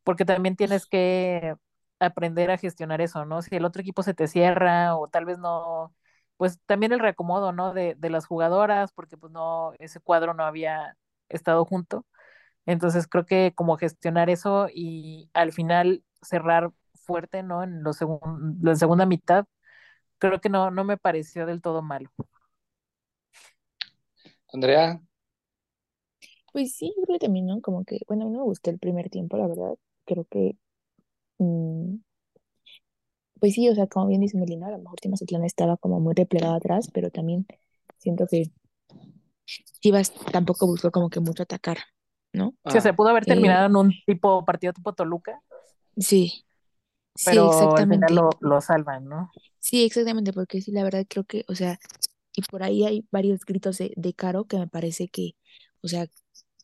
porque 0.04 0.26
también 0.26 0.56
tienes 0.56 0.86
que 0.88 1.56
aprender 2.00 2.52
a 2.52 2.58
gestionar 2.58 3.02
eso, 3.02 3.26
¿no? 3.26 3.42
Si 3.42 3.56
el 3.56 3.66
otro 3.66 3.82
equipo 3.82 4.04
se 4.04 4.14
te 4.14 4.28
cierra 4.28 4.96
o 4.98 5.08
tal 5.10 5.26
vez 5.26 5.38
no, 5.40 5.96
pues 6.38 6.60
también 6.66 6.94
el 6.94 7.00
reacomodo, 7.00 7.52
¿no? 7.54 7.74
De, 7.74 7.96
de 7.96 8.10
las 8.10 8.26
jugadoras, 8.26 8.92
porque 8.94 9.18
pues 9.18 9.32
no, 9.34 9.74
ese 9.80 10.00
cuadro 10.00 10.34
no 10.34 10.44
había 10.46 10.98
estado 11.30 11.66
junto. 11.66 12.06
Entonces 12.66 13.08
creo 13.08 13.26
que 13.26 13.54
como 13.56 13.78
gestionar 13.78 14.30
eso 14.30 14.68
y 14.74 15.30
al 15.34 15.52
final 15.54 16.04
cerrar 16.22 16.72
fuerte, 16.96 17.44
¿no? 17.44 17.64
En 17.64 17.84
los 17.84 18.00
la 18.62 18.76
segunda 18.76 19.06
mitad, 19.06 19.46
creo 20.20 20.42
que 20.42 20.50
no, 20.50 20.72
no 20.72 20.84
me 20.86 20.98
pareció 20.98 21.46
del 21.46 21.62
todo 21.62 21.82
malo. 21.82 22.12
Andrea. 24.54 25.02
Pues 26.52 26.76
sí, 26.76 26.94
creo 26.96 27.20
que 27.20 27.26
también, 27.26 27.48
¿no? 27.48 27.62
Como 27.62 27.86
que, 27.86 28.00
bueno, 28.08 28.24
a 28.24 28.28
mí 28.28 28.34
no 28.34 28.40
me 28.40 28.46
gustó 28.46 28.70
el 28.70 28.80
primer 28.80 29.10
tiempo, 29.10 29.38
la 29.38 29.48
verdad. 29.48 29.76
Creo 30.06 30.26
que, 30.30 30.58
mm, 31.38 31.96
pues 33.40 33.54
sí, 33.54 33.68
o 33.70 33.76
sea, 33.76 33.88
como 33.88 34.08
bien 34.08 34.22
dice 34.22 34.38
Melina, 34.38 34.68
a 34.68 34.72
lo 34.72 34.80
mejor 34.80 35.00
Timazatlán 35.00 35.44
estaba 35.46 35.78
como 35.78 36.00
muy 36.00 36.14
replegado 36.14 36.54
atrás, 36.54 36.90
pero 36.94 37.10
también 37.10 37.48
siento 37.98 38.28
que 38.28 38.52
Chivas 39.80 40.14
tampoco 40.32 40.68
buscó 40.68 40.92
como 40.92 41.10
que 41.10 41.20
mucho 41.20 41.44
atacar, 41.44 41.78
¿no? 42.34 42.54
Sí, 42.70 42.80
se 42.80 42.94
pudo 42.94 43.10
haber 43.10 43.26
terminado 43.26 43.66
en 43.66 43.76
un 43.76 43.94
tipo 44.06 44.46
partido 44.46 44.74
tipo 44.74 44.94
Toluca. 44.94 45.42
Sí. 45.98 46.46
Pero 47.26 47.52
sí, 47.52 47.58
exactamente. 47.64 48.06
al 48.06 48.10
final 48.10 48.30
lo, 48.40 48.50
lo 48.50 48.62
salvan, 48.62 49.06
¿no? 49.06 49.32
Sí, 49.60 49.84
exactamente, 49.84 50.32
porque 50.34 50.62
sí, 50.62 50.72
la 50.72 50.84
verdad 50.84 51.06
creo 51.10 51.24
que, 51.26 51.44
o 51.48 51.56
sea, 51.56 51.80
y 52.36 52.42
por 52.44 52.64
ahí 52.64 52.86
hay 52.86 53.06
varios 53.12 53.44
gritos 53.46 53.78
de, 53.78 53.92
de 53.96 54.14
Caro 54.14 54.46
que 54.46 54.58
me 54.58 54.68
parece 54.68 55.08
que, 55.10 55.36
o 55.82 55.88
sea, 55.88 56.08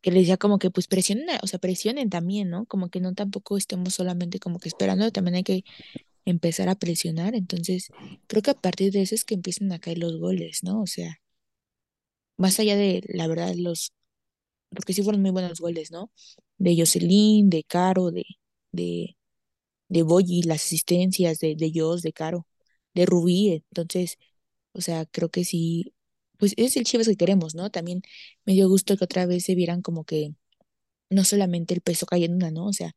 que 0.08 0.12
le 0.14 0.22
decía 0.22 0.38
como 0.38 0.58
que 0.58 0.72
pues 0.72 0.88
presionen, 0.88 1.28
o 1.44 1.48
sea, 1.48 1.60
presionen 1.60 2.10
también, 2.10 2.50
¿no? 2.50 2.66
Como 2.66 2.90
que 2.90 3.02
no 3.02 3.14
tampoco 3.14 3.58
estemos 3.58 3.94
solamente 3.94 4.40
como 4.40 4.58
que 4.58 4.70
esperando, 4.70 5.12
también 5.12 5.36
hay 5.36 5.44
que 5.44 5.66
empezar 6.26 6.70
a 6.70 6.76
presionar, 6.76 7.36
entonces 7.36 7.90
creo 8.28 8.42
que 8.42 8.52
a 8.52 8.54
partir 8.56 8.94
de 8.94 9.02
eso 9.02 9.16
es 9.16 9.26
que 9.26 9.36
empiezan 9.36 9.70
a 9.74 9.80
caer 9.80 9.98
los 10.00 10.18
goles, 10.18 10.64
¿no? 10.64 10.82
O 10.82 10.88
sea, 10.88 11.20
más 12.38 12.60
allá 12.60 12.76
de, 12.76 13.04
la 13.08 13.28
verdad, 13.28 13.54
los, 13.56 13.94
porque 14.72 14.94
sí 14.94 15.04
fueron 15.04 15.22
muy 15.22 15.32
buenos 15.32 15.60
goles, 15.62 15.92
¿no? 15.92 16.12
De 16.58 16.78
Jocelyn, 16.78 17.50
de 17.50 17.64
Caro, 17.64 18.12
de, 18.12 18.26
de, 18.72 19.18
de 19.90 20.04
Boyi, 20.04 20.44
las 20.44 20.66
asistencias 20.66 21.40
de, 21.40 21.56
de 21.58 21.72
Jos, 21.76 22.02
de 22.04 22.14
Caro, 22.14 22.48
de 22.96 23.06
Rubí, 23.08 23.64
entonces, 23.72 24.18
o 24.74 24.82
sea, 24.82 25.06
creo 25.08 25.30
que 25.30 25.46
sí, 25.46 25.96
pues 26.38 26.54
es 26.58 26.78
el 26.78 26.86
Chivas 26.86 27.08
que 27.08 27.16
queremos, 27.18 27.56
¿no? 27.56 27.70
También 27.72 28.02
me 28.46 28.54
dio 28.54 28.70
gusto 28.70 28.98
que 28.98 29.06
otra 29.06 29.26
vez 29.26 29.44
se 29.46 29.56
vieran 29.56 29.82
como 29.82 30.06
que 30.06 30.34
no 31.10 31.24
solamente 31.26 31.74
el 31.74 31.82
peso 31.82 32.06
cayendo 32.06 32.38
una, 32.38 32.52
¿no? 32.52 32.68
O 32.68 32.74
sea, 32.74 32.96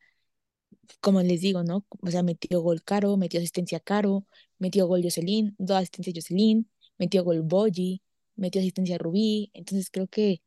como 1.00 1.22
les 1.22 1.40
digo, 1.40 1.62
¿no? 1.64 1.86
O 2.02 2.10
sea, 2.10 2.22
metió 2.22 2.60
gol 2.60 2.82
Caro, 2.82 3.16
metió 3.16 3.40
asistencia 3.40 3.80
Caro, 3.80 4.26
metió 4.58 4.86
gol 4.86 5.02
Jocelyn, 5.02 5.54
dos 5.58 5.76
asistencias 5.78 6.14
Jocelyn, 6.16 6.70
metió 6.98 7.24
gol 7.24 7.42
Boyi, 7.42 8.02
metió 8.36 8.60
asistencia 8.60 8.98
Rubí, 8.98 9.50
entonces 9.54 9.90
creo 9.90 10.08
que, 10.08 10.42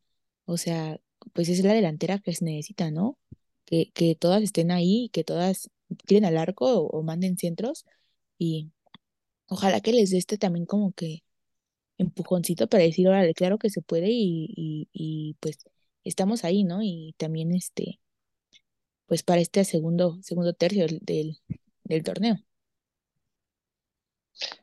o 0.46 0.58
sea, 0.58 1.00
pues 1.34 1.50
es 1.50 1.64
la 1.64 1.74
delantera 1.74 2.20
que 2.20 2.34
se 2.34 2.46
necesita, 2.46 2.92
¿no? 2.92 3.18
Que, 3.66 3.92
que 3.94 4.16
todas 4.16 4.44
estén 4.44 4.72
ahí, 4.72 5.10
que 5.14 5.24
todas 5.24 5.70
tiren 6.06 6.26
al 6.26 6.38
arco 6.38 6.66
o, 6.82 6.88
o 6.90 7.04
manden 7.04 7.38
centros 7.38 7.86
y 8.38 8.72
ojalá 9.48 9.82
que 9.82 9.94
les 9.94 10.12
dé 10.12 10.18
este 10.18 10.38
también 10.38 10.66
como 10.66 10.94
que 10.94 11.24
empujoncito 11.98 12.68
para 12.68 12.84
decir, 12.84 13.08
órale, 13.08 13.34
claro 13.34 13.58
que 13.58 13.70
se 13.70 13.82
puede 13.82 14.08
y, 14.10 14.90
y, 14.94 15.36
pues 15.40 15.58
estamos 16.04 16.44
ahí, 16.44 16.64
¿no? 16.64 16.82
Y 16.82 17.16
también 17.18 17.54
este, 17.54 18.00
pues 19.06 19.24
para 19.24 19.42
este 19.42 19.64
segundo, 19.64 20.20
segundo 20.22 20.54
tercio 20.54 20.86
del, 20.88 21.38
del 21.84 22.04
torneo. 22.04 22.38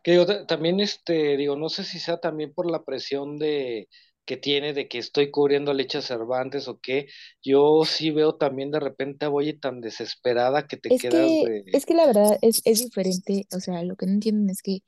Que 0.02 0.12
digo, 0.12 0.26
también 0.46 0.80
este, 0.80 1.36
digo, 1.36 1.56
no 1.56 1.68
sé 1.68 1.84
si 1.84 1.98
sea 1.98 2.18
también 2.18 2.52
por 2.52 2.70
la 2.70 2.84
presión 2.84 3.38
de 3.38 3.88
que 4.30 4.36
tiene 4.36 4.72
de 4.72 4.86
que 4.86 4.98
estoy 4.98 5.30
cubriendo 5.32 5.72
a 5.72 5.74
Lecha 5.74 6.00
Cervantes 6.02 6.68
o 6.68 6.78
qué, 6.78 7.08
yo 7.42 7.82
sí 7.84 8.12
veo 8.12 8.36
también 8.36 8.70
de 8.70 8.78
repente 8.78 9.24
a 9.24 9.28
Boye 9.28 9.54
tan 9.54 9.80
desesperada 9.80 10.68
que 10.68 10.76
te 10.76 10.88
quedas 10.90 11.12
de... 11.12 11.64
Es 11.72 11.84
que 11.84 11.94
la 11.94 12.06
verdad 12.06 12.38
es, 12.40 12.62
es 12.64 12.84
diferente, 12.84 13.48
o 13.52 13.58
sea, 13.58 13.82
lo 13.82 13.96
que 13.96 14.06
no 14.06 14.12
entienden 14.12 14.48
es 14.50 14.62
que 14.62 14.82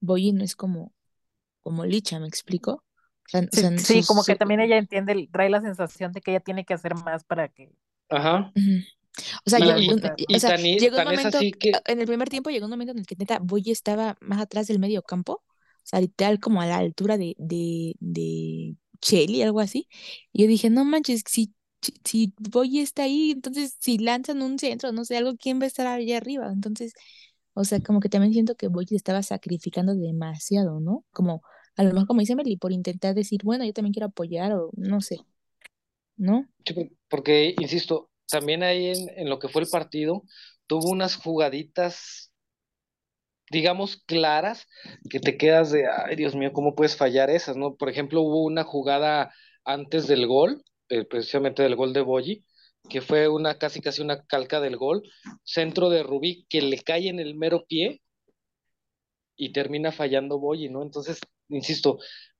Boye 0.00 0.34
no 0.34 0.44
es 0.44 0.54
como 0.54 0.92
como 1.64 1.84
Licha, 1.84 2.20
¿me 2.20 2.28
explico? 2.28 2.84
sí, 3.78 4.02
como 4.06 4.22
que 4.22 4.36
también 4.36 4.60
ella 4.60 4.76
entiende, 4.76 5.28
trae 5.32 5.48
la 5.48 5.62
sensación 5.62 6.12
de 6.12 6.20
que 6.20 6.30
ella 6.30 6.40
tiene 6.40 6.64
que 6.64 6.74
hacer 6.74 6.94
más 6.94 7.24
para 7.24 7.48
que... 7.48 7.72
Ajá. 8.10 8.52
O 9.46 9.50
sea, 9.50 9.58
llegó, 9.58 9.78
un 9.78 11.04
momento, 11.04 11.38
que... 11.58 11.72
en 11.86 12.00
el 12.00 12.06
primer 12.06 12.28
tiempo 12.28 12.50
llegó 12.50 12.66
un 12.66 12.70
momento 12.70 12.92
en 12.92 12.98
el 12.98 13.06
que 13.06 13.16
neta 13.16 13.38
Boy 13.38 13.70
estaba 13.70 14.16
más 14.20 14.40
atrás 14.40 14.66
del 14.66 14.78
medio 14.78 15.02
campo, 15.02 15.42
o 15.42 15.86
sea, 15.86 16.00
literal 16.00 16.40
como 16.40 16.60
a 16.60 16.66
la 16.66 16.78
altura 16.78 17.16
de, 17.16 17.34
de, 17.38 17.94
de 18.00 18.76
Shelly, 19.00 19.42
algo 19.42 19.60
así. 19.60 19.88
Y 20.32 20.42
yo 20.42 20.48
dije, 20.48 20.68
no 20.68 20.84
manches, 20.84 21.22
si, 21.26 21.54
si 22.04 22.34
Boy 22.38 22.80
está 22.80 23.04
ahí, 23.04 23.30
entonces 23.30 23.76
si 23.78 23.98
lanzan 23.98 24.42
un 24.42 24.58
centro, 24.58 24.92
no 24.92 25.04
sé, 25.04 25.16
algo, 25.16 25.36
¿quién 25.36 25.60
va 25.60 25.64
a 25.64 25.68
estar 25.68 25.86
allá 25.86 26.16
arriba? 26.16 26.50
Entonces, 26.52 26.92
o 27.54 27.64
sea, 27.64 27.80
como 27.80 28.00
que 28.00 28.08
también 28.08 28.32
siento 28.32 28.56
que 28.56 28.68
Boy 28.68 28.86
estaba 28.90 29.22
sacrificando 29.22 29.94
demasiado, 29.94 30.80
¿no? 30.80 31.04
Como 31.12 31.42
a 31.76 31.82
lo 31.84 31.92
mejor 31.92 32.06
como 32.06 32.20
dice 32.20 32.36
Meli, 32.36 32.56
por 32.56 32.72
intentar 32.72 33.14
decir, 33.14 33.40
bueno, 33.44 33.64
yo 33.64 33.72
también 33.72 33.92
quiero 33.92 34.06
apoyar 34.06 34.52
o 34.52 34.70
no 34.76 35.00
sé, 35.00 35.18
¿no? 36.16 36.46
porque, 37.08 37.54
insisto, 37.60 38.10
también 38.28 38.62
ahí 38.62 38.86
en, 38.88 39.08
en 39.16 39.28
lo 39.28 39.38
que 39.38 39.48
fue 39.48 39.62
el 39.62 39.68
partido, 39.68 40.24
tuvo 40.66 40.90
unas 40.90 41.16
jugaditas, 41.16 42.32
digamos, 43.50 43.98
claras, 44.06 44.66
que 45.10 45.20
te 45.20 45.36
quedas 45.36 45.70
de, 45.70 45.86
ay, 45.86 46.16
Dios 46.16 46.34
mío, 46.34 46.52
¿cómo 46.52 46.74
puedes 46.74 46.96
fallar 46.96 47.30
esas, 47.30 47.56
no? 47.56 47.76
Por 47.76 47.88
ejemplo, 47.88 48.22
hubo 48.22 48.44
una 48.44 48.64
jugada 48.64 49.32
antes 49.64 50.06
del 50.06 50.26
gol, 50.26 50.64
eh, 50.88 51.04
precisamente 51.04 51.62
del 51.62 51.76
gol 51.76 51.92
de 51.92 52.00
Boyi, 52.00 52.44
que 52.88 53.00
fue 53.00 53.28
una 53.28 53.58
casi 53.58 53.80
casi 53.80 54.02
una 54.02 54.24
calca 54.24 54.60
del 54.60 54.76
gol, 54.76 55.02
centro 55.42 55.90
de 55.90 56.02
Rubí 56.02 56.46
que 56.48 56.62
le 56.62 56.78
cae 56.78 57.08
en 57.08 57.20
el 57.20 57.34
mero 57.34 57.64
pie 57.66 58.02
y 59.36 59.52
termina 59.52 59.92
fallando 59.92 60.38
Boyi, 60.38 60.68
¿no? 60.68 60.82
Entonces, 60.82 61.18
insisto, 61.48 61.98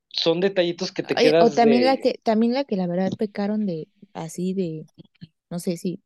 son 0.08 0.40
detallitos 0.40 0.92
que 0.92 1.02
te 1.02 1.14
quedan. 1.14 1.42
O 1.42 1.50
también 1.50 1.84
la 1.84 1.96
que, 1.96 2.20
también 2.22 2.52
la 2.52 2.64
que 2.64 2.76
la 2.76 2.86
verdad 2.86 3.10
pecaron 3.18 3.66
de, 3.66 3.88
así 4.12 4.54
de, 4.54 4.86
no 5.50 5.58
sé 5.58 5.76
si 5.76 6.00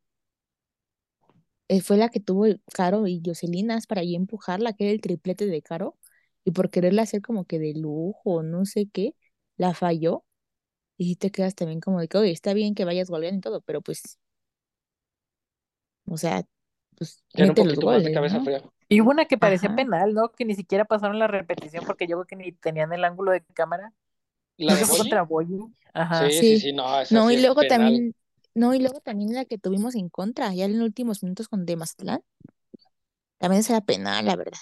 eh, 1.69 1.81
fue 1.81 1.97
la 1.97 2.09
que 2.09 2.21
tuvo 2.21 2.47
Caro 2.73 3.07
y 3.07 3.23
Jocelyn 3.25 3.69
para 3.89 4.01
ahí 4.01 4.15
empujarla, 4.17 4.73
que 4.73 4.85
era 4.85 4.93
el 4.93 5.01
triplete 5.01 5.47
de 5.47 5.63
Caro, 5.63 5.97
y 6.45 6.53
por 6.53 6.71
quererla 6.71 7.03
hacer 7.03 7.21
como 7.23 7.45
que 7.45 7.59
de 7.59 7.75
lujo, 7.75 8.43
no 8.43 8.65
sé 8.65 8.89
qué, 8.93 9.15
la 9.57 9.75
falló. 9.75 10.25
Y 10.99 11.17
te 11.17 11.31
quedas 11.31 11.55
también 11.55 11.81
como 11.81 12.01
de 12.01 12.09
que, 12.09 12.19
oye, 12.19 12.33
está 12.33 12.55
bien 12.55 12.75
que 12.75 12.85
vayas 12.85 13.11
goleando 13.11 13.39
y 13.39 13.41
todo, 13.43 13.61
pero 13.63 13.83
pues, 13.83 14.19
o 16.11 16.17
sea, 16.17 16.43
pues, 16.97 17.25
mete 17.35 17.65
los 17.65 17.77
goles, 17.77 18.33
¿no? 18.33 18.73
Y 18.89 19.01
hubo 19.01 19.11
una 19.11 19.27
que 19.27 19.37
parecía 19.37 19.75
penal, 19.75 20.15
¿no? 20.15 20.31
Que 20.31 20.45
ni 20.45 20.55
siquiera 20.55 20.85
pasaron 20.85 21.19
la 21.19 21.27
repetición 21.27 21.85
porque 21.87 22.07
yo 22.07 22.17
creo 22.17 22.27
que 22.27 22.37
ni 22.37 22.53
tenían 22.53 22.93
el 22.93 23.05
ángulo 23.05 23.33
de 23.33 23.43
cámara. 23.55 23.93
¿La 24.57 24.75
de 24.75 24.87
contra 24.87 25.27
Ajá. 25.95 26.31
Sí, 26.31 26.41
sí, 26.41 26.61
sí, 26.61 26.73
no, 26.73 27.01
esa 27.01 27.15
no 27.15 27.29
sí 27.29 27.37
y 27.37 27.41
luego 27.41 27.61
penal. 27.61 27.79
también, 27.79 28.15
no, 28.55 28.75
y 28.75 28.81
luego 28.81 29.01
también 29.01 29.35
la 29.35 29.45
que 29.45 29.59
tuvimos 29.59 29.95
en 29.95 30.09
contra, 30.09 30.53
ya 30.53 30.65
en 30.65 30.79
los 30.79 30.87
últimos 30.87 31.23
minutos 31.23 31.49
con 31.49 31.65
Demastlán. 31.65 32.23
También 33.39 33.63
será 33.63 33.81
penal, 33.81 34.27
la 34.27 34.35
verdad. 34.35 34.59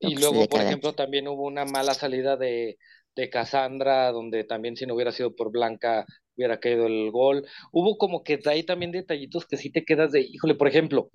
Y 0.00 0.16
luego, 0.16 0.48
por 0.48 0.60
ejemplo, 0.60 0.94
también 0.94 1.28
hubo 1.28 1.44
una 1.44 1.64
mala 1.64 1.94
salida 1.94 2.36
de, 2.36 2.78
de 3.16 3.30
Cassandra, 3.30 4.12
donde 4.12 4.44
también 4.44 4.76
si 4.76 4.86
no 4.86 4.94
hubiera 4.94 5.12
sido 5.12 5.34
por 5.34 5.50
Blanca 5.50 6.04
hubiera 6.36 6.58
caído 6.58 6.86
el 6.86 7.10
gol. 7.10 7.46
Hubo 7.72 7.96
como 7.96 8.22
que 8.22 8.40
ahí 8.46 8.64
también 8.64 8.92
detallitos 8.92 9.46
que 9.46 9.56
sí 9.56 9.70
te 9.70 9.84
quedas 9.84 10.12
de, 10.12 10.20
híjole, 10.20 10.54
por 10.54 10.68
ejemplo, 10.68 11.10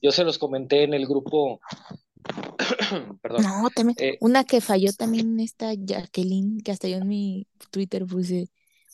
yo 0.00 0.12
se 0.12 0.24
los 0.24 0.38
comenté 0.38 0.84
en 0.84 0.94
el 0.94 1.06
grupo, 1.06 1.60
perdón. 3.22 3.42
No, 3.42 3.68
también, 3.70 3.96
eh, 4.00 4.18
una 4.20 4.44
que 4.44 4.60
falló 4.60 4.92
también 4.92 5.40
esta 5.40 5.72
Jacqueline, 5.74 6.60
que 6.62 6.72
hasta 6.72 6.88
yo 6.88 6.98
en 6.98 7.08
mi 7.08 7.46
Twitter 7.70 8.06
puse, 8.06 8.48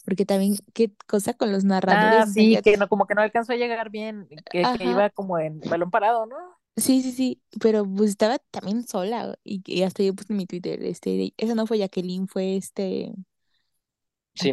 porque 0.04 0.24
también, 0.24 0.56
qué 0.72 0.90
cosa 1.06 1.34
con 1.34 1.52
los 1.52 1.64
narradores. 1.64 2.24
Ah, 2.24 2.26
sí, 2.26 2.58
que 2.62 2.76
no, 2.76 2.88
como 2.88 3.06
que 3.06 3.14
no 3.14 3.22
alcanzó 3.22 3.52
a 3.52 3.56
llegar 3.56 3.90
bien, 3.90 4.28
que, 4.50 4.62
que 4.78 4.84
iba 4.84 5.10
como 5.10 5.38
en 5.38 5.60
balón 5.60 5.90
parado, 5.90 6.26
¿no? 6.26 6.36
Sí, 6.76 7.02
sí, 7.02 7.12
sí, 7.12 7.42
pero 7.58 7.86
pues 7.86 8.10
estaba 8.10 8.38
también 8.50 8.86
sola 8.86 9.38
y, 9.44 9.82
hasta 9.82 10.02
yo 10.02 10.14
puse 10.14 10.32
en 10.32 10.36
mi 10.36 10.46
Twitter, 10.46 10.82
este, 10.82 11.32
esa 11.38 11.54
no 11.54 11.66
fue 11.66 11.78
Jacqueline, 11.78 12.28
fue 12.28 12.56
este, 12.56 13.14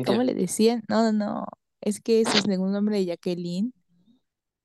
¿cómo 0.05 0.23
le 0.23 0.33
decían? 0.33 0.83
No, 0.87 1.03
no, 1.03 1.11
no, 1.11 1.45
es 1.81 1.99
que 1.99 2.21
ese 2.21 2.37
es 2.37 2.47
ningún 2.47 2.71
nombre 2.71 2.97
de 2.97 3.05
Jacqueline. 3.05 3.73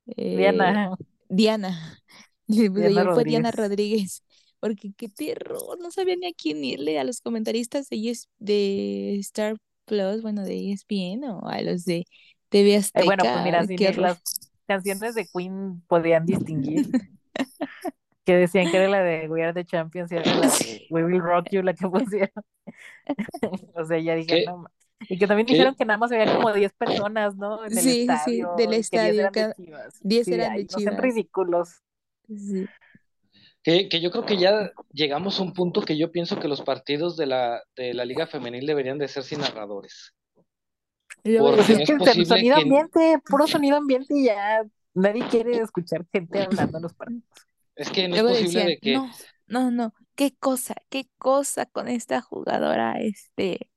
Diana. 0.07 0.93
Eh, 0.93 1.05
Diana. 1.29 2.01
Diana 2.47 3.13
fue 3.15 3.25
Diana 3.25 3.51
Rodríguez. 3.51 4.23
Porque 4.61 4.93
qué 4.97 5.09
terror, 5.09 5.79
no 5.81 5.91
sabía 5.93 6.17
ni 6.17 6.27
a 6.27 6.33
quién 6.33 6.65
irle, 6.65 6.99
a 6.99 7.05
los 7.05 7.21
comentaristas 7.21 7.89
de, 7.89 8.19
de 8.39 9.17
Star 9.21 9.57
Plus, 9.85 10.23
bueno, 10.23 10.43
de 10.43 10.73
ESPN 10.73 11.25
o 11.31 11.49
a 11.49 11.61
los 11.63 11.85
de 11.85 12.07
TV 12.49 12.77
Azteca. 12.77 13.05
bueno, 13.05 13.23
pues 13.25 13.45
mira, 13.45 13.67
si 13.67 13.77
las 14.01 14.21
canciones 14.67 15.15
de 15.15 15.27
Queen 15.27 15.83
podían 15.87 16.27
distinguir. 16.27 16.89
que 18.25 18.37
decían 18.37 18.71
que 18.71 18.77
era 18.77 18.89
la 18.89 19.03
de 19.03 19.29
We 19.29 19.43
Are 19.43 19.55
the 19.55 19.65
Champions 19.65 20.13
y 20.13 20.17
era 20.17 20.35
la 20.35 20.47
de 20.49 20.87
We 20.91 21.05
Will 21.05 21.23
Rock 21.23 21.47
You 21.51 21.63
la 21.63 21.75
que 21.75 21.89
pusieron. 21.89 22.45
o 23.75 23.85
sea, 23.85 23.99
ya 23.99 24.15
dije, 24.15 24.45
no 24.47 24.65
y 25.01 25.19
que 25.19 25.27
también 25.27 25.47
dijeron 25.47 25.75
que 25.75 25.85
nada 25.85 25.99
más 25.99 26.11
había 26.11 26.35
como 26.35 26.53
10 26.53 26.73
personas, 26.73 27.37
¿no? 27.37 27.65
En 27.65 27.73
el 27.73 27.79
sí, 27.79 28.01
estadio, 28.01 28.55
sí, 28.57 28.63
del 28.63 28.75
estadio. 28.75 29.13
10 29.13 29.19
eran 29.21 29.33
de 29.33 29.55
Chivas. 29.55 30.01
10 30.01 30.29
eran 30.29 30.57
de 30.57 30.67
Chivas. 30.67 30.85
No 30.85 30.91
sean 30.91 31.03
ridículos. 31.03 31.69
Sí. 32.27 32.67
Que, 33.63 33.89
que 33.89 34.01
yo 34.01 34.11
creo 34.11 34.25
que 34.25 34.37
ya 34.37 34.73
llegamos 34.93 35.39
a 35.39 35.43
un 35.43 35.53
punto 35.53 35.83
que 35.83 35.97
yo 35.97 36.11
pienso 36.11 36.41
que 36.41 36.49
los 36.49 36.63
partidos 36.63 37.17
de 37.17 37.27
la, 37.27 37.63
de 37.77 37.95
la 37.95 38.05
Liga 38.05 38.27
Femenil 38.27 38.67
deberían 38.67 38.99
de 38.99 39.09
ser 39.09 39.23
sin 39.23 39.41
narradores. 39.41 40.15
Porque 41.23 41.61
es 41.61 41.69
no 41.69 41.77
que 41.77 41.83
es 41.83 41.91
el 41.91 41.99
posible 41.99 42.27
sonido 42.27 42.57
que- 42.57 42.63
ambiente, 42.63 43.23
puro 43.29 43.47
sonido 43.47 43.77
ambiente 43.77 44.15
y 44.17 44.25
ya 44.25 44.65
nadie 44.99 45.27
quiere 45.29 45.59
escuchar 45.59 46.07
gente 46.13 46.43
hablando 46.43 46.77
en 46.79 46.83
los 46.83 46.95
partidos. 46.95 47.25
Es 47.75 47.91
que 47.91 48.09
no 48.09 48.17
es 48.17 48.23
Luego 48.23 48.37
posible 48.37 48.49
decían, 48.49 48.67
de 48.67 48.79
que 48.79 48.95
no, 48.95 49.11
no, 49.47 49.71
no, 49.71 49.95
qué 50.15 50.35
cosa, 50.37 50.75
qué 50.89 51.09
cosa 51.19 51.67
con 51.67 51.89
esta 51.89 52.21
jugadora, 52.21 53.01
este, 53.01 53.71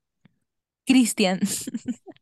Cristian. 0.86 1.40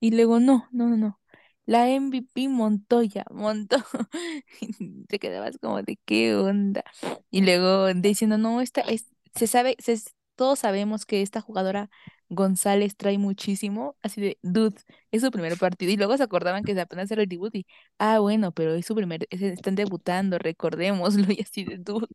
Y 0.00 0.10
luego, 0.10 0.38
no, 0.38 0.68
no, 0.70 0.88
no, 0.88 0.96
no, 0.98 1.20
la 1.66 1.88
MVP 1.88 2.48
Montoya, 2.48 3.24
Monto. 3.30 3.76
Te 5.08 5.18
quedabas 5.18 5.58
como 5.58 5.82
de 5.82 5.98
qué 6.04 6.36
onda. 6.36 6.84
Y 7.30 7.42
luego 7.42 7.92
diciendo, 7.94 8.38
no, 8.38 8.60
esta 8.60 8.82
es, 8.82 9.06
se 9.34 9.46
sabe, 9.46 9.76
se, 9.78 9.98
todos 10.36 10.58
sabemos 10.60 11.06
que 11.06 11.22
esta 11.22 11.40
jugadora 11.40 11.90
González 12.28 12.96
trae 12.96 13.18
muchísimo, 13.18 13.96
así 14.02 14.20
de, 14.20 14.38
dude, 14.42 14.76
es 15.12 15.22
su 15.22 15.30
primer 15.30 15.56
partido. 15.58 15.92
Y 15.92 15.96
luego 15.96 16.16
se 16.16 16.22
acordaban 16.24 16.64
que 16.64 16.78
apenas 16.80 17.10
era 17.10 17.22
el 17.22 17.28
debut 17.28 17.54
y, 17.54 17.66
ah, 17.98 18.18
bueno, 18.20 18.52
pero 18.52 18.74
es 18.74 18.86
su 18.86 18.94
primer, 18.94 19.26
es- 19.30 19.42
están 19.42 19.74
debutando, 19.76 20.38
recordémoslo, 20.38 21.24
y 21.38 21.40
así 21.42 21.64
de, 21.64 21.78
dude, 21.78 22.06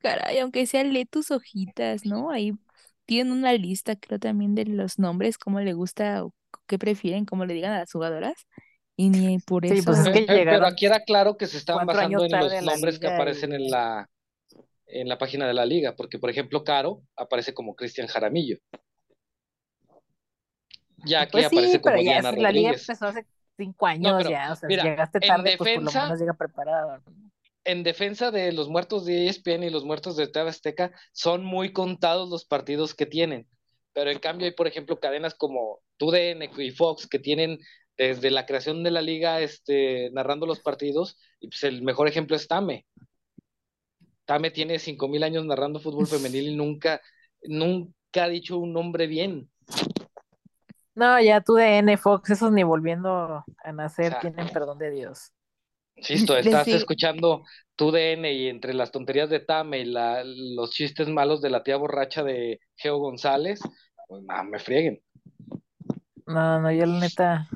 caray, 0.00 0.38
aunque 0.40 0.66
sea 0.66 0.84
lee 0.84 1.04
tus 1.06 1.30
hojitas, 1.30 2.04
¿no? 2.06 2.30
Ahí 2.30 2.52
tienen 3.06 3.32
una 3.32 3.52
lista, 3.54 3.96
creo 3.96 4.18
también 4.18 4.54
de 4.54 4.64
los 4.66 4.98
nombres, 4.98 5.38
cómo 5.38 5.60
le 5.60 5.72
gusta 5.74 6.24
o 6.24 6.34
qué 6.66 6.78
prefieren, 6.78 7.24
cómo 7.24 7.44
le 7.46 7.54
digan 7.54 7.72
a 7.72 7.78
las 7.80 7.92
jugadoras. 7.92 8.46
Y 8.96 9.10
ni 9.10 9.38
por 9.38 9.64
Sí, 9.66 9.82
eso. 9.82 9.82
pues 9.82 9.98
es 10.00 10.08
Pe- 10.10 10.22
que 10.26 10.26
pe- 10.26 10.46
Pero 10.48 10.66
aquí 10.66 10.86
era 10.86 11.00
claro 11.04 11.36
que 11.36 11.46
se 11.46 11.58
estaban 11.58 11.84
basando 11.86 12.24
en 12.24 12.38
los 12.38 12.62
nombres 12.62 12.98
que 12.98 13.06
aparecen 13.06 13.52
y- 13.52 13.52
en 13.52 13.70
la, 13.70 14.08
en 14.86 15.08
la 15.08 15.18
página 15.18 15.46
de 15.48 15.54
la 15.54 15.66
liga, 15.66 15.94
porque 15.96 16.18
por 16.18 16.30
ejemplo 16.30 16.64
Caro 16.64 17.02
aparece 17.16 17.54
como 17.54 17.74
Cristian 17.76 18.08
Jaramillo. 18.08 18.58
Jackie 21.04 21.32
Pues 21.32 21.46
aparece 21.46 21.72
sí, 21.72 21.78
pero 21.82 21.96
como 21.96 22.10
ya 22.10 22.18
es- 22.18 22.24
la 22.38 22.52
liga 22.52 22.70
empezó 22.70 23.06
hace 23.06 23.26
cinco 23.56 23.86
años 23.86 24.14
pero, 24.18 24.30
ya, 24.30 24.52
o 24.52 24.56
sea, 24.56 24.68
mira, 24.68 24.84
llegaste 24.84 25.20
tarde, 25.20 25.56
pues 25.56 25.56
por 25.56 25.66
lo 25.66 25.90
defensa- 25.90 26.04
menos 26.04 26.20
llega 26.20 26.34
preparado. 26.34 27.02
En 27.64 27.82
defensa 27.82 28.30
de 28.30 28.52
los 28.52 28.68
muertos 28.68 29.04
de 29.04 29.26
ESPN 29.26 29.66
y 29.66 29.70
los 29.70 29.84
muertos 29.84 30.16
de 30.16 30.26
TV 30.26 30.48
Azteca, 30.48 30.92
son 31.12 31.44
muy 31.44 31.72
contados 31.72 32.30
los 32.30 32.44
partidos 32.46 32.94
que 32.94 33.04
tienen. 33.04 33.46
Pero 33.92 34.10
en 34.10 34.18
cambio 34.20 34.46
hay, 34.46 34.52
por 34.52 34.66
ejemplo, 34.66 34.98
cadenas 35.00 35.34
como 35.34 35.80
TUDN 35.98 36.50
y 36.56 36.70
Fox 36.70 37.06
que 37.06 37.18
tienen 37.18 37.58
desde 37.96 38.30
la 38.30 38.46
creación 38.46 38.84
de 38.84 38.90
la 38.92 39.02
liga 39.02 39.40
este, 39.40 40.08
narrando 40.12 40.46
los 40.46 40.60
partidos, 40.60 41.18
y 41.40 41.48
pues 41.48 41.62
el 41.64 41.82
mejor 41.82 42.08
ejemplo 42.08 42.36
es 42.36 42.46
Tame. 42.48 42.86
Tame 44.24 44.50
tiene 44.50 44.78
5.000 44.78 45.22
años 45.22 45.44
narrando 45.44 45.80
fútbol 45.80 46.06
femenil 46.06 46.48
y 46.50 46.54
nunca, 46.56 47.00
nunca 47.42 48.24
ha 48.24 48.28
dicho 48.28 48.56
un 48.58 48.72
nombre 48.72 49.06
bien. 49.06 49.50
No, 50.98 51.20
ya 51.20 51.40
tú 51.40 51.54
de 51.54 51.78
N 51.78 51.96
Fox, 51.96 52.30
esos 52.30 52.50
ni 52.50 52.64
volviendo 52.64 53.44
a 53.62 53.72
nacer 53.72 54.18
tienen 54.20 54.48
perdón 54.52 54.78
de 54.78 54.90
Dios. 54.90 55.32
Insisto, 55.96 56.36
estás 56.36 56.66
digo- 56.66 56.78
escuchando 56.78 57.44
tu 57.76 57.90
DN 57.90 58.32
y 58.32 58.48
entre 58.48 58.74
las 58.74 58.90
tonterías 58.90 59.30
de 59.30 59.40
Tame 59.40 59.80
y 59.80 59.84
la, 59.84 60.22
los 60.24 60.70
chistes 60.72 61.08
malos 61.08 61.40
de 61.40 61.50
la 61.50 61.62
tía 61.62 61.76
borracha 61.76 62.22
de 62.24 62.60
Geo 62.76 62.98
González, 62.98 63.60
pues 64.08 64.22
nada, 64.24 64.42
me 64.44 64.58
frieguen. 64.58 65.02
No, 66.26 66.60
no, 66.60 66.70
yo 66.72 66.86
la 66.86 67.00
neta. 67.00 67.48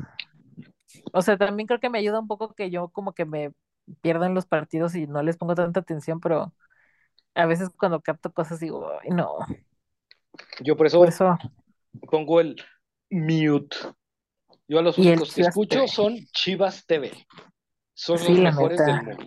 O 1.13 1.23
sea, 1.23 1.37
también 1.39 1.67
creo 1.67 1.81
que 1.81 1.91
me 1.91 1.99
ayuda 1.99 2.21
un 2.21 2.29
poco 2.29 2.55
que 2.55 2.71
yo 2.71 2.89
como 2.91 3.13
que 3.15 3.25
me 3.25 3.53
pierdo 4.01 4.25
en 4.27 4.35
los 4.35 4.47
partidos 4.47 4.95
y 4.95 5.07
no 5.07 5.23
les 5.23 5.37
pongo 5.37 5.55
tanta 5.55 5.81
atención, 5.81 6.21
pero 6.21 6.53
a 7.35 7.47
veces 7.47 7.71
cuando 7.79 8.03
capto 8.03 8.33
cosas 8.33 8.61
digo, 8.61 8.91
ay, 9.03 9.11
no, 9.11 9.39
Yo 10.61 10.77
por 10.77 10.87
eso 10.87 10.99
por 10.99 11.09
eso. 11.09 11.39
pongo 12.11 12.41
el 12.41 12.57
mute. 13.13 13.77
Yo 14.69 14.79
a 14.79 14.83
los 14.83 14.99
únicos 14.99 15.35
que 15.35 15.43
escucho 15.43 15.81
TV. 15.81 15.89
son 15.89 16.17
Chivas 16.33 16.87
TV. 16.87 17.13
Son 17.95 18.19
Sí, 18.19 18.33
los 18.35 18.41
mejores 18.41 18.85
del 18.85 19.03
mundo. 19.03 19.27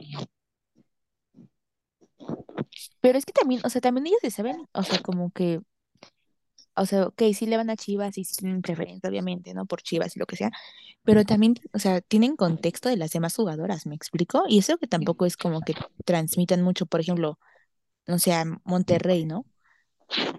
Pero 3.02 3.18
es 3.18 3.26
que 3.26 3.34
también, 3.34 3.62
o 3.64 3.70
sea, 3.70 3.82
también 3.82 4.08
ellos 4.08 4.20
se 4.22 4.32
saben, 4.32 4.68
o 4.74 4.84
sea, 4.84 5.00
como 5.02 5.32
que, 5.32 5.62
o 6.76 6.86
sea, 6.86 7.08
ok, 7.08 7.22
sí 7.34 7.46
le 7.46 7.58
van 7.58 7.70
a 7.70 7.76
Chivas 7.78 8.18
y 8.18 8.26
sí 8.26 8.36
tienen 8.38 8.62
preferencia, 8.62 9.10
obviamente, 9.10 9.54
¿no? 9.54 9.66
Por 9.66 9.82
Chivas 9.82 10.16
y 10.16 10.20
lo 10.20 10.26
que 10.26 10.36
sea, 10.36 10.52
pero 11.04 11.26
también, 11.26 11.56
o 11.74 11.80
sea, 11.80 12.02
tienen 12.02 12.36
contexto 12.36 12.90
de 12.90 12.98
las 12.98 13.12
demás 13.12 13.36
jugadoras, 13.36 13.86
¿me 13.88 13.96
explico? 13.96 14.44
Y 14.50 14.60
eso 14.60 14.78
que 14.78 14.88
tampoco 14.88 15.26
es 15.26 15.38
como 15.38 15.62
que 15.62 15.76
transmitan 16.06 16.62
mucho, 16.64 16.86
por 16.88 17.02
ejemplo, 17.02 17.40
no 18.08 18.20
sé, 18.20 18.34
a 18.34 18.46
Monterrey, 18.66 19.26
¿no? 19.26 19.46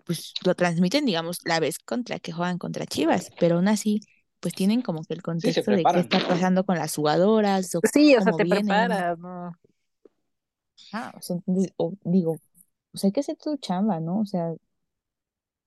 Pues 0.05 0.35
lo 0.45 0.55
transmiten, 0.55 1.05
digamos, 1.05 1.41
la 1.45 1.61
vez 1.61 1.79
contra 1.79 2.19
que 2.19 2.33
juegan 2.33 2.59
contra 2.59 2.87
Chivas, 2.87 3.31
pero 3.39 3.57
aún 3.57 3.69
así, 3.69 4.01
pues 4.41 4.55
tienen 4.55 4.83
como 4.83 5.03
que 5.03 5.15
el 5.15 5.23
contexto 5.23 5.71
de 5.73 5.85
qué 5.85 6.01
está 6.01 6.27
pasando 6.27 6.65
con 6.65 6.77
las 6.79 6.95
jugadoras 6.95 7.75
o 7.75 7.81
Sí, 7.93 8.15
o 8.17 8.21
sea, 8.21 8.33
te 8.33 8.45
vienen. 8.45 8.67
preparas, 8.67 9.19
¿no? 9.19 9.53
Ah, 10.93 11.13
o 11.17 11.23
sea, 11.23 11.37
o 11.77 11.95
digo, 12.05 12.37
o 12.93 12.99
sea, 12.99 13.09
hay 13.09 13.13
que 13.13 13.21
hacer 13.21 13.37
tu 13.37 13.57
chamba, 13.57 14.01
¿no? 14.01 14.21
O 14.21 14.27
sea, 14.27 14.55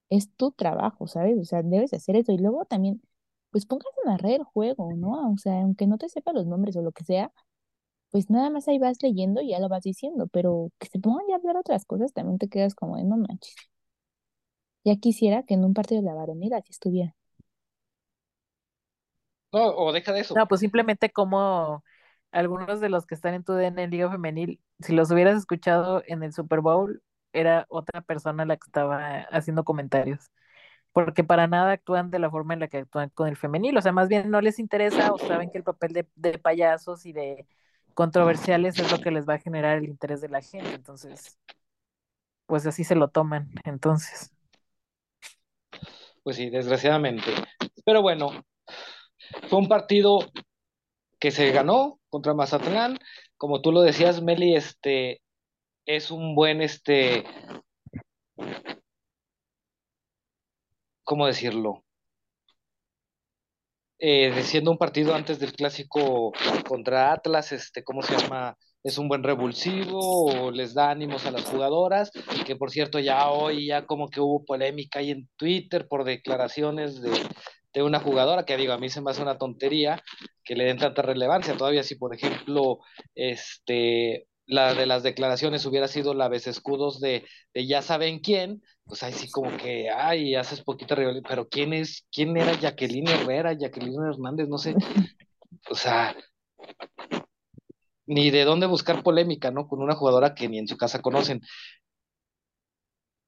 es 0.08 0.30
tu 0.36 0.52
trabajo, 0.52 1.06
¿sabes? 1.06 1.38
O 1.38 1.44
sea, 1.44 1.62
debes 1.62 1.90
de 1.90 1.96
hacer 1.98 2.16
eso. 2.16 2.32
Y 2.32 2.38
luego 2.38 2.64
también, 2.64 3.00
pues 3.50 3.66
póngase 3.66 3.88
a 4.04 4.10
narrar 4.10 4.32
el 4.32 4.44
juego, 4.44 4.92
¿no? 4.96 5.32
O 5.32 5.38
sea, 5.38 5.54
aunque 5.62 5.86
no 5.86 5.98
te 5.98 6.08
sepa 6.08 6.32
los 6.32 6.46
nombres 6.46 6.76
o 6.76 6.82
lo 6.82 6.92
que 6.92 7.04
sea, 7.04 7.32
pues 8.10 8.30
nada 8.30 8.50
más 8.50 8.68
ahí 8.68 8.78
vas 8.78 9.02
leyendo 9.02 9.42
y 9.42 9.50
ya 9.50 9.60
lo 9.60 9.68
vas 9.68 9.84
diciendo, 9.84 10.28
pero 10.28 10.70
que 10.78 10.88
se 10.88 11.00
pongan 11.00 11.26
ya 11.28 11.34
a 11.36 11.38
hablar 11.38 11.56
otras 11.58 11.84
cosas, 11.86 12.12
también 12.12 12.38
te 12.38 12.48
quedas 12.48 12.74
como 12.74 12.96
de 12.96 13.04
no 13.04 13.16
manches. 13.18 13.56
Ya 14.84 14.96
quisiera 14.96 15.42
que 15.44 15.54
en 15.54 15.64
un 15.64 15.72
partido 15.72 16.02
de 16.02 16.06
la 16.08 16.14
varonil 16.14 16.52
así 16.52 16.70
estuviera. 16.72 17.16
No, 19.52 19.66
o 19.76 19.92
deja 19.92 20.12
de 20.12 20.20
eso. 20.20 20.34
No, 20.34 20.46
pues 20.46 20.60
simplemente 20.60 21.10
como 21.10 21.84
algunos 22.30 22.80
de 22.80 22.88
los 22.88 23.06
que 23.06 23.14
están 23.16 23.34
en 23.34 23.42
tu 23.44 23.52
DN 23.54 23.82
en 23.82 23.90
Liga 23.90 24.10
Femenil, 24.10 24.60
si 24.80 24.92
los 24.94 25.10
hubieras 25.10 25.36
escuchado 25.36 26.02
en 26.06 26.22
el 26.22 26.32
Super 26.32 26.60
Bowl, 26.60 27.02
era 27.32 27.66
otra 27.68 28.00
persona 28.02 28.44
la 28.44 28.56
que 28.56 28.66
estaba 28.66 29.22
haciendo 29.30 29.64
comentarios. 29.64 30.30
Porque 30.92 31.24
para 31.24 31.46
nada 31.48 31.72
actúan 31.72 32.10
de 32.10 32.18
la 32.20 32.30
forma 32.30 32.54
en 32.54 32.60
la 32.60 32.68
que 32.68 32.78
actúan 32.78 33.10
con 33.10 33.28
el 33.28 33.36
femenil. 33.36 33.76
O 33.78 33.82
sea, 33.82 33.92
más 33.92 34.08
bien 34.08 34.30
no 34.30 34.40
les 34.42 34.58
interesa 34.60 35.12
o 35.12 35.18
saben 35.18 35.50
que 35.50 35.58
el 35.58 35.64
papel 35.64 35.92
de, 35.94 36.08
de 36.16 36.38
payasos 36.38 37.06
y 37.06 37.12
de 37.12 37.46
controversiales 37.94 38.78
es 38.78 38.90
lo 38.92 39.00
que 39.00 39.10
les 39.12 39.28
va 39.28 39.34
a 39.34 39.38
generar 39.40 39.78
el 39.78 39.84
interés 39.86 40.20
de 40.22 40.28
la 40.30 40.42
gente. 40.42 40.74
Entonces, 40.74 41.38
pues 42.46 42.66
así 42.66 42.84
se 42.84 42.94
lo 42.96 43.08
toman. 43.08 43.50
Entonces, 43.64 44.32
Pues 46.30 46.36
sí, 46.36 46.48
desgraciadamente. 46.48 47.32
Pero 47.84 48.02
bueno, 48.02 48.44
fue 49.48 49.58
un 49.58 49.66
partido 49.66 50.20
que 51.18 51.32
se 51.32 51.50
ganó 51.50 51.98
contra 52.08 52.34
Mazatlán. 52.34 53.00
Como 53.36 53.60
tú 53.60 53.72
lo 53.72 53.80
decías, 53.82 54.22
Meli, 54.22 54.54
este 54.54 55.22
es 55.86 56.12
un 56.12 56.36
buen, 56.36 56.62
este, 56.62 57.24
¿cómo 61.02 61.26
decirlo? 61.26 61.84
Eh, 63.98 64.40
siendo 64.44 64.70
un 64.70 64.78
partido 64.78 65.16
antes 65.16 65.40
del 65.40 65.52
clásico 65.52 66.32
contra 66.68 67.12
Atlas, 67.12 67.50
este, 67.50 67.82
¿cómo 67.82 68.02
se 68.02 68.16
llama? 68.16 68.56
Es 68.82 68.96
un 68.98 69.08
buen 69.08 69.22
revulsivo, 69.22 69.98
o 70.26 70.50
les 70.50 70.74
da 70.74 70.90
ánimos 70.90 71.26
a 71.26 71.30
las 71.30 71.44
jugadoras, 71.44 72.10
que 72.46 72.56
por 72.56 72.70
cierto 72.70 72.98
ya 72.98 73.28
hoy 73.30 73.66
ya 73.66 73.86
como 73.86 74.08
que 74.08 74.20
hubo 74.20 74.44
polémica 74.44 75.00
ahí 75.00 75.10
en 75.10 75.28
Twitter 75.36 75.86
por 75.86 76.04
declaraciones 76.04 77.02
de, 77.02 77.10
de 77.72 77.82
una 77.82 78.00
jugadora, 78.00 78.44
que 78.44 78.56
digo, 78.56 78.72
a 78.72 78.78
mí 78.78 78.88
se 78.88 79.00
me 79.02 79.10
hace 79.10 79.22
una 79.22 79.38
tontería 79.38 80.02
que 80.44 80.54
le 80.56 80.64
den 80.64 80.78
tanta 80.78 81.02
relevancia, 81.02 81.56
todavía 81.56 81.82
si 81.82 81.96
por 81.96 82.14
ejemplo, 82.14 82.78
este, 83.14 84.26
la 84.46 84.74
de 84.74 84.86
las 84.86 85.02
declaraciones 85.02 85.64
hubiera 85.66 85.86
sido 85.86 86.14
la 86.14 86.28
vez 86.28 86.46
escudos 86.46 87.00
de, 87.00 87.24
de 87.54 87.66
ya 87.66 87.82
saben 87.82 88.20
quién, 88.20 88.62
pues 88.84 89.02
ahí 89.02 89.12
sí 89.12 89.30
como 89.30 89.56
que, 89.58 89.90
ay, 89.90 90.34
haces 90.34 90.62
poquita 90.62 90.94
rivalidad, 90.94 91.24
pero 91.28 91.48
¿quién 91.48 91.72
es, 91.72 92.06
quién 92.10 92.36
era 92.36 92.58
Jacqueline 92.58 93.08
Herrera, 93.08 93.52
Jacqueline 93.52 94.02
Hernández? 94.10 94.48
No 94.48 94.58
sé, 94.58 94.74
o 95.70 95.74
sea, 95.74 96.16
ni 98.10 98.30
de 98.30 98.44
dónde 98.44 98.66
buscar 98.66 99.04
polémica, 99.04 99.52
¿no? 99.52 99.68
Con 99.68 99.80
una 99.80 99.94
jugadora 99.94 100.34
que 100.34 100.48
ni 100.48 100.58
en 100.58 100.66
su 100.66 100.76
casa 100.76 101.00
conocen. 101.00 101.42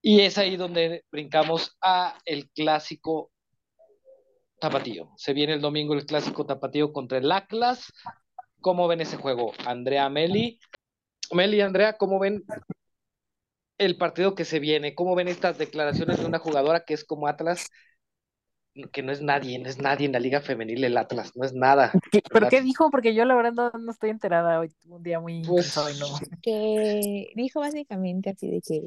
Y 0.02 0.20
es 0.22 0.38
ahí 0.38 0.56
donde 0.56 1.04
brincamos 1.12 1.76
a 1.80 2.18
el 2.24 2.50
clásico 2.50 3.30
tapatío. 4.60 5.12
Se 5.16 5.34
viene 5.34 5.54
el 5.54 5.60
domingo 5.60 5.94
el 5.94 6.04
clásico 6.04 6.46
tapatío 6.46 6.92
contra 6.92 7.18
el 7.18 7.30
Atlas. 7.30 7.92
¿Cómo 8.60 8.88
ven 8.88 9.00
ese 9.00 9.16
juego? 9.16 9.52
Andrea, 9.64 10.08
Meli. 10.08 10.58
Meli, 11.30 11.60
Andrea, 11.60 11.96
¿cómo 11.96 12.18
ven 12.18 12.42
el 13.78 13.96
partido 13.96 14.34
que 14.34 14.44
se 14.44 14.58
viene? 14.58 14.96
¿Cómo 14.96 15.14
ven 15.14 15.28
estas 15.28 15.58
declaraciones 15.58 16.18
de 16.18 16.26
una 16.26 16.40
jugadora 16.40 16.84
que 16.84 16.94
es 16.94 17.04
como 17.04 17.28
Atlas? 17.28 17.68
Que 18.92 19.02
no 19.02 19.12
es 19.12 19.20
nadie, 19.20 19.58
no 19.58 19.68
es 19.68 19.78
nadie 19.78 20.06
en 20.06 20.12
la 20.12 20.20
liga 20.20 20.40
femenil 20.40 20.84
el 20.84 20.96
Atlas, 20.96 21.32
no 21.36 21.44
es 21.44 21.52
nada. 21.52 21.92
¿Pero 22.32 22.48
qué 22.48 22.62
dijo? 22.62 22.90
Porque 22.90 23.14
yo 23.14 23.24
la 23.24 23.34
verdad 23.34 23.52
no, 23.52 23.70
no 23.78 23.92
estoy 23.92 24.10
enterada 24.10 24.60
hoy, 24.60 24.72
un 24.86 25.02
día 25.02 25.20
muy 25.20 25.42
pues, 25.42 25.76
no. 25.98 26.06
Que 26.42 27.32
dijo 27.34 27.60
básicamente 27.60 28.30
así 28.30 28.50
de 28.50 28.60
que 28.60 28.86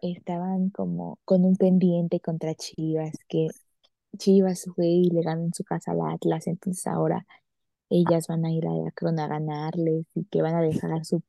estaban 0.00 0.70
como 0.70 1.18
con 1.24 1.44
un 1.44 1.56
pendiente 1.56 2.20
contra 2.20 2.54
Chivas, 2.54 3.12
que 3.28 3.48
Chivas 4.16 4.66
fue 4.74 4.86
y 4.86 5.10
le 5.10 5.22
ganó 5.22 5.44
en 5.44 5.54
su 5.54 5.64
casa 5.64 5.92
al 5.92 6.00
Atlas, 6.00 6.46
entonces 6.46 6.86
ahora 6.86 7.26
ellas 7.90 8.26
van 8.26 8.44
a 8.46 8.50
ir 8.50 8.66
a 8.66 8.88
Akron 8.88 9.18
a 9.18 9.28
ganarles 9.28 10.06
y 10.14 10.24
que 10.24 10.40
van 10.40 10.54
a 10.54 10.62
dejar 10.62 11.04
su, 11.04 11.22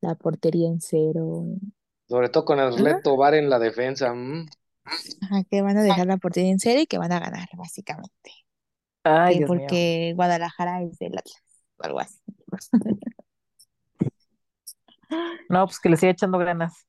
la 0.00 0.14
portería 0.14 0.68
en 0.68 0.80
cero. 0.80 1.44
Sobre 2.06 2.28
todo 2.28 2.44
con 2.44 2.60
el 2.60 2.76
reto 2.76 3.16
Bar 3.16 3.34
en 3.34 3.48
la 3.48 3.58
defensa. 3.58 4.12
mm. 4.12 4.46
Ajá, 4.84 5.44
que 5.50 5.62
van 5.62 5.76
a 5.78 5.82
dejar 5.82 6.06
la 6.06 6.16
portería 6.18 6.50
en 6.50 6.58
cero 6.58 6.80
y 6.80 6.86
que 6.86 6.98
van 6.98 7.12
a 7.12 7.20
ganar, 7.20 7.48
básicamente. 7.56 8.32
Ay, 9.02 9.38
mío. 9.38 9.46
porque 9.46 10.12
Guadalajara 10.14 10.82
es 10.82 10.98
del 10.98 11.16
Atlas, 11.18 11.42
o 11.76 11.84
algo 11.84 12.00
así. 12.00 12.18
No, 15.48 15.66
pues 15.66 15.78
que 15.78 15.88
le 15.88 15.96
siga 15.96 16.10
echando 16.10 16.38
ganas 16.38 16.88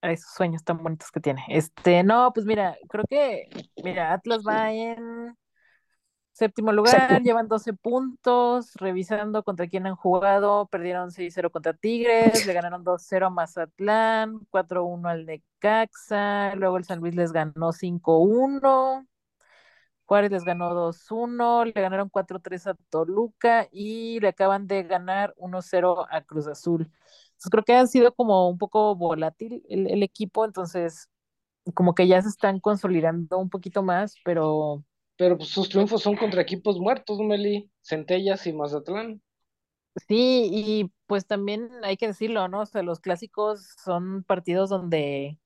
a 0.00 0.10
esos 0.10 0.32
sueños 0.34 0.64
tan 0.64 0.82
bonitos 0.82 1.10
que 1.10 1.20
tiene. 1.20 1.44
Este, 1.48 2.02
no, 2.02 2.32
pues 2.32 2.46
mira, 2.46 2.76
creo 2.88 3.04
que, 3.08 3.48
mira, 3.84 4.12
Atlas 4.12 4.42
va 4.46 4.72
en 4.72 5.36
séptimo 6.32 6.72
lugar, 6.72 7.22
llevan 7.22 7.48
12 7.48 7.74
puntos, 7.74 8.74
revisando 8.74 9.42
contra 9.42 9.68
quién 9.68 9.86
han 9.86 9.96
jugado, 9.96 10.66
perdieron 10.66 11.10
6-0 11.10 11.50
contra 11.50 11.74
Tigres, 11.74 12.46
le 12.46 12.52
ganaron 12.52 12.84
2-0 12.84 13.26
a 13.26 13.30
Mazatlán, 13.30 14.40
4-1 14.50 15.08
al 15.08 15.26
Necaxa, 15.26 16.54
luego 16.56 16.78
el 16.78 16.84
San 16.84 17.00
Luis 17.00 17.14
les 17.14 17.32
ganó 17.32 17.72
5-1. 17.72 19.06
Juárez 20.04 20.30
les 20.30 20.44
ganó 20.44 20.74
2-1, 20.74 21.64
le 21.64 21.72
ganaron 21.72 22.10
4-3 22.10 22.66
a 22.66 22.74
Toluca 22.90 23.68
y 23.70 24.20
le 24.20 24.28
acaban 24.28 24.66
de 24.66 24.82
ganar 24.82 25.32
1-0 25.38 26.06
a 26.10 26.20
Cruz 26.22 26.48
Azul. 26.48 26.82
Entonces 26.82 27.50
creo 27.50 27.64
que 27.64 27.74
ha 27.74 27.86
sido 27.86 28.12
como 28.14 28.48
un 28.48 28.58
poco 28.58 28.94
volátil 28.94 29.64
el, 29.68 29.86
el 29.88 30.02
equipo, 30.02 30.44
entonces 30.44 31.08
como 31.74 31.94
que 31.94 32.08
ya 32.08 32.20
se 32.20 32.28
están 32.28 32.60
consolidando 32.60 33.38
un 33.38 33.48
poquito 33.48 33.82
más, 33.82 34.16
pero 34.24 34.84
Pero 35.22 35.38
pues, 35.38 35.50
sus 35.50 35.68
triunfos 35.68 36.02
son 36.02 36.16
contra 36.16 36.42
equipos 36.42 36.80
muertos, 36.80 37.20
Meli, 37.20 37.70
Centellas 37.80 38.44
y 38.48 38.52
Mazatlán. 38.52 39.22
sí, 40.08 40.48
y 40.52 40.92
pues 41.06 41.28
también 41.28 41.70
hay 41.84 41.96
que 41.96 42.08
decirlo, 42.08 42.48
¿no? 42.48 42.62
O 42.62 42.66
sea, 42.66 42.82
los 42.82 42.98
clásicos 42.98 43.68
son 43.84 44.24
partidos 44.24 44.68
donde 44.68 45.38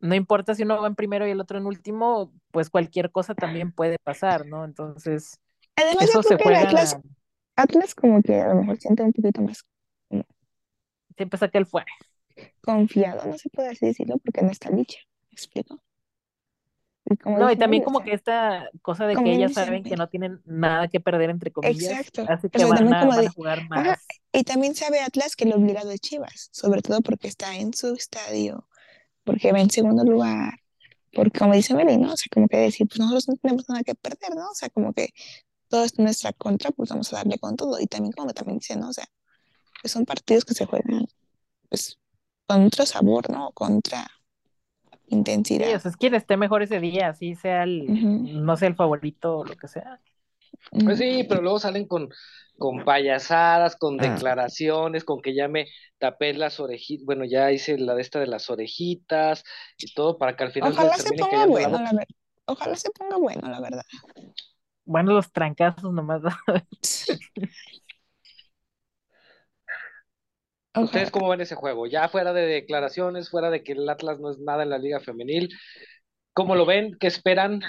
no 0.00 0.16
importa 0.16 0.56
si 0.56 0.64
uno 0.64 0.82
va 0.82 0.88
en 0.88 0.96
primero 0.96 1.24
y 1.24 1.30
el 1.30 1.40
otro 1.40 1.56
en 1.56 1.66
último, 1.66 2.32
pues 2.50 2.68
cualquier 2.68 3.12
cosa 3.12 3.36
también 3.36 3.70
puede 3.70 4.00
pasar, 4.00 4.44
¿no? 4.44 4.64
Entonces, 4.64 5.38
Además, 5.76 6.02
eso 6.02 6.14
yo 6.14 6.22
se 6.24 6.36
que 6.36 6.42
juega, 6.42 6.62
Atlas, 6.62 6.98
Atlas 7.54 7.94
como 7.94 8.20
que 8.22 8.40
a 8.40 8.48
lo 8.48 8.56
mejor 8.56 8.76
siente 8.78 9.04
un 9.04 9.12
poquito 9.12 9.40
más 9.40 9.64
siempre 11.16 11.38
saca 11.38 11.58
el 11.58 11.66
fuera. 11.66 11.92
confiado, 12.60 13.24
no 13.24 13.38
se 13.38 13.50
puede 13.50 13.68
así 13.68 13.86
decirlo 13.86 14.18
porque 14.18 14.42
no 14.42 14.50
está 14.50 14.68
Licha, 14.70 14.98
¿me 15.30 15.34
explico? 15.34 15.80
No, 17.24 17.50
y 17.50 17.56
también 17.56 17.84
como 17.84 18.00
que 18.00 18.12
esta 18.12 18.68
cosa 18.82 19.06
de 19.06 19.14
como 19.14 19.26
que 19.26 19.34
ellas 19.34 19.52
saben 19.52 19.84
que 19.84 19.96
no 19.96 20.08
tienen 20.08 20.40
nada 20.44 20.88
que 20.88 21.00
perder, 21.00 21.30
entre 21.30 21.52
comillas, 21.52 21.92
Exacto. 22.00 22.24
así 22.28 22.48
O 22.48 22.50
que 22.50 22.58
sea, 22.58 22.66
van 22.66 22.92
a, 22.92 23.30
jugar 23.30 23.58
ajá, 23.58 23.68
más. 23.68 24.06
y 24.32 24.42
también 24.42 24.74
sabe 24.74 25.00
Atlas 25.00 25.36
que 25.36 25.46
lo 25.46 25.56
obligado 25.56 25.88
de 25.88 25.98
Chivas, 25.98 26.48
sobre 26.52 26.82
todo 26.82 27.00
porque 27.02 27.28
está 27.28 27.54
en 27.56 27.74
su 27.74 27.94
estadio, 27.94 28.68
porque 29.24 29.52
va 29.52 29.60
en 29.60 29.70
segundo 29.70 30.02
lugar, 30.04 30.54
porque 31.12 31.38
como 31.38 31.54
dice 31.54 31.74
Meli, 31.74 31.96
¿no? 31.96 32.12
O 32.12 32.16
sea, 32.16 32.26
como 32.32 32.48
que 32.48 32.56
decir, 32.56 32.88
pues 32.88 32.98
nosotros 32.98 33.28
no 33.28 33.36
tenemos 33.36 33.68
nada 33.68 33.82
que 33.84 33.94
perder, 33.94 34.34
¿no? 34.34 34.50
O 34.50 34.54
sea, 34.54 34.68
como 34.68 34.92
que 34.92 35.10
todo 35.68 35.84
es 35.84 35.98
nuestra 35.98 36.32
contra, 36.32 36.70
pues 36.70 36.90
vamos 36.90 37.12
a 37.12 37.16
darle 37.16 37.38
con 37.38 37.56
todo. 37.56 37.80
Y 37.80 37.86
también 37.86 38.12
como 38.12 38.32
también 38.32 38.58
dice, 38.58 38.76
¿no? 38.76 38.88
O 38.88 38.92
sea, 38.92 39.06
pues 39.80 39.92
son 39.92 40.04
partidos 40.04 40.44
que 40.44 40.54
se 40.54 40.66
juegan, 40.66 41.06
pues, 41.68 41.98
con 42.46 42.66
otro 42.66 42.86
sabor, 42.86 43.30
¿no? 43.30 43.50
Contra 43.52 44.06
Sí, 45.62 45.72
o 45.74 45.78
intensidad. 45.78 45.80
sea, 45.80 45.90
es 45.90 45.96
quien 45.96 46.14
esté 46.14 46.36
mejor 46.36 46.62
ese 46.62 46.80
día, 46.80 47.08
así 47.08 47.34
sea 47.34 47.62
el, 47.64 47.96
no 48.24 48.56
sé, 48.56 48.66
el 48.66 48.76
favorito 48.76 49.38
o 49.38 49.44
lo 49.44 49.56
que 49.56 49.68
sea. 49.68 50.00
Pues 50.84 50.98
sí, 50.98 51.24
pero 51.28 51.42
luego 51.42 51.58
salen 51.58 51.86
con, 51.86 52.08
con 52.58 52.84
payasadas, 52.84 53.76
con 53.76 53.98
Ah, 53.98 54.00
declaraciones, 54.00 55.04
con 55.04 55.20
que 55.20 55.34
ya 55.34 55.48
me 55.48 55.66
tapé 55.98 56.32
las 56.34 56.60
orejitas, 56.60 57.04
bueno, 57.04 57.24
ya 57.24 57.50
hice 57.52 57.78
la 57.78 57.94
de 57.94 58.02
esta 58.02 58.20
de 58.20 58.26
las 58.28 58.48
orejitas 58.50 59.42
y 59.78 59.92
todo 59.94 60.18
para 60.18 60.36
que 60.36 60.44
al 60.44 60.52
final 60.52 60.72
Ojalá 60.72 60.98
se 60.98 61.12
ponga 61.14 61.46
la 61.46 61.46
bueno, 61.46 61.80
la 61.82 61.92
boca. 61.92 61.92
verdad. 61.92 62.06
Ojalá 62.46 62.76
se 62.76 62.90
ponga 62.90 63.16
bueno, 63.16 63.48
la 63.50 63.60
verdad. 63.60 63.82
Bueno, 64.84 65.12
los 65.12 65.32
trancazos 65.32 65.92
nomás. 65.92 66.22
¿Ustedes 70.80 71.10
cómo 71.10 71.28
ven 71.28 71.40
ese 71.40 71.54
juego? 71.54 71.86
Ya 71.86 72.08
fuera 72.08 72.32
de 72.32 72.42
declaraciones, 72.46 73.30
fuera 73.30 73.50
de 73.50 73.62
que 73.64 73.72
el 73.72 73.88
Atlas 73.88 74.20
no 74.20 74.30
es 74.30 74.38
nada 74.38 74.62
en 74.62 74.70
la 74.70 74.78
liga 74.78 75.00
femenil, 75.00 75.48
¿cómo 76.34 76.56
lo 76.56 76.66
ven? 76.66 76.96
¿Qué 77.00 77.08
esperan? 77.08 77.62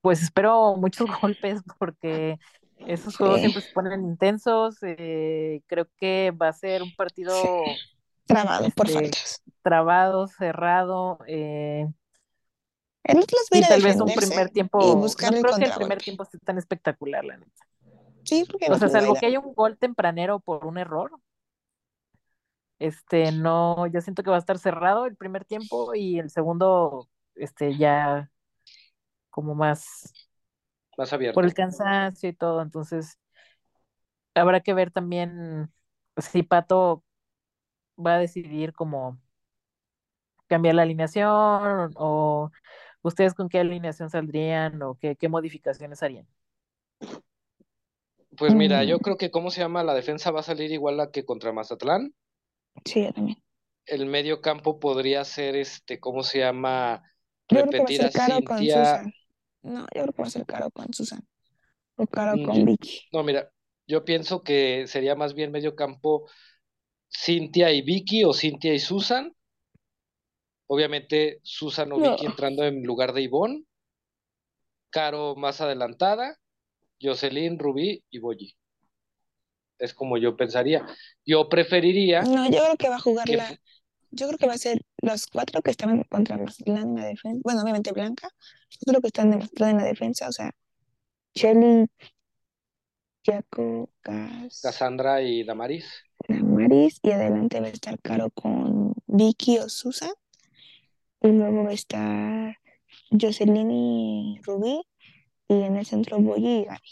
Pues 0.00 0.22
espero 0.22 0.76
muchos 0.76 1.08
golpes 1.20 1.62
porque 1.78 2.38
esos 2.84 3.16
juegos 3.16 3.40
Sí, 3.40 3.40
siempre 3.40 3.62
se 3.62 3.68
ponen 3.72 4.04
intensos. 4.04 4.76
eh, 4.82 5.62
creo 5.66 5.86
que 5.98 6.30
va 6.32 6.48
a 6.48 6.52
ser 6.52 6.82
un 6.82 6.94
sí. 7.26 7.48
partido 7.48 7.82
Trabado 8.26 8.70
por 8.70 8.88
este, 8.88 8.90
faltas. 8.90 9.42
trabado, 9.62 10.28
cerrado. 10.28 11.18
eh, 11.28 11.86
El 13.04 13.18
Atlas 13.18 13.48
y 13.52 13.64
tal 13.64 13.80
vez 13.82 14.00
un 14.00 14.12
primer 14.12 14.50
tiempo, 14.50 14.96
buscar 14.96 15.32
no 15.32 15.36
el 15.36 15.40
creo 15.40 15.56
que 15.56 15.64
el 15.64 15.72
primer 15.74 16.02
tiempo 16.02 16.22
esté 16.24 16.38
tan 16.38 16.58
espectacular, 16.58 17.24
la 17.24 17.36
neta. 17.38 17.66
Sí, 18.28 18.44
porque 18.44 18.66
O 18.68 18.76
sea, 18.76 18.88
salvo 18.90 19.16
que 19.16 19.26
haya 19.26 19.40
un 19.40 19.54
gol 19.54 19.78
tempranero 19.78 20.40
por 20.40 20.66
un 20.66 20.78
error, 20.78 21.10
este, 22.78 23.32
no, 23.32 23.86
yo 23.86 24.00
siento 24.00 24.22
que 24.22 24.30
va 24.30 24.36
a 24.36 24.38
estar 24.40 24.58
cerrado 24.58 25.06
el 25.06 25.16
primer 25.16 25.44
tiempo 25.44 25.94
y 25.94 26.18
el 26.18 26.30
segundo, 26.30 27.08
este, 27.34 27.76
ya 27.76 28.30
como 29.30 29.54
más 29.54 30.14
Más 30.98 31.12
por 31.32 31.44
el 31.44 31.54
abierto. 31.54 31.54
cansancio 31.54 32.28
y 32.28 32.32
todo. 32.34 32.62
Entonces, 32.62 33.18
habrá 34.34 34.60
que 34.60 34.74
ver 34.74 34.90
también 34.90 35.72
si 36.18 36.42
Pato 36.42 37.04
va 37.98 38.16
a 38.16 38.18
decidir 38.20 38.72
como 38.74 39.20
cambiar 40.48 40.74
la 40.74 40.82
alineación 40.82 41.92
o 41.96 42.50
ustedes 43.02 43.34
con 43.34 43.48
qué 43.48 43.60
alineación 43.60 44.10
saldrían 44.10 44.82
o 44.82 44.96
qué, 44.98 45.16
qué 45.16 45.28
modificaciones 45.28 46.02
harían. 46.02 46.26
Pues 48.38 48.54
mira, 48.54 48.82
Mm, 48.82 48.86
yo 48.86 48.98
creo 49.00 49.16
que 49.16 49.30
cómo 49.30 49.50
se 49.50 49.60
llama 49.60 49.82
la 49.84 49.94
defensa 49.94 50.30
va 50.30 50.40
a 50.40 50.42
salir 50.42 50.70
igual 50.72 51.00
a 51.00 51.10
que 51.10 51.24
contra 51.24 51.52
Mazatlán. 51.52 52.14
sí, 52.84 53.04
yo 53.04 53.12
también. 53.12 53.38
El 53.86 54.06
medio 54.06 54.40
campo 54.40 54.80
podría 54.80 55.24
ser 55.24 55.54
este, 55.56 56.00
¿cómo 56.00 56.22
se 56.22 56.40
llama? 56.40 57.02
Yo 57.48 57.60
creo 57.60 57.70
que 57.70 57.78
va 57.78 57.84
a 57.84 57.86
Repetir 57.86 57.96
ser 57.98 58.06
a 58.06 58.10
Caro 58.10 58.42
con 58.44 58.58
Cintia. 58.58 58.84
Susan. 58.84 59.12
No, 59.62 59.80
yo 59.80 60.02
creo 60.02 60.12
que 60.12 60.22
va 60.22 60.28
a 60.28 60.30
ser 60.30 60.46
Caro 60.46 60.70
con 60.70 60.92
Susan. 60.92 61.26
O 61.96 62.06
Caro 62.06 62.36
Mm, 62.36 62.44
con 62.44 62.56
yo- 62.56 62.64
Vicky. 62.66 63.00
No, 63.12 63.22
mira, 63.22 63.50
yo 63.86 64.04
pienso 64.04 64.42
que 64.42 64.86
sería 64.88 65.14
más 65.14 65.34
bien 65.34 65.52
medio 65.52 65.74
campo 65.76 66.28
Cintia 67.08 67.70
y 67.72 67.82
Vicky 67.82 68.24
o 68.24 68.32
Cintia 68.34 68.74
y 68.74 68.80
Susan. 68.80 69.32
Obviamente 70.66 71.38
Susan 71.44 71.92
o 71.92 71.98
No. 71.98 72.10
Vicky 72.10 72.26
entrando 72.26 72.64
en 72.64 72.82
lugar 72.82 73.12
de 73.12 73.22
Ivonne. 73.22 73.64
Caro 74.90 75.36
más 75.36 75.60
adelantada. 75.60 76.36
Jocelyn, 77.00 77.58
Rubí 77.58 78.02
y 78.10 78.18
Boyi. 78.18 78.56
Es 79.78 79.92
como 79.92 80.16
yo 80.16 80.36
pensaría. 80.36 80.86
Yo 81.24 81.48
preferiría 81.48 82.22
No, 82.22 82.46
yo 82.46 82.62
creo 82.62 82.76
que 82.76 82.88
va 82.88 82.96
a 82.96 83.00
jugar 83.00 83.26
que 83.26 83.36
la... 83.36 83.58
Yo 84.10 84.28
creo 84.28 84.38
que 84.38 84.46
va 84.46 84.54
a 84.54 84.58
ser 84.58 84.80
los 85.02 85.26
cuatro 85.26 85.60
que 85.60 85.70
estaban 85.70 86.02
contra 86.04 86.38
Mazatlán 86.38 86.90
en 86.90 86.94
la 86.96 87.06
defensa. 87.06 87.40
Bueno, 87.44 87.62
obviamente 87.62 87.92
Blanca. 87.92 88.30
Los 88.70 88.78
cuatro 88.84 89.00
que 89.02 89.08
están 89.08 89.30
Mazatlán 89.30 89.70
en 89.70 89.76
la 89.78 89.84
defensa. 89.84 90.28
O 90.28 90.32
sea, 90.32 90.52
Shelly, 91.34 91.86
Jaco, 93.24 93.90
Cassandra 94.00 95.20
y 95.20 95.44
Damaris. 95.44 95.84
Maris. 96.28 96.98
Y 97.02 97.10
adelante 97.10 97.60
va 97.60 97.66
a 97.66 97.70
estar 97.70 97.98
Caro 98.00 98.30
con 98.30 98.94
Vicky 99.06 99.58
o 99.58 99.68
Susan. 99.68 100.12
Y 101.20 101.28
luego 101.28 101.64
va 101.64 101.70
a 101.70 101.74
estar 101.74 102.56
Jocelyn 103.10 103.70
y 103.70 104.40
Rubí. 104.44 104.82
Y 105.48 105.62
en 105.62 105.76
el 105.76 105.86
centro 105.86 106.18
Boyi 106.18 106.60
y 106.60 106.64
Gaby. 106.64 106.90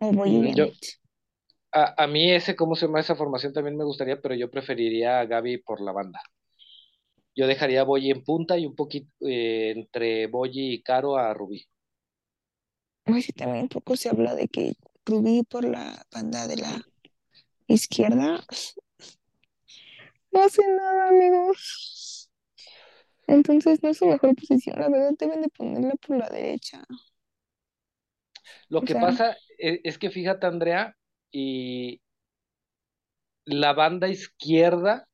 O 0.00 0.12
Boyi 0.12 0.50
y 0.50 0.54
yo, 0.54 0.66
a, 1.72 2.04
a 2.04 2.06
mí 2.06 2.30
ese, 2.32 2.54
¿cómo 2.54 2.76
se 2.76 2.86
llama 2.86 3.00
esa 3.00 3.16
formación? 3.16 3.52
También 3.52 3.76
me 3.76 3.84
gustaría, 3.84 4.20
pero 4.20 4.34
yo 4.34 4.50
preferiría 4.50 5.20
a 5.20 5.26
Gaby 5.26 5.58
por 5.58 5.80
la 5.80 5.92
banda. 5.92 6.20
Yo 7.34 7.48
dejaría 7.48 7.80
a 7.80 7.84
Boyi 7.84 8.10
en 8.12 8.22
punta 8.22 8.56
y 8.56 8.66
un 8.66 8.76
poquito 8.76 9.08
eh, 9.26 9.72
entre 9.74 10.28
Boyi 10.28 10.74
y 10.74 10.82
Caro 10.82 11.16
a 11.16 11.34
Rubí. 11.34 11.66
Ay, 13.06 13.22
sí, 13.22 13.32
también 13.32 13.64
un 13.64 13.68
poco 13.68 13.96
se 13.96 14.08
habla 14.08 14.34
de 14.34 14.48
que 14.48 14.74
Rubí 15.04 15.42
por 15.42 15.64
la 15.64 16.06
banda 16.12 16.46
de 16.46 16.56
la 16.56 16.80
izquierda 17.66 18.44
no 20.30 20.42
hace 20.42 20.62
nada, 20.66 21.08
amigos. 21.08 22.23
Entonces 23.26 23.82
no 23.82 23.90
es 23.90 23.98
su 23.98 24.06
mejor 24.06 24.34
posición, 24.36 24.80
la 24.80 24.88
verdad 24.88 25.12
deben 25.18 25.42
de 25.42 25.48
ponerla 25.48 25.94
por 26.06 26.16
la 26.18 26.28
derecha. 26.30 26.84
Lo 28.68 28.80
O 28.82 28.86
que 28.86 28.94
sea, 28.94 29.04
pasa 29.04 29.36
e- 29.58 29.80
es, 29.84 29.98
que 29.98 30.10
fíjate, 30.10 30.46
Andrea, 30.46 30.96
y 31.30 32.00
la 33.46 33.72
banda 33.72 34.06
izquierda, 34.08 35.08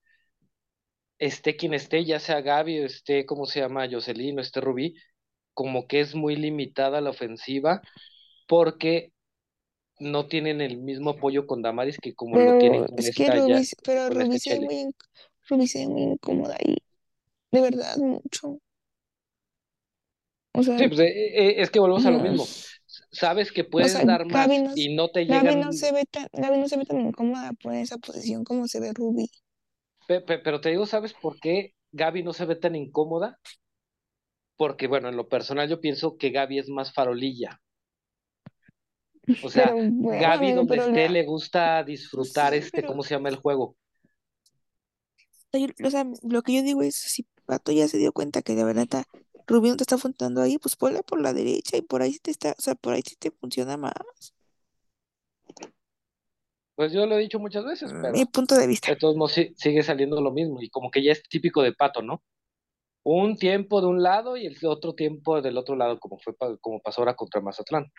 esté 1.19 1.57
quien 1.57 1.75
esté, 1.75 2.05
ya 2.05 2.19
sea 2.19 2.41
Gaby 2.41 2.81
o 2.81 2.87
esté, 2.87 3.27
¿cómo 3.27 3.47
se 3.47 3.61
llama? 3.61 3.89
Jocelyn 3.91 4.39
o 4.39 4.43
esté 4.43 4.61
Rubí, 4.61 4.95
como 5.55 5.87
que 5.87 6.01
es 6.01 6.15
muy 6.15 6.37
limitada 6.37 7.01
la 7.01 7.11
ofensiva 7.11 7.83
porque 8.49 9.13
no 10.01 10.27
tienen 10.29 10.61
el 10.61 10.79
mismo 10.79 11.11
apoyo 11.13 11.47
con 11.47 11.63
Damaris 11.63 11.99
que 12.01 12.15
como 12.15 12.39
lo 12.41 12.55
tienen 12.57 12.87
con 12.87 13.07
es 13.07 13.11
que 13.13 13.31
esta 13.31 13.39
ya, 13.39 13.63
Rubí, 13.63 13.69
pero 13.85 14.11
Rubí 14.11 14.39
este 14.39 14.39
se 14.39 14.55
ve 14.55 14.61
muy, 14.61 14.95
Rubí 15.49 15.67
se 15.69 15.81
ve 15.81 15.89
muy 15.89 16.03
incómoda 16.03 16.57
ahí, 16.61 16.77
de 17.53 17.61
verdad, 17.61 17.96
mucho. 17.98 18.59
O 20.53 20.62
sea, 20.62 20.78
Sí, 20.78 20.88
pues 20.88 21.01
eh, 21.01 21.07
eh, 21.09 21.55
es 21.62 21.70
que 21.70 21.80
volvemos 21.80 22.07
a 22.07 22.11
lo 22.11 22.20
mismo. 22.20 22.51
Sabes 23.12 23.53
que 23.53 23.64
o 23.78 23.88
puedes 23.88 23.92
sea, 23.92 24.05
dar 24.05 24.26
Gaby 24.28 24.59
más 24.59 24.62
no, 24.62 24.70
y 24.74 24.94
no 24.94 25.11
te 25.11 25.26
Gaby 25.26 25.57
llegan, 25.57 25.57
no 25.57 25.72
se 25.72 25.92
ve 25.92 26.05
tan, 26.07 26.28
Gaby 26.32 26.59
no 26.59 26.68
se 26.68 26.76
ve 26.76 26.84
tan 26.86 27.01
incómoda 27.01 27.53
por 27.62 27.74
esa 27.74 27.98
posición 27.98 28.44
como 28.44 28.66
se 28.68 28.80
ve 28.80 28.92
Rubí. 28.94 29.28
pe- 30.07 30.20
pe- 30.20 30.38
pero 30.38 30.61
te 30.61 30.70
digo, 30.70 30.86
¿sabes 30.86 31.14
por 31.14 31.38
qué 31.40 31.74
Gaby 31.92 32.22
no 32.22 32.32
se 32.32 32.44
ve 32.46 32.57
tan 32.57 32.76
incómoda? 32.76 33.38
Porque, 34.57 34.86
bueno, 34.86 35.09
en 35.09 35.16
lo 35.16 35.28
personal 35.28 35.68
yo 35.68 35.80
pienso 35.80 36.16
que 36.16 36.30
Gaby 36.30 36.61
es 36.61 36.68
más 36.68 36.92
farolilla. 36.94 37.61
O 39.40 39.51
sea, 39.51 39.66
Pero 39.66 39.76
bueno, 39.76 40.22
Gaby 40.22 40.53
amigo, 40.53 40.64
donde 40.64 40.76
pero 40.76 40.84
esté 40.84 41.09
la, 41.09 41.11
le 41.11 41.24
gusta 41.24 41.82
disfrutar 41.84 42.55
sí, 42.55 42.55
este, 42.55 42.84
pero 42.84 42.86
¿cómo 42.86 43.03
se 43.03 43.14
llama 43.14 43.28
el 43.28 43.36
juego? 43.36 43.76
o 45.84 45.90
sea, 45.90 46.05
lo 46.22 46.42
que 46.42 46.55
yo 46.57 46.62
digo 46.62 46.82
es, 46.82 46.94
si 46.96 47.26
Pato 47.51 47.72
ya 47.72 47.88
se 47.88 47.98
dio 47.98 48.12
cuenta 48.12 48.42
que 48.42 48.55
de 48.55 48.62
verdad 48.62 48.84
está- 48.84 49.05
Rubí 49.48 49.68
no 49.70 49.76
te 49.76 49.82
está 49.82 49.98
funcionando 49.98 50.40
ahí, 50.40 50.59
pues 50.59 50.76
ponla 50.76 51.03
por 51.03 51.20
la 51.20 51.32
derecha 51.32 51.76
y 51.76 51.82
por 51.82 52.01
ahí 52.01 52.12
sí 52.12 52.20
te 52.20 52.30
está, 52.30 52.53
o 52.57 52.62
sea, 52.62 52.76
por 52.76 52.92
ahí 52.92 53.03
sí 53.05 53.16
te 53.16 53.32
funciona 53.32 53.76
más. 53.76 53.92
Pues 56.76 56.92
yo 56.92 57.05
lo 57.07 57.16
he 57.16 57.20
dicho 57.20 57.40
muchas 57.40 57.64
veces, 57.64 57.92
Mi 57.92 58.01
pero 58.01 58.30
punto 58.30 58.55
de 58.55 58.66
vista. 58.68 58.90
de 58.92 58.96
todos 58.96 59.16
modos 59.16 59.32
sí- 59.32 59.53
sigue 59.57 59.82
saliendo 59.82 60.20
lo 60.20 60.30
mismo 60.30 60.62
y 60.62 60.70
como 60.70 60.90
que 60.92 61.03
ya 61.03 61.11
es 61.12 61.22
típico 61.28 61.62
de 61.62 61.72
Pato, 61.72 62.01
¿no? 62.03 62.22
Un 63.03 63.36
tiempo 63.36 63.80
de 63.80 63.88
un 63.88 64.03
lado 64.03 64.36
y 64.36 64.46
el 64.46 64.57
otro 64.64 64.94
tiempo 64.94 65.42
del 65.42 65.59
otro 65.59 65.74
lado, 65.74 65.98
como 65.98 66.18
fue 66.20 66.34
como 66.61 66.80
pasó 66.80 67.01
ahora 67.01 67.16
contra 67.16 67.40
Mazatlán, 67.40 67.90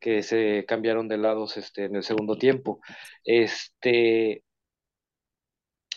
que 0.00 0.22
se 0.22 0.64
cambiaron 0.66 1.08
de 1.08 1.18
lados 1.18 1.56
este, 1.58 1.84
en 1.84 1.96
el 1.96 2.02
segundo 2.02 2.36
tiempo. 2.38 2.80
Este, 3.24 4.44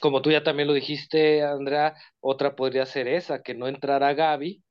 como 0.04 0.22
tú 0.22 0.32
ya 0.32 0.44
también 0.44 0.68
lo 0.68 0.74
dijiste, 0.74 1.44
Andrea, 1.44 1.96
otra 2.20 2.58
podría 2.58 2.86
ser 2.86 3.08
esa, 3.08 3.42
que 3.42 3.54
no 3.56 3.70
entrara 3.70 4.14
Gaby 4.14 4.62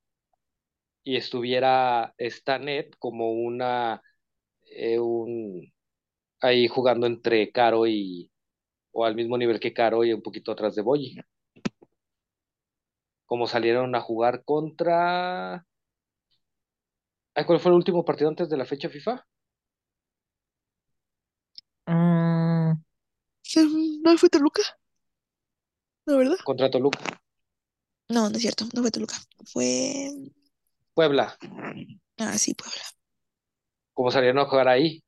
y 1.03 1.15
estuviera 1.17 2.13
Stanet 2.19 2.95
como 2.99 3.31
una, 3.31 3.99
eh, 4.67 4.99
un, 4.99 5.73
ahí 6.41 6.67
jugando 6.67 7.07
entre 7.07 7.51
Caro 7.51 7.87
y, 7.87 8.31
o 8.91 9.05
al 9.05 9.15
mismo 9.15 9.37
nivel 9.37 9.59
que 9.59 9.73
Caro 9.73 10.03
y 10.03 10.13
un 10.13 10.21
poquito 10.21 10.51
atrás 10.51 10.75
de 10.75 10.83
Boyi. 10.83 11.17
Como 13.25 13.47
salieron 13.47 13.95
a 13.95 14.01
jugar 14.01 14.43
contra... 14.45 15.65
¿Cuál 17.47 17.59
fue 17.59 17.71
el 17.71 17.77
último 17.77 18.05
partido 18.05 18.29
antes 18.29 18.49
de 18.49 18.57
la 18.57 18.65
fecha 18.65 18.87
FIFA? 18.87 19.25
Mm, 21.87 22.73
¿No 24.03 24.17
fue 24.17 24.29
Toluca? 24.29 24.61
¿No, 26.05 26.17
verdad? 26.17 26.37
Contra 26.43 26.69
Toluca. 26.69 26.99
No, 28.09 28.29
no 28.29 28.35
es 28.35 28.41
cierto, 28.41 28.65
no 28.73 28.81
fue 28.81 28.91
Toluca. 28.91 29.15
Fue. 29.45 30.11
Puebla, 30.93 31.37
Ah, 32.17 32.37
sí, 32.37 32.53
Puebla. 32.55 32.83
como 33.93 34.11
salieron 34.11 34.39
a 34.39 34.45
jugar 34.45 34.67
ahí, 34.67 35.03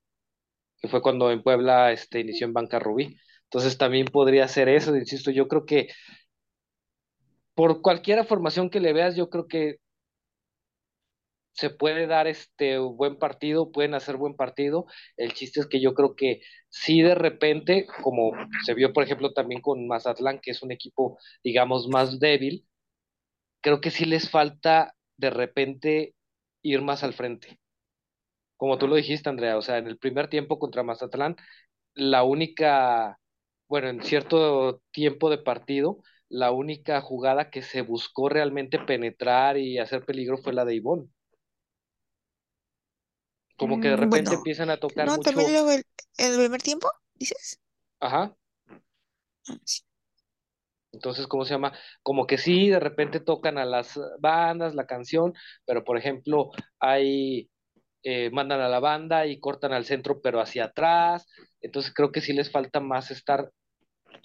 que 0.80 0.88
fue 0.88 1.02
cuando 1.02 1.32
en 1.32 1.44
Puebla 1.44 1.92
este, 1.94 2.20
inició 2.22 2.48
en 2.48 2.54
Banca 2.54 2.80
Rubí. 2.80 3.18
Entonces 3.46 3.78
también 3.78 4.08
podría 4.08 4.48
ser 4.48 4.70
eso, 4.70 4.96
insisto, 4.96 5.32
yo 5.32 5.48
creo 5.48 5.66
que 5.66 5.90
por 7.54 7.82
cualquier 7.82 8.26
formación 8.26 8.70
que 8.70 8.80
le 8.80 8.94
veas, 8.94 9.16
yo 9.16 9.30
creo 9.30 9.48
que 9.48 9.78
se 11.56 11.70
puede 11.72 12.08
dar 12.08 12.28
este 12.28 12.78
buen 12.80 13.18
partido, 13.18 13.72
pueden 13.72 13.94
hacer 13.96 14.18
buen 14.18 14.36
partido. 14.36 14.86
El 15.18 15.34
chiste 15.34 15.62
es 15.62 15.68
que 15.68 15.82
yo 15.82 15.94
creo 15.94 16.16
que 16.16 16.42
si 16.70 17.02
de 17.02 17.16
repente, 17.16 17.88
como 18.04 18.32
se 18.66 18.74
vio 18.74 18.94
por 18.94 19.04
ejemplo 19.04 19.34
también 19.34 19.62
con 19.62 19.88
Mazatlán, 19.88 20.40
que 20.42 20.52
es 20.52 20.62
un 20.64 20.72
equipo, 20.72 21.18
digamos, 21.44 21.88
más 21.88 22.20
débil, 22.20 22.68
creo 23.62 23.82
que 23.82 23.92
sí 23.92 24.06
les 24.06 24.30
falta 24.30 24.96
de 25.18 25.30
repente 25.30 26.16
ir 26.62 26.82
más 26.82 27.04
al 27.04 27.14
frente. 27.14 27.60
Como 28.58 28.78
tú 28.78 28.88
lo 28.88 28.96
dijiste, 28.96 29.30
Andrea, 29.30 29.58
o 29.58 29.62
sea, 29.62 29.78
en 29.78 29.88
el 29.88 29.98
primer 29.98 30.30
tiempo 30.30 30.60
contra 30.60 30.84
Mazatlán, 30.84 31.36
la 31.96 32.24
única, 32.24 33.20
bueno, 33.70 33.90
en 33.90 34.04
cierto 34.04 34.82
tiempo 34.92 35.30
de 35.30 35.40
partido, 35.40 36.00
la 36.30 36.52
única 36.52 37.02
jugada 37.02 37.50
que 37.52 37.62
se 37.64 37.82
buscó 37.82 38.30
realmente 38.30 38.80
penetrar 38.80 39.58
y 39.58 39.80
hacer 39.80 40.06
peligro 40.06 40.38
fue 40.38 40.54
la 40.54 40.66
de 40.66 40.76
Ivonne. 40.76 41.10
Como 43.58 43.80
que 43.80 43.90
de 43.90 43.98
Mm, 43.98 44.06
repente 44.06 44.36
bueno, 44.36 44.36
empiezan 44.36 44.70
a 44.70 44.78
tocar 44.80 45.10
no, 45.10 45.20
también 45.20 45.52
mucho, 45.52 45.54
luego 45.54 45.72
el, 45.72 45.86
el 46.18 46.38
primer 46.38 46.62
tiempo, 46.62 46.90
dices. 47.16 47.60
ajá, 48.00 48.36
Ah, 49.50 49.58
sí. 49.66 49.82
entonces, 50.92 51.28
¿cómo 51.28 51.44
se 51.46 51.52
llama? 51.54 51.74
Como 52.04 52.26
que 52.28 52.38
sí, 52.38 52.70
de 52.70 52.80
repente 52.80 53.20
tocan 53.20 53.58
a 53.58 53.66
las 53.66 54.00
bandas, 54.20 54.76
la 54.76 54.86
canción, 54.88 55.34
pero 55.66 55.84
por 55.84 55.98
ejemplo, 55.98 56.52
hay, 56.80 57.50
eh, 58.04 58.30
mandan 58.32 58.62
a 58.62 58.70
la 58.70 58.80
banda 58.82 59.28
y 59.28 59.40
cortan 59.40 59.74
al 59.74 59.86
centro, 59.86 60.22
pero 60.22 60.42
hacia 60.42 60.66
atrás, 60.66 61.28
entonces 61.62 61.94
creo 61.96 62.12
que 62.12 62.22
sí 62.22 62.34
les 62.34 62.52
falta 62.52 62.80
más 62.82 63.12
estar 63.12 63.52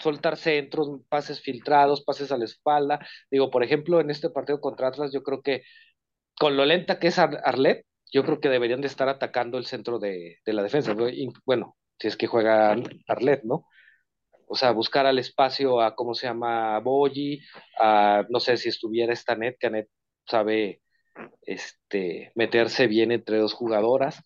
soltar 0.01 0.37
centros, 0.39 0.91
pases 1.09 1.41
filtrados, 1.43 2.05
pases 2.05 2.33
a 2.33 2.39
la 2.39 2.45
espalda. 2.47 3.01
Digo, 3.31 3.51
por 3.51 3.65
ejemplo, 3.65 4.01
en 4.01 4.11
este 4.11 4.31
partido 4.31 4.61
contra 4.61 4.89
Atlas, 4.89 5.13
yo 5.13 5.23
creo 5.25 5.43
que 5.43 5.63
con 6.39 6.57
lo 6.57 6.65
lenta 6.65 6.99
que 6.99 7.09
es 7.09 7.19
Ar- 7.19 7.41
Arlet, 7.45 7.85
yo 8.13 8.25
creo 8.25 8.41
que 8.41 8.49
deberían 8.49 8.81
de 8.81 8.89
estar 8.89 9.09
atacando 9.09 9.59
el 9.59 9.67
centro 9.67 9.99
de, 9.99 10.39
de 10.45 10.53
la 10.53 10.63
defensa. 10.63 10.95
bueno, 11.45 11.77
si 11.99 12.09
es 12.09 12.17
que 12.17 12.27
juega 12.27 12.77
Arlet, 13.07 13.45
¿no? 13.45 13.67
O 14.49 14.57
sea, 14.57 14.73
buscar 14.73 15.07
al 15.07 15.19
espacio 15.19 15.81
a, 15.81 15.95
¿cómo 15.95 16.15
se 16.15 16.27
llama? 16.27 16.77
A 16.77 16.81
Boyi, 16.81 17.41
a, 17.79 18.25
no 18.31 18.41
sé 18.41 18.57
si 18.57 18.69
estuviera 18.69 19.13
esta 19.13 19.37
net, 19.37 19.57
que 19.61 19.69
Anet 19.69 19.89
sabe 20.27 20.83
este, 21.43 22.33
meterse 22.35 22.87
bien 22.89 23.13
entre 23.13 23.39
dos 23.39 23.55
jugadoras. 23.55 24.23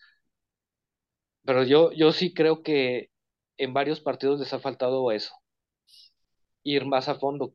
Pero 1.45 1.63
yo, 1.65 1.93
yo 1.93 2.13
sí 2.13 2.33
creo 2.35 2.63
que 2.63 3.11
en 3.59 3.75
varios 3.75 4.01
partidos 4.01 4.41
les 4.41 4.53
ha 4.53 4.59
faltado 4.61 5.13
eso, 5.13 5.35
ir 6.65 6.87
más 6.87 7.09
a 7.09 7.17
fondo, 7.17 7.55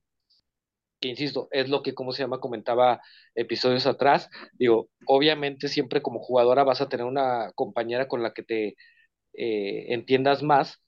que 0.99 1.09
insisto, 1.09 1.47
es 1.51 1.69
lo 1.69 1.81
que, 1.83 1.93
como 1.93 2.11
se 2.13 2.23
llama, 2.23 2.39
comentaba 2.39 3.01
episodios 3.35 3.85
atrás. 3.85 4.29
Digo, 4.53 4.89
obviamente 5.05 5.67
siempre 5.69 6.01
como 6.01 6.19
jugadora 6.19 6.63
vas 6.63 6.81
a 6.81 6.89
tener 6.89 7.05
una 7.05 7.51
compañera 7.55 8.07
con 8.07 8.23
la 8.23 8.33
que 8.33 8.43
te 8.43 8.75
eh, 9.33 9.93
entiendas 9.93 10.43
más, 10.43 10.81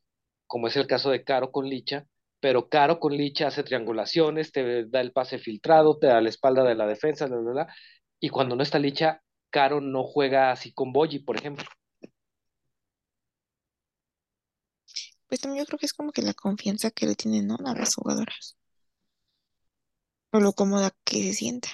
como 0.48 0.68
es 0.68 0.76
el 0.78 0.88
caso 0.88 1.12
de 1.12 1.24
Caro 1.24 1.52
con 1.52 1.70
Licha, 1.70 2.06
pero 2.42 2.70
Caro 2.70 3.00
con 3.00 3.16
Licha 3.18 3.48
hace 3.48 3.64
triangulaciones, 3.64 4.52
te 4.52 4.86
da 4.88 5.02
el 5.02 5.14
pase 5.14 5.40
filtrado, 5.40 5.98
te 6.00 6.08
da 6.08 6.22
la 6.22 6.30
espalda 6.30 6.64
de 6.64 6.76
la 6.76 6.88
defensa, 6.88 7.28
bla, 7.28 7.38
bla, 7.38 7.52
bla, 7.52 7.76
y 8.20 8.30
cuando 8.30 8.56
no 8.56 8.64
está 8.64 8.80
Licha, 8.80 9.22
Caro 9.52 9.82
no 9.82 10.04
juega 10.04 10.52
así 10.52 10.74
con 10.74 10.94
Boyi, 10.94 11.20
por 11.20 11.38
ejemplo. 11.38 11.66
Pues 15.28 15.42
también 15.42 15.64
yo 15.64 15.68
creo 15.68 15.80
que 15.80 15.86
es 15.88 15.94
como 15.94 16.12
que 16.12 16.22
la 16.22 16.34
confianza 16.34 16.92
que 16.92 17.08
le 17.08 17.16
tienen, 17.16 17.48
¿no? 17.48 17.58
A 17.66 17.74
las 17.74 17.96
jugadoras. 17.96 18.58
Lo 20.34 20.54
cómoda 20.54 20.92
que 21.06 21.24
se 21.24 21.34
sienta. 21.34 21.70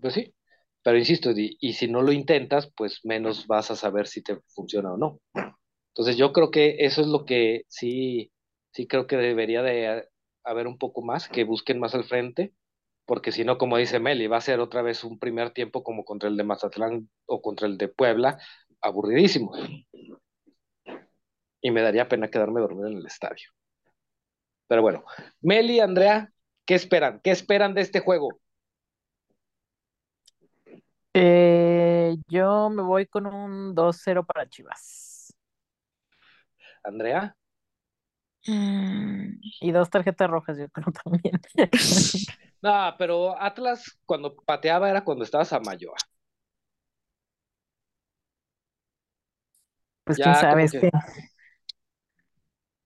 Pues 0.00 0.14
sí, 0.14 0.34
pero 0.82 0.98
insisto, 0.98 1.30
y, 1.32 1.56
y 1.60 1.72
si 1.74 1.88
no 1.88 2.02
lo 2.02 2.12
intentas, 2.12 2.70
pues 2.76 3.00
menos 3.04 3.46
vas 3.46 3.70
a 3.70 3.76
saber 3.76 4.06
si 4.06 4.22
te 4.22 4.38
funciona 4.48 4.92
o 4.92 4.96
no. 4.96 5.20
Entonces 5.88 6.16
yo 6.16 6.32
creo 6.32 6.50
que 6.50 6.76
eso 6.80 7.00
es 7.02 7.06
lo 7.06 7.24
que 7.24 7.64
sí, 7.68 8.32
sí 8.72 8.86
creo 8.86 9.06
que 9.06 9.16
debería 9.16 9.62
de 9.62 10.08
haber 10.44 10.66
un 10.66 10.78
poco 10.78 11.02
más, 11.02 11.28
que 11.28 11.44
busquen 11.44 11.78
más 11.80 11.94
al 11.94 12.04
frente, 12.04 12.52
porque 13.06 13.32
si 13.32 13.44
no, 13.44 13.58
como 13.58 13.76
dice 13.78 14.00
Meli, 14.00 14.26
va 14.26 14.38
a 14.38 14.40
ser 14.42 14.60
otra 14.60 14.82
vez 14.82 15.04
un 15.04 15.18
primer 15.18 15.52
tiempo 15.52 15.84
como 15.84 16.04
contra 16.04 16.28
el 16.28 16.36
de 16.36 16.44
Mazatlán 16.44 17.10
o 17.26 17.42
contra 17.42 17.66
el 17.68 17.78
de 17.78 17.88
Puebla, 17.88 18.38
aburridísimo. 18.80 19.52
Y 21.60 21.70
me 21.72 21.82
daría 21.82 22.08
pena 22.08 22.30
quedarme 22.30 22.60
dormido 22.60 22.86
en 22.86 22.98
el 22.98 23.06
estadio. 23.06 23.48
Pero 24.68 24.82
bueno, 24.82 25.04
Meli, 25.40 25.80
Andrea, 25.80 26.32
¿qué 26.66 26.74
esperan? 26.74 27.20
¿Qué 27.22 27.30
esperan 27.30 27.74
de 27.74 27.80
este 27.82 28.00
juego? 28.00 28.28
eh, 31.12 32.16
yo 32.28 32.70
me 32.70 32.82
voy 32.82 33.06
con 33.06 33.26
un 33.26 33.74
2-0 33.74 34.24
para 34.24 34.48
Chivas. 34.48 35.34
Andrea, 36.84 37.34
Mm, 38.46 39.38
Y 39.60 39.72
dos 39.72 39.88
tarjetas 39.90 40.28
rojas, 40.30 40.58
yo 40.58 40.68
creo 40.68 40.86
también. 41.04 41.40
No, 42.62 42.94
pero 42.98 43.40
Atlas 43.40 43.98
cuando 44.06 44.34
pateaba 44.36 44.90
era 44.90 45.04
cuando 45.04 45.24
estabas 45.24 45.52
a 45.52 45.60
Mayoa. 45.60 45.96
Pues 50.04 50.18
Ya 50.18 50.24
quién 50.24 50.34
sabe, 50.34 50.64
es 50.64 50.72
que- 50.72 50.80
que 50.80 50.90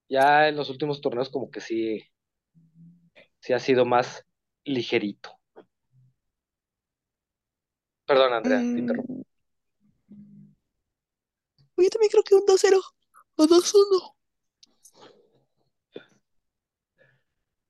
Ya 0.09 0.49
en 0.49 0.57
los 0.57 0.70
últimos 0.70 1.01
torneos 1.01 1.31
como 1.31 1.51
que 1.51 1.61
sí, 1.61 2.03
sí 3.49 3.55
ha 3.55 3.59
sido 3.59 3.86
más 3.86 4.26
ligerito. 4.64 5.30
Perdón, 8.05 8.34
Andrea, 8.34 8.59
te 8.59 8.64
Mm, 8.64 8.78
interrumpo. 8.78 9.24
Yo 11.78 11.88
también 11.88 12.11
creo 12.11 12.22
que 12.24 12.34
un 12.34 12.44
2-0 12.44 12.82
o 13.36 13.46
2-1. 13.46 14.16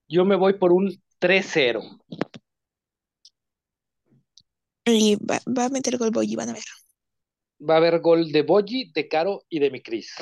Yo 0.08 0.24
me 0.24 0.34
voy 0.34 0.54
por 0.54 0.72
un 0.72 1.00
3-0. 1.20 1.80
Y 4.84 5.14
va, 5.16 5.38
va 5.46 5.66
a 5.66 5.68
meter 5.68 5.96
gol 5.96 6.10
Boyi, 6.10 6.34
van 6.34 6.48
a 6.48 6.54
ver. 6.54 6.64
Va 7.60 7.74
a 7.74 7.76
haber 7.76 8.00
gol 8.00 8.32
de 8.32 8.42
Boyi, 8.42 8.90
de 8.92 9.06
Caro 9.06 9.44
y 9.48 9.60
de 9.60 9.70
mi 9.70 9.80
Cris. 9.80 10.12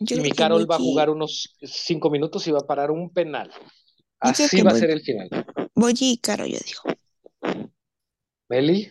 Yo 0.00 0.16
Y 0.16 0.20
mi 0.20 0.32
Carol 0.32 0.70
va 0.70 0.76
a 0.76 0.78
jugar 0.78 1.10
unos 1.10 1.56
5 1.62 2.10
minutos 2.10 2.46
y 2.46 2.52
va 2.52 2.60
a 2.60 2.66
parar 2.66 2.90
un 2.90 3.12
penal. 3.12 3.50
Así 4.18 4.48
que 4.48 4.62
va 4.62 4.72
a 4.72 4.74
ser 4.74 4.90
el 4.90 5.02
final. 5.02 5.28
Boyi 5.74 6.12
y 6.12 6.18
Caro, 6.18 6.46
yo 6.46 6.58
digo. 6.64 6.82
Meli, 8.50 8.90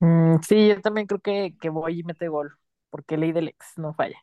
mm, 0.00 0.36
sí, 0.48 0.68
yo 0.68 0.80
también 0.80 1.06
creo 1.06 1.20
que, 1.20 1.56
que 1.60 1.68
voy 1.70 2.00
y 2.00 2.02
mete 2.04 2.28
gol, 2.28 2.58
porque 2.90 3.16
ley 3.16 3.32
del 3.32 3.48
ex 3.48 3.78
no 3.78 3.94
falla. 3.94 4.18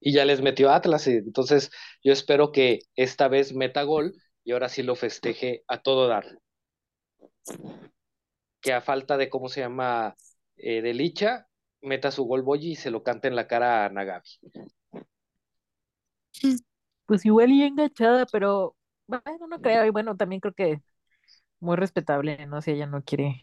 y 0.00 0.12
ya 0.12 0.24
les 0.24 0.42
metió 0.42 0.70
Atlas. 0.70 1.06
y 1.06 1.12
Entonces, 1.12 1.70
yo 2.02 2.12
espero 2.12 2.52
que 2.52 2.80
esta 2.96 3.28
vez 3.28 3.54
meta 3.54 3.82
gol 3.84 4.14
y 4.44 4.52
ahora 4.52 4.68
sí 4.68 4.82
lo 4.82 4.96
festeje 4.96 5.64
a 5.68 5.80
todo 5.82 6.08
dar. 6.08 6.26
Que 8.60 8.72
a 8.72 8.80
falta 8.80 9.16
de, 9.16 9.28
¿cómo 9.28 9.48
se 9.48 9.60
llama? 9.60 10.16
Eh, 10.56 10.82
de 10.82 10.94
Licha, 10.94 11.48
meta 11.82 12.10
su 12.10 12.24
gol 12.24 12.42
Boyi 12.42 12.72
y 12.72 12.76
se 12.76 12.90
lo 12.90 13.02
cante 13.02 13.28
en 13.28 13.36
la 13.36 13.46
cara 13.46 13.84
a 13.84 13.88
Nagabi. 13.90 14.28
Pues 17.06 17.24
igual 17.26 17.50
y 17.50 17.62
enganchada, 17.62 18.26
pero 18.26 18.76
bueno, 19.06 19.46
no 19.48 19.60
creo. 19.60 19.84
Y 19.84 19.90
bueno, 19.90 20.16
también 20.16 20.40
creo 20.40 20.54
que 20.54 20.80
muy 21.60 21.76
respetable, 21.76 22.46
¿no? 22.46 22.62
Si 22.62 22.72
ella 22.72 22.86
no 22.86 23.02
quiere, 23.02 23.42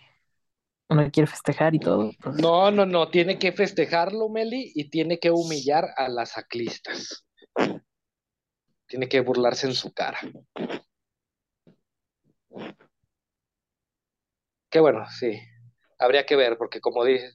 no 0.90 1.10
quiere 1.12 1.28
festejar 1.28 1.76
y 1.76 1.80
todo, 1.80 2.12
pues 2.22 2.36
No, 2.38 2.72
no, 2.72 2.86
no, 2.86 3.10
tiene 3.10 3.38
que 3.38 3.52
festejarlo, 3.52 4.30
Meli, 4.30 4.72
y 4.76 4.90
tiene 4.90 5.20
que 5.20 5.32
humillar 5.32 5.86
a 5.98 6.10
las 6.10 6.38
aclistas. 6.38 7.26
Tiene 8.88 9.08
que 9.08 9.22
burlarse 9.22 9.68
en 9.68 9.74
su 9.74 9.94
cara. 9.94 10.20
Qué 14.70 14.80
bueno, 14.80 15.06
sí. 15.10 15.40
Habría 16.00 16.26
que 16.26 16.36
ver, 16.36 16.58
porque 16.58 16.80
como 16.82 17.04
dije, 17.06 17.32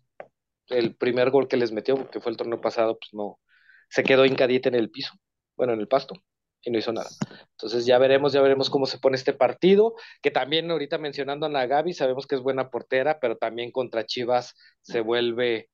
el 0.68 0.94
primer 0.96 1.30
gol 1.30 1.48
que 1.48 1.56
les 1.56 1.72
metió, 1.72 2.10
que 2.10 2.20
fue 2.20 2.32
el 2.32 2.38
torneo 2.38 2.60
pasado, 2.60 2.98
pues 2.98 3.12
no, 3.12 3.40
se 3.88 4.02
quedó 4.02 4.24
hincadita 4.24 4.68
en 4.68 4.74
el 4.74 4.90
piso, 4.90 5.14
bueno, 5.56 5.72
en 5.72 5.80
el 5.80 5.88
pasto, 5.88 6.14
y 6.62 6.70
no 6.70 6.78
hizo 6.78 6.92
nada. 6.92 7.10
Entonces 7.52 7.86
ya 7.86 7.98
veremos, 7.98 8.32
ya 8.32 8.40
veremos 8.40 8.70
cómo 8.70 8.86
se 8.86 8.98
pone 8.98 9.16
este 9.16 9.32
partido, 9.32 9.94
que 10.22 10.30
también 10.30 10.70
ahorita 10.70 10.98
mencionando 10.98 11.46
a 11.46 11.48
Nagabi, 11.48 11.92
sabemos 11.92 12.26
que 12.26 12.34
es 12.36 12.40
buena 12.40 12.70
portera, 12.70 13.20
pero 13.20 13.36
también 13.36 13.70
contra 13.70 14.06
Chivas 14.06 14.54
se 14.82 15.00
vuelve, 15.00 15.70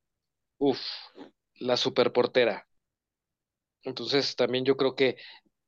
uff, 0.58 0.80
la 1.54 1.76
super 1.76 2.12
portera. 2.12 2.66
Entonces 3.82 4.36
también 4.36 4.64
yo 4.64 4.76
creo 4.76 4.94
que 4.94 5.16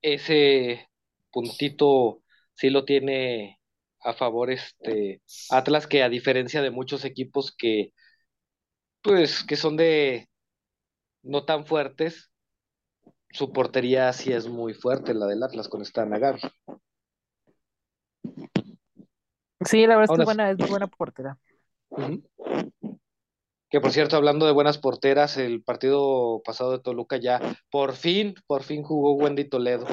ese 0.03 0.89
puntito 1.31 2.23
sí 2.55 2.71
lo 2.71 2.85
tiene 2.85 3.59
a 4.01 4.13
favor 4.13 4.51
este 4.51 5.23
Atlas, 5.51 5.87
que 5.87 6.03
a 6.03 6.09
diferencia 6.09 6.61
de 6.61 6.71
muchos 6.71 7.05
equipos 7.05 7.55
que 7.57 7.93
pues 9.03 9.45
que 9.45 9.57
son 9.57 9.77
de 9.77 10.29
no 11.23 11.45
tan 11.45 11.67
fuertes, 11.67 12.31
su 13.31 13.53
portería 13.53 14.13
sí 14.13 14.33
es 14.33 14.49
muy 14.49 14.75
fuerte, 14.75 15.15
la 15.15 15.27
del 15.27 15.43
Atlas 15.43 15.69
con 15.69 15.83
esta 15.83 16.05
Nagabi. 16.05 16.41
sí, 19.65 19.87
la 19.87 19.97
verdad 19.97 20.15
es 20.15 20.19
que 20.19 20.25
buena, 20.25 20.51
es 20.51 20.59
muy 20.59 20.69
buena 20.69 20.87
portera. 20.87 21.39
Que 23.71 23.81
por 23.81 23.91
cierto, 23.91 24.17
hablando 24.17 24.45
de 24.45 24.53
buenas 24.53 24.79
porteras, 24.79 25.39
el 25.39 25.63
partido 25.63 26.43
pasado 26.45 26.73
de 26.73 26.81
Toluca 26.81 27.17
ya 27.17 27.41
por 27.71 27.95
fin, 27.95 28.35
por 28.47 28.63
fin 28.63 28.83
jugó 28.83 29.15
Wendy 29.15 29.49
Toledo. 29.49 29.87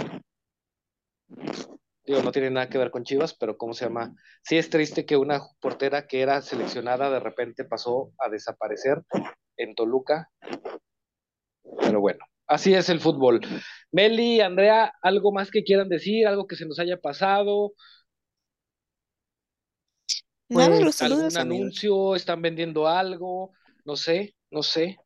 Digo, 2.09 2.23
no 2.23 2.31
tiene 2.31 2.49
nada 2.49 2.67
que 2.69 2.79
ver 2.79 2.89
con 2.89 3.03
Chivas, 3.03 3.35
pero 3.35 3.55
¿cómo 3.55 3.75
se 3.75 3.85
llama? 3.85 4.15
Sí 4.41 4.57
es 4.57 4.71
triste 4.71 5.05
que 5.05 5.15
una 5.15 5.41
portera 5.61 6.07
que 6.07 6.21
era 6.21 6.41
seleccionada 6.41 7.11
de 7.11 7.19
repente 7.19 7.65
pasó 7.65 8.13
a 8.17 8.29
desaparecer 8.29 9.03
en 9.57 9.75
Toluca. 9.75 10.27
Pero 11.79 12.01
bueno, 12.01 12.25
así 12.47 12.73
es 12.73 12.89
el 12.89 12.99
fútbol. 12.99 13.41
Meli, 13.91 14.41
Andrea, 14.41 14.91
¿algo 15.03 15.31
más 15.31 15.51
que 15.51 15.63
quieran 15.63 15.87
decir? 15.87 16.25
¿Algo 16.25 16.47
que 16.47 16.55
se 16.55 16.65
nos 16.65 16.79
haya 16.79 16.97
pasado? 16.99 17.73
Nada, 20.49 20.69
Pues, 20.69 20.81
los 20.81 20.95
saludos, 20.95 21.35
¿Algún 21.35 21.37
amigos. 21.37 21.61
anuncio? 21.67 22.15
¿Están 22.15 22.41
vendiendo 22.41 22.87
algo? 22.87 23.51
No 23.85 23.95
sé, 23.95 24.33
no 24.49 24.63
sé. 24.63 24.97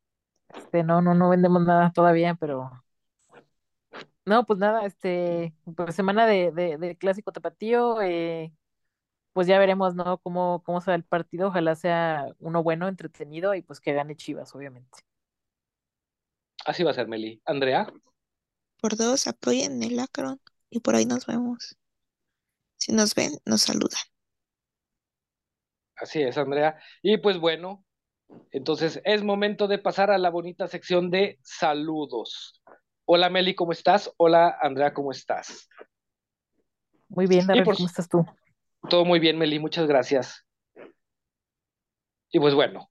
Este, 0.56 0.84
no, 0.84 1.02
no, 1.02 1.14
no 1.14 1.32
vendemos 1.32 1.66
nada 1.66 1.92
todavía, 1.94 2.38
pero 2.40 2.72
no, 4.26 4.46
pues 4.46 4.60
nada, 4.60 4.86
este, 4.86 5.54
pues 5.76 5.96
semana 5.96 6.26
de, 6.26 6.52
de, 6.52 6.78
de 6.78 6.98
clásico 6.98 7.32
tapatío, 7.32 8.02
eh, 8.02 8.54
pues 9.34 9.48
ya 9.48 9.60
veremos, 9.60 9.96
¿no? 9.96 10.20
Cómo, 10.20 10.64
cómo 10.66 10.82
se 10.82 10.92
va 10.92 10.96
el 10.96 11.04
partido, 11.06 11.50
ojalá 11.50 11.76
sea 11.76 12.28
uno 12.40 12.64
bueno, 12.64 12.88
entretenido 12.88 13.56
y 13.56 13.62
pues 13.64 13.82
que 13.82 13.94
gane 13.94 14.16
Chivas, 14.16 14.56
obviamente. 14.56 15.00
Así 16.66 16.84
va 16.84 16.92
a 16.92 16.94
ser, 16.94 17.08
Meli. 17.08 17.42
Andrea. 17.46 17.88
Por 18.80 18.96
dos, 18.98 19.26
apoyen 19.26 19.82
el 19.82 20.00
Acron 20.00 20.40
y 20.70 20.80
por 20.82 20.94
ahí 20.96 21.08
nos 21.08 21.26
vemos. 21.26 21.76
Si 22.78 22.92
nos 22.94 23.16
ven, 23.16 23.32
nos 23.46 23.64
saludan. 23.64 24.00
Así 25.96 26.22
es, 26.22 26.38
Andrea. 26.38 26.80
Y 27.02 27.18
pues 27.18 27.40
bueno, 27.40 27.86
entonces 28.52 29.02
es 29.06 29.24
momento 29.24 29.68
de 29.68 29.80
pasar 29.80 30.12
a 30.12 30.18
la 30.18 30.30
bonita 30.30 30.68
sección 30.68 31.12
de 31.12 31.40
saludos. 31.44 32.62
Hola 33.06 33.30
Meli, 33.30 33.54
¿cómo 33.54 33.74
estás? 33.74 34.14
Hola 34.16 34.58
Andrea, 34.62 34.94
¿cómo 34.94 35.12
estás? 35.12 35.68
Muy 37.10 37.28
bien, 37.28 37.46
por 37.46 37.76
¿cómo 37.76 37.88
estás 37.88 38.08
tú? 38.08 38.26
Todo 38.90 39.04
muy 39.04 39.20
bien, 39.20 39.38
Meli, 39.38 39.60
muchas 39.60 39.88
gracias. 39.88 40.46
Y 42.32 42.40
pues 42.40 42.56
bueno, 42.56 42.90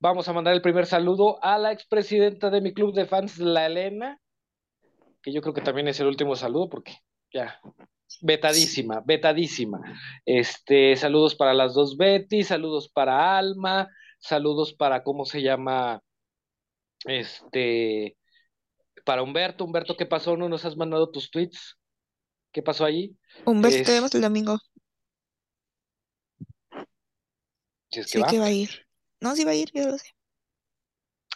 vamos 0.00 0.26
a 0.28 0.32
mandar 0.32 0.54
el 0.54 0.62
primer 0.62 0.86
saludo 0.86 1.38
a 1.44 1.58
la 1.58 1.70
expresidenta 1.70 2.48
de 2.48 2.62
mi 2.62 2.72
club 2.72 2.94
de 2.94 3.04
fans, 3.04 3.38
la 3.38 3.66
Elena, 3.66 4.20
que 5.22 5.32
yo 5.32 5.42
creo 5.42 5.52
que 5.52 5.60
también 5.60 5.88
es 5.88 6.00
el 6.00 6.06
último 6.06 6.34
saludo 6.34 6.70
porque 6.70 6.96
ya, 7.30 7.60
vetadísima, 8.22 9.02
vetadísima. 9.04 9.80
Este, 10.24 10.96
saludos 10.96 11.34
para 11.34 11.52
las 11.52 11.74
dos 11.74 11.98
Betty, 11.98 12.42
saludos 12.42 12.88
para 12.88 13.36
Alma, 13.36 13.88
saludos 14.18 14.72
para, 14.72 15.02
¿cómo 15.02 15.26
se 15.26 15.42
llama? 15.42 16.00
Este, 17.04 18.16
para 19.06 19.22
Humberto. 19.22 19.64
Humberto, 19.64 19.96
¿qué 19.96 20.04
pasó? 20.04 20.36
¿No 20.36 20.48
nos 20.50 20.64
has 20.66 20.76
mandado 20.76 21.10
tus 21.10 21.30
tweets? 21.30 21.78
¿Qué 22.52 22.62
pasó 22.62 22.84
allí? 22.84 23.16
Humberto, 23.46 23.78
Es- 23.78 23.86
te 23.86 23.92
vemos 23.92 24.14
el 24.14 24.20
domingo. 24.20 24.58
Si 27.90 28.00
es 28.00 28.06
que 28.06 28.12
Sí 28.12 28.18
va. 28.20 28.28
que 28.28 28.38
va 28.38 28.46
a 28.46 28.50
ir. 28.50 28.70
No, 29.20 29.34
sí 29.34 29.44
va 29.44 29.52
a 29.52 29.54
ir, 29.54 29.70
yo 29.72 29.86
lo 29.86 29.96
sé. 29.98 30.08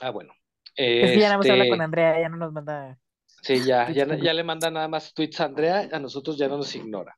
Ah, 0.00 0.10
bueno. 0.10 0.32
Es 0.74 1.12
que 1.12 1.18
ya 1.18 1.26
nada 1.28 1.38
más 1.38 1.48
habla 1.50 1.64
Este, 1.64 1.70
con 1.70 1.80
Andrea, 1.82 2.20
ya 2.20 2.28
no 2.28 2.36
nos 2.36 2.52
manda. 2.52 2.98
Sí, 3.42 3.64
ya, 3.64 3.86
ya, 3.96 4.06
ya 4.18 4.34
le 4.34 4.44
manda 4.44 4.70
nada 4.70 4.88
más 4.88 5.14
tweets 5.14 5.40
a 5.40 5.44
Andrea, 5.44 5.88
a 5.92 5.98
nosotros 5.98 6.36
ya 6.36 6.48
no 6.48 6.56
nos 6.58 6.74
ignora. 6.74 7.16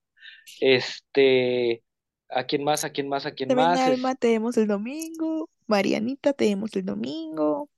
Este, 0.60 1.82
¿a 2.28 2.44
quién 2.44 2.64
más? 2.64 2.84
¿A 2.84 2.90
quién 2.90 3.08
más? 3.08 3.26
¿A 3.26 3.32
quién 3.32 3.48
También 3.48 3.68
más? 3.68 3.80
Es- 3.80 3.86
Alma, 3.86 4.14
te 4.14 4.28
vemos 4.28 4.56
el 4.56 4.66
domingo. 4.66 5.48
Marianita, 5.66 6.32
te 6.32 6.46
vemos 6.46 6.74
el 6.76 6.84
domingo. 6.84 7.68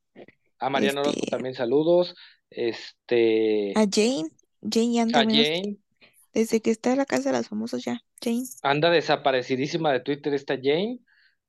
a 0.59 0.71
Mariano 0.71 1.03
este- 1.03 1.27
también 1.31 1.55
saludos. 1.55 2.15
Este, 2.57 3.73
A 3.77 3.85
Jane. 3.91 4.29
Jane 4.63 4.93
ya 4.95 5.03
anda 5.03 5.21
a 5.21 5.25
menos- 5.25 5.47
Jane, 5.47 5.79
Desde 6.33 6.61
que 6.61 6.71
está 6.71 6.93
en 6.93 6.99
la 6.99 7.07
casa 7.07 7.31
de 7.31 7.39
los 7.39 7.49
famosos 7.49 7.85
ya. 7.85 8.01
Jane. 8.23 8.45
anda 8.63 8.91
desaparecidísima 8.91 9.93
de 9.93 10.01
Twitter 10.01 10.33
esta 10.35 10.55
Jane. 10.57 10.99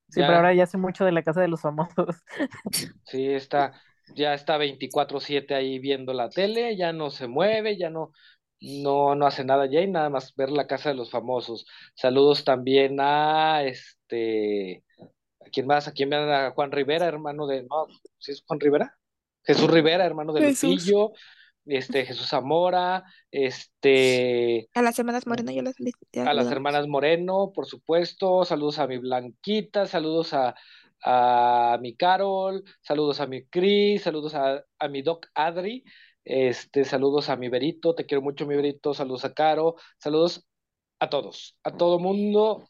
Sí, 0.10 0.20
Ya- 0.22 0.28
pero 0.28 0.38
ahora 0.38 0.54
ya 0.54 0.64
hace 0.64 0.78
mucho 0.78 1.06
de 1.06 1.12
la 1.12 1.24
casa 1.24 1.42
de 1.42 1.48
los 1.48 1.62
famosos. 1.62 2.08
Sí, 3.08 3.28
está, 3.30 3.74
ya 4.16 4.34
está 4.34 4.58
24/7 4.58 5.56
ahí 5.56 5.80
viendo 5.80 6.14
la 6.14 6.30
tele, 6.30 6.76
ya 6.78 6.92
no 6.94 7.10
se 7.10 7.28
mueve, 7.28 7.78
ya 7.78 7.90
no, 7.90 8.12
no, 8.62 9.16
no 9.16 9.26
hace 9.26 9.44
nada 9.46 9.66
Jane, 9.66 9.88
nada 9.88 10.10
más 10.10 10.34
ver 10.36 10.50
la 10.52 10.68
casa 10.68 10.90
de 10.90 10.96
los 10.96 11.10
famosos. 11.12 11.66
Saludos 11.96 12.44
también 12.44 12.98
a 13.00 13.64
este, 13.64 14.84
¿a 15.40 15.50
quién 15.52 15.68
más? 15.68 15.88
¿A 15.88 15.92
quién 15.94 16.10
me 16.10 16.16
a 16.18 16.52
Juan 16.52 16.72
Rivera, 16.72 17.06
hermano 17.08 17.48
de, 17.48 17.64
no, 17.64 17.88
¿sí 18.20 18.32
es 18.34 18.44
Juan 18.46 18.60
Rivera? 18.60 18.98
Jesús 19.46 19.70
Rivera, 19.70 20.06
hermano 20.06 20.34
de 20.34 20.42
Jesús. 20.42 20.88
Lupillo. 20.88 21.12
este 21.66 22.06
Jesús 22.06 22.28
Zamora, 22.28 23.04
este 23.32 24.70
A 24.74 24.82
las 24.82 24.98
hermanas 25.00 25.26
Moreno 25.26 25.52
yo 25.52 25.62
las 25.62 25.76
a 26.28 26.34
las 26.34 26.52
hermanas 26.52 26.88
Moreno, 26.88 27.52
por 27.54 27.66
supuesto, 27.66 28.46
saludos 28.46 28.80
a 28.80 28.88
mi 28.88 28.98
Blanquita, 28.98 29.86
saludos 29.86 30.34
a, 30.34 30.56
a 31.04 31.78
mi 31.82 31.96
Carol, 31.96 32.64
saludos 32.82 33.20
a 33.20 33.28
mi 33.28 33.46
Cris, 33.46 34.04
saludos 34.04 34.36
a, 34.36 34.64
a 34.80 34.88
mi 34.88 35.02
Doc 35.02 35.28
Adri, 35.34 35.84
este, 36.24 36.86
saludos 36.86 37.30
a 37.30 37.36
mi 37.36 37.50
Berito, 37.50 37.94
te 37.96 38.06
quiero 38.06 38.22
mucho 38.22 38.46
mi 38.46 38.56
Berito, 38.56 38.94
saludos 38.94 39.26
a 39.26 39.34
Caro, 39.34 39.76
saludos 39.98 40.48
a 41.00 41.10
todos, 41.10 41.58
a 41.64 41.76
todo 41.76 42.00
mundo, 42.00 42.68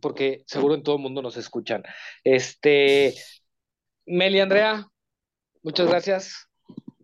porque 0.00 0.44
seguro 0.46 0.74
en 0.74 0.82
todo 0.82 0.96
el 0.96 1.02
mundo 1.02 1.22
nos 1.22 1.36
escuchan. 1.36 1.82
Este, 2.22 3.14
Meli 4.06 4.40
Andrea, 4.40 4.86
muchas 5.64 5.88
gracias. 5.88 6.48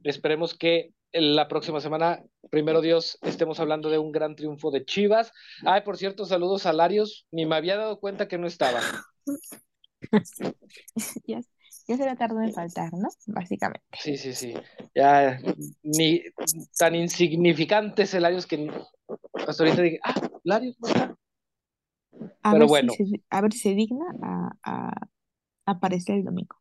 Esperemos 0.05 0.57
que 0.57 0.93
la 1.13 1.49
próxima 1.49 1.81
semana, 1.81 2.23
primero 2.51 2.81
Dios, 2.81 3.19
estemos 3.23 3.59
hablando 3.59 3.91
de 3.91 3.99
un 3.99 4.13
gran 4.13 4.37
triunfo 4.37 4.71
de 4.71 4.85
Chivas. 4.85 5.33
Ay, 5.65 5.83
por 5.83 5.97
cierto, 5.97 6.25
saludos 6.25 6.67
a 6.67 6.73
Larios, 6.73 7.27
ni 7.33 7.47
me 7.47 7.57
había 7.57 7.77
dado 7.77 7.99
cuenta 7.99 8.29
que 8.29 8.39
no 8.39 8.47
estaba. 8.47 8.81
ya, 11.27 11.41
ya 11.89 11.97
se 11.97 12.05
le 12.05 12.17
tardó 12.17 12.41
en 12.41 12.53
faltar, 12.53 12.93
¿no? 12.93 13.09
Básicamente. 13.27 13.85
Sí, 13.99 14.17
sí, 14.17 14.35
sí. 14.35 14.55
Ya 14.95 15.41
ni 15.83 16.23
tan 16.79 16.95
insignificante 16.95 18.03
es 18.03 18.15
el 18.15 18.23
Larios 18.23 18.47
que 18.47 18.71
hasta 19.35 19.65
ahorita 19.65 19.83
dije, 19.83 19.99
ah, 20.05 20.15
Larios 20.45 20.77
no 20.81 20.89
está. 20.89 21.17
A 22.43 22.53
Pero 22.53 22.67
bueno. 22.67 22.93
si 22.93 23.07
se, 23.07 23.23
a 23.31 23.41
ver 23.41 23.53
si 23.53 23.59
se 23.59 23.75
digna 23.75 24.05
a, 24.23 24.51
a 24.63 24.93
aparecer 25.67 26.17
el 26.17 26.25
domingo. 26.25 26.60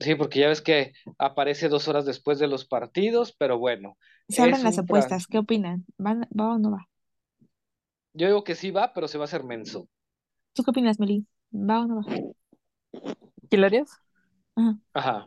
Sí, 0.00 0.14
porque 0.14 0.40
ya 0.40 0.48
ves 0.48 0.62
que 0.62 0.92
aparece 1.18 1.68
dos 1.68 1.86
horas 1.86 2.06
después 2.06 2.38
de 2.38 2.48
los 2.48 2.64
partidos, 2.64 3.32
pero 3.38 3.58
bueno. 3.58 3.98
Se 4.28 4.42
abren 4.42 4.64
las 4.64 4.78
apuestas, 4.78 5.26
¿qué 5.26 5.38
opinan? 5.38 5.84
¿Van, 5.98 6.26
¿Va 6.38 6.54
o 6.54 6.58
no 6.58 6.70
va? 6.70 6.88
Yo 8.12 8.26
digo 8.26 8.44
que 8.44 8.54
sí 8.54 8.70
va, 8.70 8.92
pero 8.92 9.08
se 9.08 9.18
va 9.18 9.24
a 9.24 9.26
hacer 9.26 9.44
menso. 9.44 9.88
¿Tú 10.54 10.62
qué 10.62 10.70
opinas, 10.70 10.98
Meli? 11.00 11.26
¿Va 11.52 11.80
o 11.80 11.86
no 11.86 11.96
va? 11.96 12.02
¿Hilarios? 13.50 13.90
Ajá. 14.94 15.26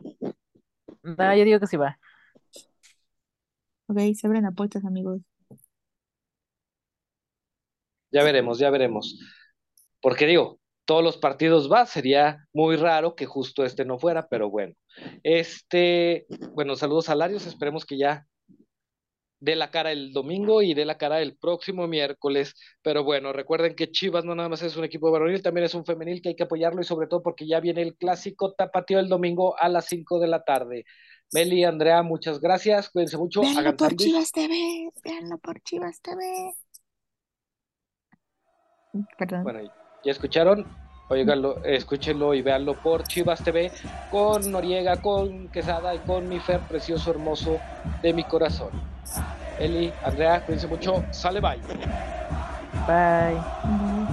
No, 1.02 1.34
yo 1.36 1.44
digo 1.44 1.60
que 1.60 1.66
sí 1.66 1.76
va. 1.76 1.98
Ok, 3.86 3.98
se 4.14 4.26
abren 4.26 4.44
apuestas, 4.46 4.84
amigos. 4.84 5.22
Ya 8.10 8.22
veremos, 8.24 8.58
ya 8.58 8.70
veremos. 8.70 9.18
Porque 10.00 10.26
digo, 10.26 10.60
todos 10.84 11.02
los 11.02 11.16
partidos 11.16 11.70
va, 11.70 11.86
sería 11.86 12.46
muy 12.52 12.76
raro 12.76 13.14
que 13.14 13.26
justo 13.26 13.64
este 13.64 13.84
no 13.84 13.98
fuera, 13.98 14.28
pero 14.28 14.50
bueno. 14.50 14.74
Este, 15.22 16.26
bueno, 16.52 16.76
saludos 16.76 17.08
a 17.08 17.14
Larios, 17.14 17.46
esperemos 17.46 17.84
que 17.84 17.98
ya 17.98 18.26
dé 19.40 19.56
la 19.56 19.70
cara 19.70 19.92
el 19.92 20.12
domingo 20.12 20.62
y 20.62 20.72
dé 20.74 20.84
la 20.84 20.96
cara 20.96 21.20
el 21.20 21.36
próximo 21.36 21.86
miércoles. 21.86 22.54
Pero 22.82 23.04
bueno, 23.04 23.32
recuerden 23.32 23.74
que 23.74 23.90
Chivas 23.90 24.24
no 24.24 24.34
nada 24.34 24.48
más 24.48 24.62
es 24.62 24.76
un 24.76 24.84
equipo 24.84 25.10
varonil, 25.10 25.42
también 25.42 25.66
es 25.66 25.74
un 25.74 25.84
femenil 25.84 26.22
que 26.22 26.30
hay 26.30 26.36
que 26.36 26.44
apoyarlo 26.44 26.80
y 26.80 26.84
sobre 26.84 27.06
todo 27.06 27.22
porque 27.22 27.46
ya 27.46 27.60
viene 27.60 27.82
el 27.82 27.96
clásico 27.96 28.54
tapateo 28.54 28.98
el 29.00 29.08
domingo 29.08 29.58
a 29.58 29.68
las 29.68 29.86
5 29.86 30.18
de 30.18 30.28
la 30.28 30.42
tarde. 30.42 30.84
Meli, 31.32 31.64
Andrea, 31.64 32.02
muchas 32.02 32.40
gracias, 32.40 32.90
cuídense 32.90 33.16
mucho, 33.16 33.42
hagan 33.42 33.76
por. 33.76 33.94
Chivas 33.96 34.30
TV, 34.32 34.90
véanlo 35.02 35.38
por 35.38 35.60
Chivas 35.62 36.00
TV. 36.00 36.54
Perdón. 39.18 39.42
Bueno, 39.42 39.70
ya 40.04 40.12
escucharon, 40.12 40.66
Óiganlo, 41.08 41.62
escúchenlo 41.64 42.32
y 42.32 42.40
véanlo 42.40 42.74
por 42.74 43.04
Chivas 43.04 43.44
TV 43.44 43.70
con 44.10 44.50
Noriega, 44.50 44.96
con 45.02 45.48
Quesada 45.48 45.94
y 45.94 45.98
con 45.98 46.28
mi 46.28 46.40
Fer 46.40 46.60
precioso, 46.60 47.10
hermoso 47.10 47.58
de 48.02 48.14
mi 48.14 48.24
corazón. 48.24 48.70
Eli, 49.58 49.92
Andrea, 50.02 50.40
cuídense 50.40 50.66
mucho, 50.66 51.04
sale. 51.10 51.40
Bye. 51.40 51.60
Bye. 52.86 54.03